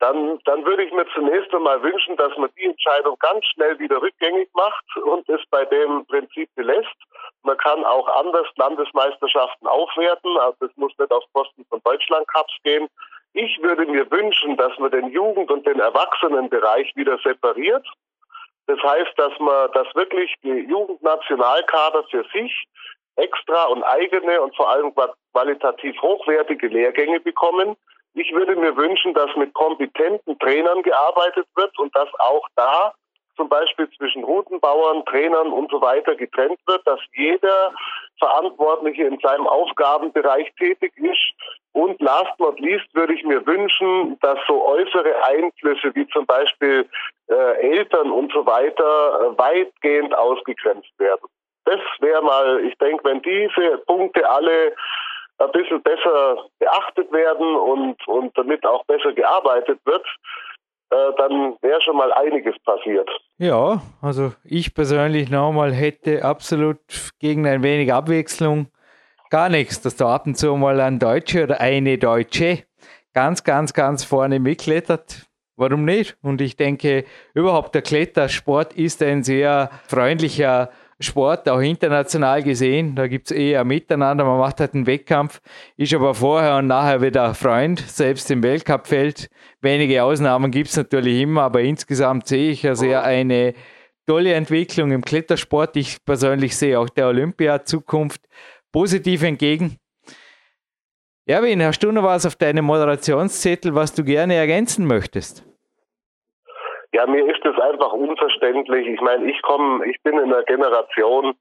dann, 0.00 0.38
dann 0.44 0.64
würde 0.64 0.84
ich 0.84 0.92
mir 0.92 1.06
zunächst 1.12 1.52
einmal 1.52 1.82
wünschen, 1.82 2.16
dass 2.16 2.36
man 2.36 2.50
die 2.56 2.64
Entscheidung 2.64 3.16
ganz 3.18 3.44
schnell 3.46 3.78
wieder 3.78 4.00
rückgängig 4.00 4.48
macht 4.54 4.96
und 5.04 5.28
es 5.28 5.40
bei 5.50 5.64
dem 5.64 6.06
Prinzip 6.06 6.48
belässt. 6.54 6.96
Man 7.42 7.56
kann 7.56 7.84
auch 7.84 8.08
anders 8.20 8.46
Landesmeisterschaften 8.56 9.66
aufwerten, 9.66 10.36
also 10.38 10.56
das 10.60 10.70
muss 10.76 10.92
nicht 10.98 11.12
auf 11.12 11.24
Kosten 11.32 11.64
von 11.68 11.80
Deutschland 11.84 12.28
Cups 12.28 12.54
gehen. 12.62 12.88
Ich 13.32 13.60
würde 13.62 13.86
mir 13.86 14.10
wünschen, 14.10 14.56
dass 14.56 14.76
man 14.78 14.90
den 14.90 15.08
Jugend- 15.10 15.50
und 15.50 15.66
den 15.66 15.80
Erwachsenenbereich 15.80 16.94
wieder 16.96 17.18
separiert. 17.18 17.86
Das 18.66 18.80
heißt, 18.82 19.12
dass 19.16 19.32
man, 19.38 19.72
dass 19.72 19.94
wirklich 19.94 20.34
die 20.42 20.66
Jugendnationalkader 20.68 22.04
für 22.10 22.24
sich 22.32 22.66
extra 23.16 23.64
und 23.64 23.82
eigene 23.82 24.40
und 24.40 24.54
vor 24.54 24.70
allem 24.70 24.92
qualitativ 25.32 26.00
hochwertige 26.00 26.68
Lehrgänge 26.68 27.20
bekommen. 27.20 27.76
Ich 28.14 28.32
würde 28.32 28.56
mir 28.56 28.76
wünschen, 28.76 29.14
dass 29.14 29.34
mit 29.36 29.54
kompetenten 29.54 30.38
Trainern 30.38 30.82
gearbeitet 30.82 31.46
wird 31.54 31.78
und 31.78 31.94
dass 31.94 32.08
auch 32.18 32.46
da 32.56 32.92
zum 33.38 33.48
Beispiel 33.48 33.88
zwischen 33.96 34.24
Routenbauern, 34.24 35.04
Trainern 35.06 35.52
und 35.52 35.70
so 35.70 35.80
weiter 35.80 36.14
getrennt 36.16 36.58
wird, 36.66 36.86
dass 36.86 37.00
jeder 37.14 37.72
Verantwortliche 38.18 39.04
in 39.04 39.18
seinem 39.20 39.46
Aufgabenbereich 39.46 40.52
tätig 40.58 40.92
ist. 40.96 41.32
Und 41.72 42.00
last 42.00 42.32
not 42.38 42.58
least 42.58 42.92
würde 42.94 43.14
ich 43.14 43.22
mir 43.22 43.46
wünschen, 43.46 44.18
dass 44.20 44.38
so 44.48 44.66
äußere 44.66 45.14
Einflüsse 45.24 45.94
wie 45.94 46.08
zum 46.08 46.26
Beispiel 46.26 46.88
äh, 47.28 47.34
Eltern 47.60 48.10
und 48.10 48.32
so 48.32 48.44
weiter 48.44 48.84
äh, 49.32 49.38
weitgehend 49.38 50.14
ausgegrenzt 50.16 50.90
werden. 50.98 51.28
Das 51.64 51.80
wäre 52.00 52.22
mal, 52.22 52.64
ich 52.64 52.76
denke, 52.78 53.04
wenn 53.04 53.22
diese 53.22 53.78
Punkte 53.86 54.28
alle 54.28 54.74
ein 55.38 55.52
bisschen 55.52 55.82
besser 55.82 56.48
beachtet 56.58 57.10
werden 57.12 57.56
und, 57.56 58.08
und 58.08 58.36
damit 58.36 58.64
auch 58.66 58.84
besser 58.86 59.12
gearbeitet 59.12 59.78
wird, 59.84 60.04
äh, 60.90 61.12
dann 61.16 61.56
wäre 61.60 61.80
schon 61.82 61.96
mal 61.96 62.12
einiges 62.12 62.58
passiert. 62.64 63.08
Ja, 63.38 63.82
also 64.02 64.32
ich 64.44 64.74
persönlich 64.74 65.30
nochmal 65.30 65.72
hätte 65.72 66.24
absolut 66.24 66.78
gegen 67.18 67.46
ein 67.46 67.62
wenig 67.62 67.92
Abwechslung 67.92 68.68
gar 69.30 69.48
nichts, 69.48 69.80
dass 69.80 69.96
da 69.96 70.14
ab 70.14 70.26
und 70.26 70.36
zu 70.36 70.56
mal 70.56 70.80
ein 70.80 70.98
Deutscher 70.98 71.44
oder 71.44 71.60
eine 71.60 71.98
Deutsche 71.98 72.64
ganz, 73.12 73.44
ganz, 73.44 73.74
ganz 73.74 74.04
vorne 74.04 74.40
mitklettert. 74.40 75.26
Warum 75.56 75.84
nicht? 75.84 76.16
Und 76.22 76.40
ich 76.40 76.56
denke, 76.56 77.04
überhaupt 77.34 77.74
der 77.74 77.82
Klettersport 77.82 78.72
ist 78.74 79.02
ein 79.02 79.24
sehr 79.24 79.70
freundlicher 79.88 80.70
Sport, 81.00 81.48
auch 81.48 81.60
international 81.60 82.42
gesehen. 82.42 82.96
Da 82.96 83.06
gibt 83.06 83.30
es 83.30 83.36
eher 83.36 83.64
Miteinander, 83.64 84.24
man 84.24 84.38
macht 84.38 84.58
halt 84.60 84.74
einen 84.74 84.86
Wettkampf, 84.86 85.40
ist 85.76 85.94
aber 85.94 86.14
vorher 86.14 86.56
und 86.56 86.66
nachher 86.66 87.00
wieder 87.00 87.34
Freund, 87.34 87.80
selbst 87.80 88.30
im 88.30 88.42
Weltcupfeld. 88.42 89.30
Wenige 89.60 90.02
Ausnahmen 90.02 90.50
gibt 90.50 90.70
es 90.70 90.76
natürlich 90.76 91.20
immer, 91.20 91.42
aber 91.42 91.60
insgesamt 91.60 92.26
sehe 92.26 92.50
ich 92.50 92.62
ja 92.64 92.74
sehr 92.74 93.04
eine 93.04 93.54
tolle 94.06 94.34
Entwicklung 94.34 94.90
im 94.90 95.02
Klettersport. 95.02 95.76
Ich 95.76 96.04
persönlich 96.04 96.56
sehe 96.56 96.78
auch 96.80 96.88
der 96.88 97.06
Olympia-Zukunft 97.08 98.22
positiv 98.72 99.22
entgegen. 99.22 99.76
Erwin, 101.26 101.60
du 101.60 101.92
noch 101.92 102.02
was 102.02 102.26
auf 102.26 102.36
deinem 102.36 102.64
Moderationszettel, 102.64 103.74
was 103.74 103.92
du 103.92 104.02
gerne 104.02 104.34
ergänzen 104.34 104.86
möchtest? 104.86 105.47
Ja, 106.92 107.06
mir 107.06 107.26
ist 107.26 107.44
das 107.44 107.58
einfach 107.60 107.92
unverständlich. 107.92 108.86
Ich 108.86 109.00
meine, 109.00 109.30
ich 109.30 109.40
komme, 109.42 109.84
ich 109.86 110.00
bin 110.02 110.18
in 110.18 110.32
einer 110.32 110.42
Generation 110.44 111.34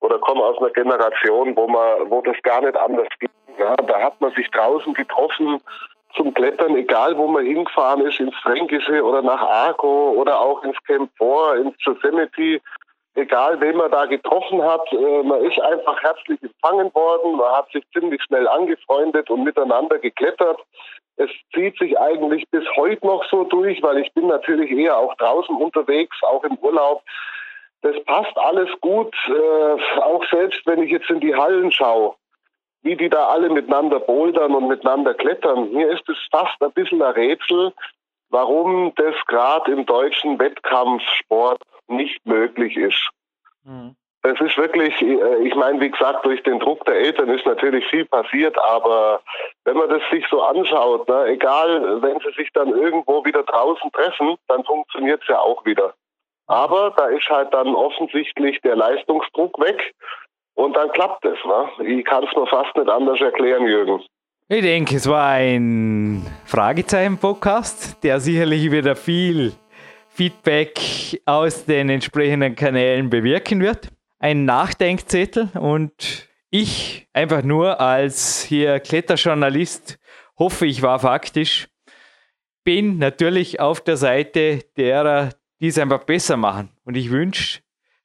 oder 0.00 0.18
komme 0.20 0.44
aus 0.44 0.58
einer 0.58 0.70
Generation, 0.70 1.56
wo 1.56 1.66
man, 1.66 2.10
wo 2.10 2.22
das 2.22 2.36
gar 2.42 2.60
nicht 2.60 2.76
anders 2.76 3.08
geht. 3.18 3.30
Ja, 3.58 3.74
da 3.74 4.00
hat 4.00 4.20
man 4.20 4.32
sich 4.34 4.48
draußen 4.50 4.94
getroffen 4.94 5.60
zum 6.14 6.32
Klettern, 6.34 6.76
egal 6.76 7.16
wo 7.16 7.26
man 7.26 7.44
hingefahren 7.44 8.06
ist, 8.06 8.20
ins 8.20 8.36
Fränkische 8.36 9.02
oder 9.02 9.22
nach 9.22 9.42
Arco 9.42 10.10
oder 10.10 10.40
auch 10.40 10.62
ins 10.62 10.76
Camp 10.86 11.10
4, 11.18 11.64
ins 11.64 11.76
Yosemite. 11.80 12.60
Egal, 13.16 13.60
wen 13.60 13.76
man 13.76 13.90
da 13.92 14.06
getroffen 14.06 14.62
hat, 14.62 14.92
äh, 14.92 15.22
man 15.22 15.40
ist 15.44 15.60
einfach 15.60 16.00
herzlich 16.02 16.40
empfangen 16.42 16.92
worden, 16.94 17.36
man 17.36 17.52
hat 17.52 17.70
sich 17.70 17.84
ziemlich 17.92 18.20
schnell 18.24 18.48
angefreundet 18.48 19.30
und 19.30 19.44
miteinander 19.44 19.98
geklettert 19.98 20.60
es 21.16 21.30
zieht 21.54 21.78
sich 21.78 21.98
eigentlich 21.98 22.48
bis 22.50 22.64
heute 22.76 23.06
noch 23.06 23.24
so 23.30 23.44
durch, 23.44 23.82
weil 23.82 23.98
ich 23.98 24.12
bin 24.14 24.26
natürlich 24.26 24.70
eher 24.70 24.96
auch 24.96 25.14
draußen 25.16 25.54
unterwegs, 25.54 26.16
auch 26.22 26.42
im 26.44 26.56
Urlaub. 26.58 27.02
Das 27.82 27.94
passt 28.04 28.36
alles 28.36 28.70
gut, 28.80 29.14
äh, 29.28 30.00
auch 30.00 30.24
selbst 30.30 30.66
wenn 30.66 30.82
ich 30.82 30.90
jetzt 30.90 31.10
in 31.10 31.20
die 31.20 31.34
Hallen 31.34 31.70
schaue, 31.70 32.14
wie 32.82 32.96
die 32.96 33.08
da 33.08 33.28
alle 33.28 33.50
miteinander 33.50 34.00
bouldern 34.00 34.54
und 34.54 34.68
miteinander 34.68 35.14
klettern. 35.14 35.70
Mir 35.72 35.90
ist 35.90 36.08
es 36.08 36.16
fast 36.30 36.60
ein 36.60 36.72
bisschen 36.72 37.02
ein 37.02 37.12
Rätsel, 37.12 37.72
warum 38.30 38.92
das 38.96 39.14
gerade 39.26 39.70
im 39.70 39.86
deutschen 39.86 40.38
Wettkampfsport 40.38 41.62
nicht 41.86 42.24
möglich 42.26 42.76
ist. 42.76 43.10
Mhm. 43.64 43.94
Es 44.26 44.40
ist 44.40 44.56
wirklich, 44.56 45.00
äh, 45.02 45.46
ich 45.46 45.54
meine, 45.54 45.78
wie 45.80 45.90
gesagt, 45.90 46.24
durch 46.24 46.42
den 46.44 46.58
Druck 46.58 46.82
der 46.86 46.94
Eltern 46.94 47.28
ist 47.28 47.44
natürlich 47.44 47.84
viel 47.88 48.06
passiert, 48.06 48.56
aber 48.58 49.20
wenn 49.64 49.76
man 49.76 49.90
das 49.90 50.00
sich 50.10 50.24
so 50.30 50.42
anschaut, 50.42 51.06
ne, 51.08 51.26
egal, 51.26 52.00
wenn 52.02 52.18
sie 52.20 52.32
sich 52.34 52.50
dann 52.54 52.70
irgendwo 52.70 53.22
wieder 53.26 53.42
draußen 53.42 53.92
treffen, 53.92 54.36
dann 54.48 54.64
funktioniert 54.64 55.20
es 55.22 55.28
ja 55.28 55.38
auch 55.38 55.62
wieder. 55.66 55.92
Aber 56.46 56.94
da 56.96 57.06
ist 57.08 57.28
halt 57.28 57.52
dann 57.52 57.74
offensichtlich 57.74 58.58
der 58.62 58.76
Leistungsdruck 58.76 59.58
weg 59.60 59.92
und 60.54 60.74
dann 60.74 60.90
klappt 60.92 61.26
es. 61.26 61.38
Ne? 61.44 61.98
Ich 61.98 62.04
kann 62.06 62.24
es 62.24 62.34
mir 62.34 62.46
fast 62.46 62.74
nicht 62.76 62.88
anders 62.88 63.20
erklären, 63.20 63.66
Jürgen. 63.66 64.02
Ich 64.48 64.62
denke, 64.62 64.96
es 64.96 65.08
war 65.08 65.32
ein 65.32 66.22
Fragezeichen-Podcast, 66.46 68.02
der 68.02 68.20
sicherlich 68.20 68.70
wieder 68.70 68.96
viel 68.96 69.52
Feedback 70.08 70.78
aus 71.26 71.66
den 71.66 71.90
entsprechenden 71.90 72.54
Kanälen 72.54 73.10
bewirken 73.10 73.60
wird 73.60 73.93
ein 74.24 74.46
Nachdenkzettel 74.46 75.50
und 75.52 76.30
ich 76.48 77.06
einfach 77.12 77.42
nur 77.42 77.78
als 77.78 78.42
hier 78.42 78.80
Kletterjournalist 78.80 79.98
hoffe, 80.38 80.64
ich 80.64 80.80
war 80.80 80.98
faktisch, 80.98 81.68
bin 82.64 82.96
natürlich 82.96 83.60
auf 83.60 83.82
der 83.82 83.98
Seite 83.98 84.60
derer, 84.78 85.28
die 85.60 85.66
es 85.66 85.78
einfach 85.78 86.04
besser 86.04 86.38
machen. 86.38 86.70
Und 86.84 86.96
ich 86.96 87.10
wünsche 87.10 87.60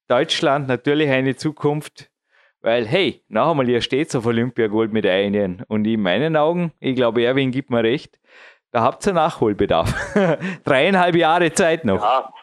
Deutschland 0.10 0.68
natürlich 0.68 1.10
eine 1.10 1.38
Zukunft, 1.38 2.12
weil, 2.60 2.86
hey, 2.86 3.24
noch 3.30 3.52
einmal, 3.52 3.70
ihr 3.70 3.80
steht 3.80 4.14
auf 4.14 4.26
Olympiagoldmedaillen. 4.26 5.64
Und 5.70 5.86
in 5.86 6.02
meinen 6.02 6.36
Augen, 6.36 6.74
ich 6.82 6.98
glaube, 6.98 7.24
Erwin 7.24 7.52
gibt 7.52 7.70
mir 7.70 7.82
recht, 7.82 8.20
da 8.72 8.82
habt 8.82 9.08
ihr 9.08 9.14
Nachholbedarf. 9.14 9.94
Dreieinhalb 10.66 11.16
Jahre 11.16 11.54
Zeit 11.54 11.86
noch. 11.86 12.04
Ja, 12.04 12.34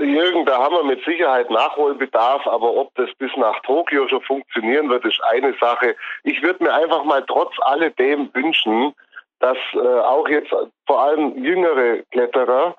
Jürgen, 0.00 0.46
da 0.46 0.58
haben 0.58 0.74
wir 0.74 0.84
mit 0.84 1.04
Sicherheit 1.04 1.50
Nachholbedarf, 1.50 2.46
aber 2.46 2.74
ob 2.74 2.94
das 2.94 3.10
bis 3.18 3.30
nach 3.36 3.60
Tokio 3.62 4.08
schon 4.08 4.22
funktionieren 4.22 4.88
wird, 4.88 5.04
ist 5.04 5.20
eine 5.30 5.54
Sache. 5.60 5.96
Ich 6.24 6.42
würde 6.42 6.64
mir 6.64 6.72
einfach 6.72 7.04
mal 7.04 7.24
trotz 7.26 7.54
alledem 7.60 8.30
wünschen, 8.34 8.94
dass 9.40 9.58
äh, 9.74 9.78
auch 9.78 10.28
jetzt 10.28 10.52
vor 10.86 11.00
allem 11.00 11.42
jüngere 11.42 12.02
Kletterer 12.10 12.74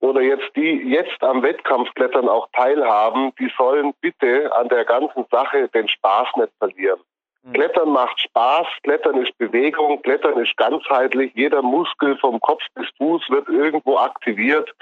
oder 0.00 0.20
jetzt 0.20 0.50
die 0.56 0.88
jetzt 0.88 1.22
am 1.22 1.42
Wettkampfklettern 1.42 2.28
auch 2.28 2.48
teilhaben, 2.52 3.32
die 3.38 3.50
sollen 3.56 3.92
bitte 4.00 4.54
an 4.54 4.68
der 4.68 4.84
ganzen 4.84 5.24
Sache 5.30 5.68
den 5.68 5.88
Spaß 5.88 6.28
nicht 6.36 6.52
verlieren. 6.58 7.00
Mhm. 7.42 7.52
Klettern 7.52 7.90
macht 7.90 8.20
Spaß, 8.20 8.66
Klettern 8.82 9.22
ist 9.22 9.36
Bewegung, 9.38 10.02
Klettern 10.02 10.38
ist 10.38 10.56
ganzheitlich, 10.56 11.32
jeder 11.34 11.62
Muskel 11.62 12.16
vom 12.18 12.40
Kopf 12.40 12.62
bis 12.74 12.88
Fuß 12.98 13.28
wird 13.30 13.48
irgendwo 13.48 13.96
aktiviert. 13.96 14.72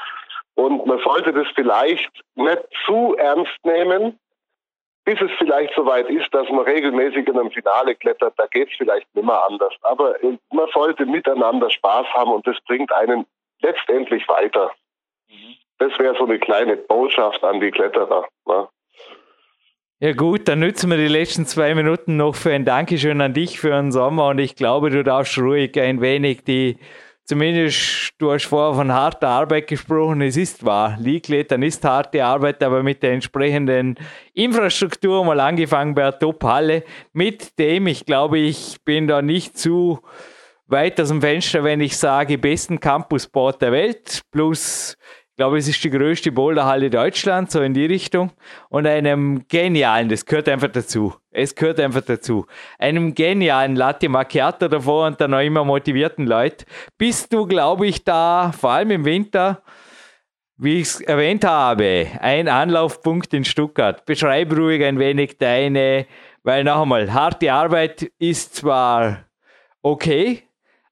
Und 0.54 0.86
man 0.86 0.98
sollte 1.00 1.32
das 1.32 1.46
vielleicht 1.54 2.10
nicht 2.34 2.62
zu 2.84 3.14
ernst 3.16 3.56
nehmen, 3.64 4.18
bis 5.04 5.20
es 5.20 5.30
vielleicht 5.38 5.74
soweit 5.74 6.08
ist, 6.10 6.32
dass 6.32 6.48
man 6.50 6.64
regelmäßig 6.64 7.26
in 7.26 7.38
einem 7.38 7.50
Finale 7.50 7.94
klettert. 7.94 8.34
Da 8.36 8.46
geht 8.46 8.68
es 8.70 8.76
vielleicht 8.76 9.12
nimmer 9.14 9.44
anders. 9.48 9.74
Aber 9.82 10.22
äh, 10.22 10.36
man 10.52 10.68
sollte 10.72 11.06
miteinander 11.06 11.70
Spaß 11.70 12.06
haben 12.12 12.32
und 12.32 12.46
das 12.46 12.56
bringt 12.66 12.92
einen 12.92 13.26
letztendlich 13.62 14.28
weiter. 14.28 14.70
Mhm. 15.28 15.56
Das 15.78 15.98
wäre 15.98 16.14
so 16.16 16.24
eine 16.24 16.38
kleine 16.38 16.76
Botschaft 16.76 17.42
an 17.42 17.60
die 17.60 17.70
Kletterer. 17.70 18.28
Ne? 18.46 18.68
Ja 20.02 20.12
gut, 20.12 20.48
dann 20.48 20.60
nützen 20.60 20.90
wir 20.90 20.96
die 20.96 21.08
letzten 21.08 21.44
zwei 21.44 21.74
Minuten 21.74 22.16
noch 22.16 22.34
für 22.34 22.52
ein 22.52 22.64
Dankeschön 22.64 23.20
an 23.20 23.34
dich 23.34 23.60
für 23.60 23.70
den 23.70 23.92
Sommer 23.92 24.28
und 24.28 24.38
ich 24.38 24.56
glaube, 24.56 24.90
du 24.90 25.04
darfst 25.04 25.36
ruhig 25.38 25.78
ein 25.78 26.00
wenig 26.00 26.44
die 26.44 26.78
zumindest, 27.30 28.10
du 28.18 28.32
hast 28.32 28.46
vorher 28.46 28.74
von 28.74 28.92
harter 28.92 29.28
Arbeit 29.28 29.68
gesprochen, 29.68 30.20
es 30.20 30.36
ist 30.36 30.64
wahr, 30.64 30.96
Liegklettern 30.98 31.62
ist 31.62 31.84
harte 31.84 32.24
Arbeit, 32.24 32.60
aber 32.60 32.82
mit 32.82 33.04
der 33.04 33.12
entsprechenden 33.12 33.96
Infrastruktur, 34.34 35.24
mal 35.24 35.38
angefangen 35.38 35.94
bei 35.94 36.02
der 36.02 36.18
Top-Halle, 36.18 36.82
mit 37.12 37.56
dem, 37.56 37.86
ich 37.86 38.04
glaube, 38.04 38.40
ich 38.40 38.78
bin 38.84 39.06
da 39.06 39.22
nicht 39.22 39.56
zu 39.56 40.00
weit 40.66 41.00
aus 41.00 41.06
dem 41.06 41.20
Fenster, 41.20 41.62
wenn 41.62 41.80
ich 41.80 41.96
sage, 41.96 42.36
besten 42.36 42.80
Campusboard 42.80 43.62
der 43.62 43.70
Welt, 43.70 44.22
plus 44.32 44.96
glaube, 45.40 45.56
es 45.56 45.68
ist 45.68 45.82
die 45.82 45.88
größte 45.88 46.32
Boulderhalle 46.32 46.90
Deutschlands, 46.90 47.54
so 47.54 47.62
in 47.62 47.72
die 47.72 47.86
Richtung. 47.86 48.30
Und 48.68 48.86
einem 48.86 49.48
genialen, 49.48 50.10
das 50.10 50.26
gehört 50.26 50.50
einfach 50.50 50.68
dazu. 50.68 51.14
Es 51.30 51.54
gehört 51.54 51.80
einfach 51.80 52.02
dazu. 52.02 52.44
Einem 52.78 53.14
genialen 53.14 53.74
Latte 53.74 54.10
Macchiato 54.10 54.68
davor 54.68 55.06
und 55.06 55.18
dann 55.18 55.30
noch 55.30 55.40
immer 55.40 55.64
motivierten 55.64 56.26
Leuten. 56.26 56.66
Bist 56.98 57.32
du, 57.32 57.46
glaube 57.46 57.86
ich, 57.86 58.04
da, 58.04 58.52
vor 58.52 58.72
allem 58.72 58.90
im 58.90 59.06
Winter, 59.06 59.62
wie 60.58 60.82
ich 60.82 60.88
es 60.88 61.00
erwähnt 61.00 61.46
habe, 61.46 62.08
ein 62.20 62.46
Anlaufpunkt 62.46 63.32
in 63.32 63.46
Stuttgart. 63.46 64.04
Beschreib 64.04 64.54
ruhig 64.54 64.84
ein 64.84 64.98
wenig 64.98 65.38
deine, 65.38 66.04
weil 66.42 66.64
noch 66.64 66.82
einmal, 66.82 67.14
harte 67.14 67.50
Arbeit 67.50 68.12
ist 68.18 68.56
zwar 68.56 69.24
okay, 69.80 70.42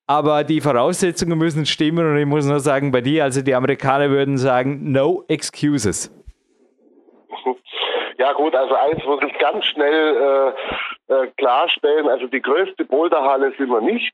aber 0.09 0.43
die 0.43 0.63
Voraussetzungen 0.63 1.39
müssen 1.39 1.67
stimmen 1.67 2.11
und 2.11 2.17
ich 2.17 2.27
muss 2.27 2.47
nur 2.47 2.61
sagen, 2.61 2.91
bei 2.91 3.03
dir, 3.03 3.25
also 3.25 3.43
die 3.43 3.55
Amerikaner 3.55 4.09
würden 4.09 4.39
sagen, 4.39 4.91
no 4.91 5.25
excuses. 5.29 6.11
Ja 8.21 8.33
gut, 8.33 8.53
also 8.53 8.75
eins 8.75 9.05
muss 9.05 9.23
ich 9.25 9.39
ganz 9.39 9.65
schnell 9.67 10.53
äh, 11.09 11.15
äh, 11.15 11.27
klarstellen, 11.37 12.09
also 12.09 12.27
die 12.27 12.43
größte 12.43 12.85
Boulderhalle 12.85 13.53
sind 13.57 13.69
wir 13.71 13.81
nicht. 13.81 14.13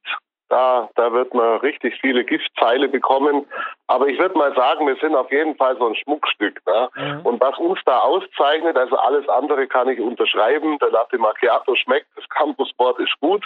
Da, 0.55 0.89
da 0.95 1.13
wird 1.13 1.35
man 1.35 1.57
richtig 1.59 1.99
viele 2.01 2.23
Giftpfeile 2.23 2.87
bekommen. 2.87 3.45
Aber 3.89 4.07
ich 4.07 4.21
würde 4.21 4.39
mal 4.39 4.55
sagen, 4.55 4.87
wir 4.87 4.95
sind 5.01 5.17
auf 5.17 5.29
jeden 5.33 5.57
Fall 5.57 5.77
so 5.79 5.89
ein 5.89 5.97
Schmuckstück. 5.97 6.61
Ne? 6.65 6.89
Mhm. 6.95 7.27
Und 7.27 7.41
was 7.41 7.59
uns 7.59 7.81
da 7.85 7.99
auszeichnet, 7.99 8.77
also 8.77 8.97
alles 8.97 9.29
andere 9.29 9.67
kann 9.67 9.89
ich 9.89 9.99
unterschreiben. 9.99 10.79
Der 10.79 10.91
Latte 10.91 11.19
Macchiato 11.19 11.75
schmeckt, 11.75 12.07
das 12.15 12.29
Campusboard 12.29 13.01
ist 13.01 13.19
gut. 13.21 13.45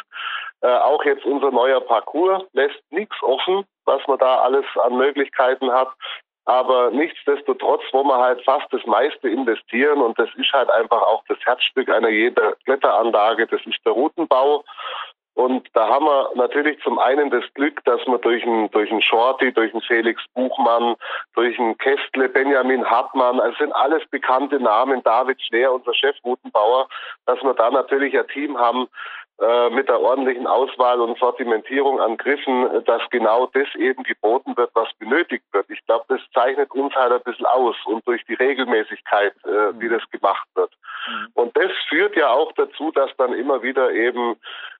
Äh, 0.60 0.66
auch 0.68 1.02
jetzt 1.06 1.24
unser 1.24 1.50
neuer 1.50 1.80
Parcours 1.80 2.42
lässt 2.52 2.82
nichts 2.90 3.16
offen, 3.22 3.64
was 3.86 4.06
man 4.06 4.18
da 4.18 4.40
alles 4.40 4.66
an 4.84 4.98
Möglichkeiten 4.98 5.72
hat. 5.72 5.88
Aber 6.44 6.90
nichtsdestotrotz 6.90 7.82
wo 7.92 8.04
wir 8.04 8.18
halt 8.18 8.44
fast 8.44 8.66
das 8.70 8.84
meiste 8.84 9.30
investieren 9.30 10.02
und 10.02 10.18
das 10.18 10.28
ist 10.36 10.52
halt 10.52 10.68
einfach 10.68 11.00
auch 11.00 11.22
das 11.28 11.38
Herzstück 11.42 11.88
einer 11.88 12.10
jeder 12.10 12.52
Kletteranlage. 12.64 13.46
Das 13.46 13.60
ist 13.64 13.78
der 13.86 13.92
Routenbau. 13.92 14.62
Und 15.38 15.68
da 15.72 15.88
haben 15.88 16.04
wir 16.04 16.30
natürlich 16.34 16.82
zum 16.82 16.98
einen 16.98 17.30
das 17.30 17.44
Glück, 17.54 17.84
dass 17.84 18.04
wir 18.08 18.18
durch 18.18 18.42
einen, 18.42 18.68
durch 18.72 18.90
einen 18.90 19.00
Shorty, 19.00 19.52
durch 19.52 19.72
einen 19.72 19.82
Felix 19.82 20.20
Buchmann, 20.34 20.96
durch 21.36 21.56
einen 21.60 21.78
Kestle, 21.78 22.28
Benjamin 22.28 22.84
Hartmann, 22.84 23.38
also 23.38 23.56
sind 23.58 23.72
alles 23.72 24.02
bekannte 24.10 24.58
Namen, 24.58 25.00
David 25.04 25.40
Schwer, 25.40 25.72
unser 25.72 25.94
Chef 25.94 26.16
Routenbauer, 26.24 26.88
dass 27.26 27.40
wir 27.40 27.54
da 27.54 27.70
natürlich 27.70 28.18
ein 28.18 28.26
Team 28.26 28.58
haben, 28.58 28.88
äh, 29.40 29.70
mit 29.70 29.88
der 29.88 30.00
ordentlichen 30.00 30.48
Auswahl 30.48 31.00
und 31.00 31.16
Sortimentierung 31.20 32.00
an 32.00 32.16
Griffen, 32.16 32.84
dass 32.86 33.02
genau 33.10 33.46
das 33.54 33.72
eben 33.76 34.02
geboten 34.02 34.56
wird, 34.56 34.72
was 34.74 34.88
benötigt 34.98 35.44
wird. 35.52 35.70
Ich 35.70 35.86
glaube, 35.86 36.04
das 36.08 36.20
zeichnet 36.34 36.72
uns 36.72 36.92
halt 36.96 37.12
ein 37.12 37.22
bisschen 37.22 37.46
aus 37.46 37.76
und 37.84 38.04
durch 38.08 38.24
die 38.24 38.34
Regelmäßigkeit, 38.34 39.34
äh, 39.44 39.78
wie 39.78 39.86
mhm. 39.86 39.92
das 39.92 40.10
gemacht 40.10 40.48
wird. 40.56 40.72
Mhm. 41.06 41.28
Und 41.34 41.56
das 41.56 41.70
führt 41.88 42.16
ja 42.16 42.30
auch 42.30 42.50
dazu, 42.54 42.90
dass 42.90 43.16
dann 43.18 43.32
immer 43.32 43.62
wieder 43.62 43.92
eben 43.92 44.34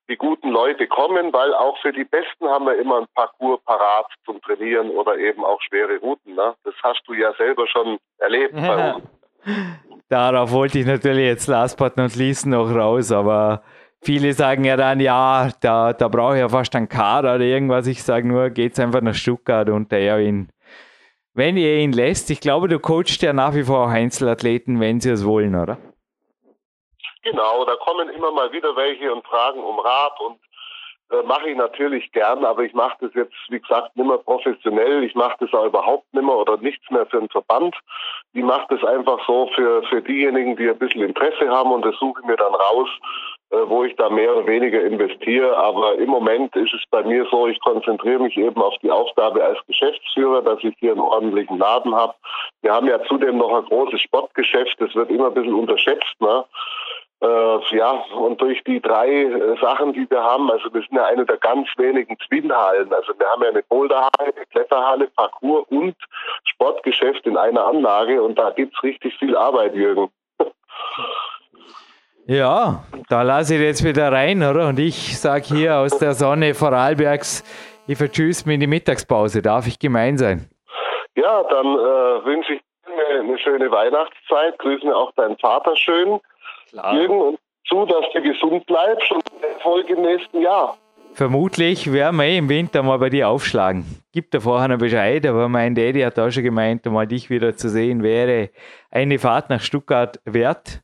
die 0.09 0.17
guten 0.17 0.51
Leute 0.51 0.87
kommen, 0.87 1.33
weil 1.33 1.55
auch 1.55 1.77
für 1.81 1.93
die 1.93 2.05
Besten 2.05 2.49
haben 2.49 2.67
wir 2.67 2.79
immer 2.79 3.01
ein 3.01 3.07
Parcours 3.15 3.61
parat 3.65 4.07
zum 4.25 4.41
Trainieren 4.41 4.91
oder 4.91 5.17
eben 5.19 5.45
auch 5.45 5.61
schwere 5.63 5.99
Routen. 5.99 6.35
Ne? 6.35 6.55
Das 6.65 6.75
hast 6.83 7.03
du 7.07 7.13
ja 7.13 7.33
selber 7.35 7.67
schon 7.67 7.99
erlebt 8.19 8.55
bei 8.55 8.95
uns. 8.95 9.05
Darauf 10.09 10.53
wollte 10.53 10.79
ich 10.79 10.87
natürlich 10.87 11.27
jetzt 11.27 11.47
last 11.47 11.79
but 11.79 11.97
not 11.97 12.17
least 12.17 12.47
noch 12.47 12.75
raus, 12.75 13.13
aber 13.13 13.63
Viele 14.01 14.33
sagen 14.33 14.65
ja 14.65 14.77
dann, 14.77 15.01
ja, 15.01 15.51
da, 15.61 15.93
da 15.93 16.09
brauche 16.09 16.35
ich 16.35 16.41
ja 16.41 16.49
fast 16.49 16.75
einen 16.77 16.89
Kader 16.89 17.35
oder 17.35 17.45
irgendwas. 17.45 17.87
Ich 17.87 18.03
sage 18.03 18.29
nur, 18.29 18.51
geht's 18.51 18.79
einfach 18.79 19.01
nach 19.01 19.15
Stuttgart 19.15 19.69
und 19.71 19.91
der 19.91 20.01
Erwin. 20.01 20.49
Wenn 21.35 21.57
ihr 21.57 21.79
ihn 21.79 21.93
lässt, 21.93 22.31
ich 22.31 22.41
glaube, 22.41 22.69
du 22.69 22.79
coachst 22.79 23.23
ja 23.23 23.33
nach 23.33 23.55
wie 23.55 23.65
vor 23.65 23.87
auch 23.87 23.91
Einzelathleten, 23.91 24.81
wenn 24.81 25.01
sie 25.01 25.11
es 25.11 25.25
wollen, 25.25 25.55
oder? 25.57 25.79
Genau, 27.31 27.65
da 27.65 27.77
kommen 27.77 28.09
immer 28.11 28.31
mal 28.31 28.53
wieder 28.53 28.75
welche 28.77 29.13
und 29.13 29.25
fragen 29.27 29.61
um 29.61 29.79
Rat 29.79 30.21
und 30.21 30.39
äh, 31.11 31.23
mache 31.27 31.49
ich 31.51 31.57
natürlich 31.57 32.11
gern, 32.13 32.45
aber 32.45 32.63
ich 32.63 32.75
mache 32.75 32.97
das 33.01 33.15
jetzt, 33.15 33.35
wie 33.49 33.61
gesagt, 33.61 33.97
nicht 33.97 34.07
mehr 34.07 34.19
professionell. 34.19 35.03
Ich 35.05 35.15
mache 35.15 35.37
das 35.41 35.53
auch 35.53 35.67
überhaupt 35.67 36.13
nicht 36.13 36.25
mehr 36.25 36.37
oder 36.37 36.57
nichts 36.59 36.91
mehr 36.91 37.07
für 37.07 37.19
einen 37.19 37.31
Verband. 37.31 37.75
Ich 38.35 38.43
mache 38.43 38.67
das 38.69 38.85
einfach 38.85 39.19
so 39.27 39.49
für, 39.55 39.83
für 39.85 40.03
diejenigen, 40.03 40.57
die 40.57 40.69
ein 40.69 40.79
bisschen 40.79 41.03
Interesse 41.03 41.49
haben 41.49 41.73
und 41.73 41.85
das 41.85 41.97
suche 41.99 42.21
ich 42.21 42.27
mir 42.27 42.37
dann 42.37 42.55
raus 42.55 42.89
äh, 43.51 43.67
wo 43.67 43.83
ich 43.83 43.97
da 43.97 44.11
mehr 44.11 44.37
oder 44.37 44.47
weniger 44.47 44.83
investiere. 44.83 45.57
Aber 45.57 45.95
im 45.95 46.11
Moment 46.11 46.55
ist 46.55 46.75
es 46.75 46.83
bei 46.91 47.03
mir 47.03 47.27
so, 47.31 47.47
ich 47.47 47.59
konzentriere 47.61 48.21
mich 48.21 48.37
eben 48.37 48.61
auf 48.61 48.75
die 48.83 48.91
Aufgabe 48.91 49.43
als 49.43 49.59
Geschäftsführer, 49.67 50.43
dass 50.43 50.63
ich 50.63 50.75
hier 50.81 50.93
einen 50.93 51.01
ordentlichen 51.01 51.57
Laden 51.57 51.95
habe. 51.95 52.13
Wir 52.61 52.75
haben 52.75 52.87
ja 52.87 53.03
zudem 53.05 53.39
noch 53.39 53.55
ein 53.55 53.65
großes 53.65 54.03
Sportgeschäft, 54.03 54.77
das 54.81 54.95
wird 54.95 55.09
immer 55.09 55.29
ein 55.29 55.35
bisschen 55.35 55.55
unterschätzt. 55.55 56.21
Ne? 56.21 56.45
Äh, 57.21 57.77
ja, 57.77 57.91
und 58.17 58.41
durch 58.41 58.63
die 58.63 58.81
drei 58.81 59.09
äh, 59.09 59.57
Sachen, 59.61 59.93
die 59.93 60.09
wir 60.09 60.23
haben, 60.23 60.51
also 60.53 60.73
wir 60.73 60.83
sind 60.83 60.95
ja 60.95 61.07
eine 61.07 61.27
der 61.27 61.39
ganz 61.39 61.69
wenigen 61.77 62.17
Twin-Hallen. 62.19 62.93
Also 62.93 63.13
wir 63.19 63.27
haben 63.27 63.43
ja 63.43 63.49
eine 63.49 63.63
Boulderhalle, 63.65 64.11
eine 64.21 64.47
Kletterhalle, 64.53 65.09
Parcours 65.17 65.67
und 65.71 65.97
Sportgeschäft 66.45 67.27
in 67.27 67.37
einer 67.37 67.67
Anlage 67.67 68.23
und 68.23 68.39
da 68.39 68.51
gibt's 68.51 68.81
richtig 68.85 69.19
viel 69.19 69.37
Arbeit, 69.37 69.75
Jürgen. 69.75 70.11
Ja, 72.27 72.85
da 73.09 73.23
lasse 73.23 73.57
ich 73.57 73.63
jetzt 73.63 73.85
wieder 73.85 74.13
rein, 74.13 74.43
oder? 74.43 74.69
Und 74.69 74.79
ich 74.79 75.19
sage 75.19 75.45
hier 75.45 75.79
aus 75.79 75.99
der 75.99 76.13
Sonne 76.13 76.55
Vorarlbergs, 76.55 77.43
ich 77.89 77.99
vertschüss 77.99 78.47
mir 78.47 78.55
in 78.55 78.61
die 78.61 78.67
Mittagspause. 78.67 79.43
Darf 79.43 79.67
ich 79.67 79.79
gemein 79.79 80.19
sein? 80.19 80.49
Ja, 81.17 81.43
dann 81.45 81.67
äh, 81.67 82.25
wünsche 82.27 82.53
ich 82.53 82.61
dir 82.87 83.21
eine 83.21 83.39
schöne 83.39 83.71
Weihnachtszeit. 83.71 84.59
Grüßen 84.59 84.93
auch 84.93 85.11
deinen 85.13 85.39
Vater 85.39 85.75
schön. 85.75 86.21
Klar. 86.69 86.95
Jürgen, 86.95 87.21
und 87.21 87.39
zu, 87.67 87.85
dass 87.87 88.05
du 88.15 88.23
gesund 88.23 88.67
bleibst 88.67 89.11
und 89.11 89.23
Erfolg 89.43 89.89
im 89.91 90.03
nächsten 90.03 90.41
Jahr. 90.41 90.79
Vermutlich 91.13 91.93
werden 91.93 92.17
wir 92.17 92.27
eh 92.27 92.39
im 92.39 92.49
Winter 92.49 92.83
mal 92.83 92.99
bei 92.99 93.11
dir 93.11 93.29
aufschlagen. 93.29 93.85
Gibt 94.13 94.35
da 94.35 94.41
vorher 94.41 94.69
noch 94.69 94.79
Bescheid, 94.79 95.27
aber 95.27 95.49
mein 95.49 95.75
Daddy 95.75 96.01
hat 96.01 96.19
auch 96.19 96.31
schon 96.31 96.45
gemeint, 96.45 96.85
mal 96.87 97.07
dich 97.07 97.31
wieder 97.31 97.57
zu 97.57 97.69
sehen, 97.69 98.03
wäre 98.03 98.51
eine 98.91 99.19
Fahrt 99.19 99.51
nach 99.51 99.61
Stuttgart 99.61 100.21
wert. 100.25 100.83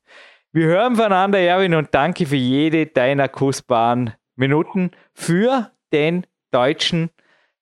Wir 0.53 0.67
hören 0.67 0.97
voneinander, 0.97 1.39
Erwin, 1.39 1.75
und 1.75 1.95
danke 1.95 2.27
für 2.27 2.37
jede 2.37 2.87
deiner 2.87 3.29
kostbaren 3.29 4.15
Minuten 4.37 4.91
für 5.13 5.71
den 5.93 6.27
deutschen 6.51 7.11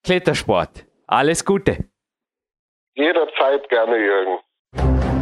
Klettersport. 0.05 0.87
Alles 1.07 1.45
Gute. 1.45 1.85
Jederzeit 2.95 3.69
gerne, 3.69 3.97
Jürgen. 3.97 5.22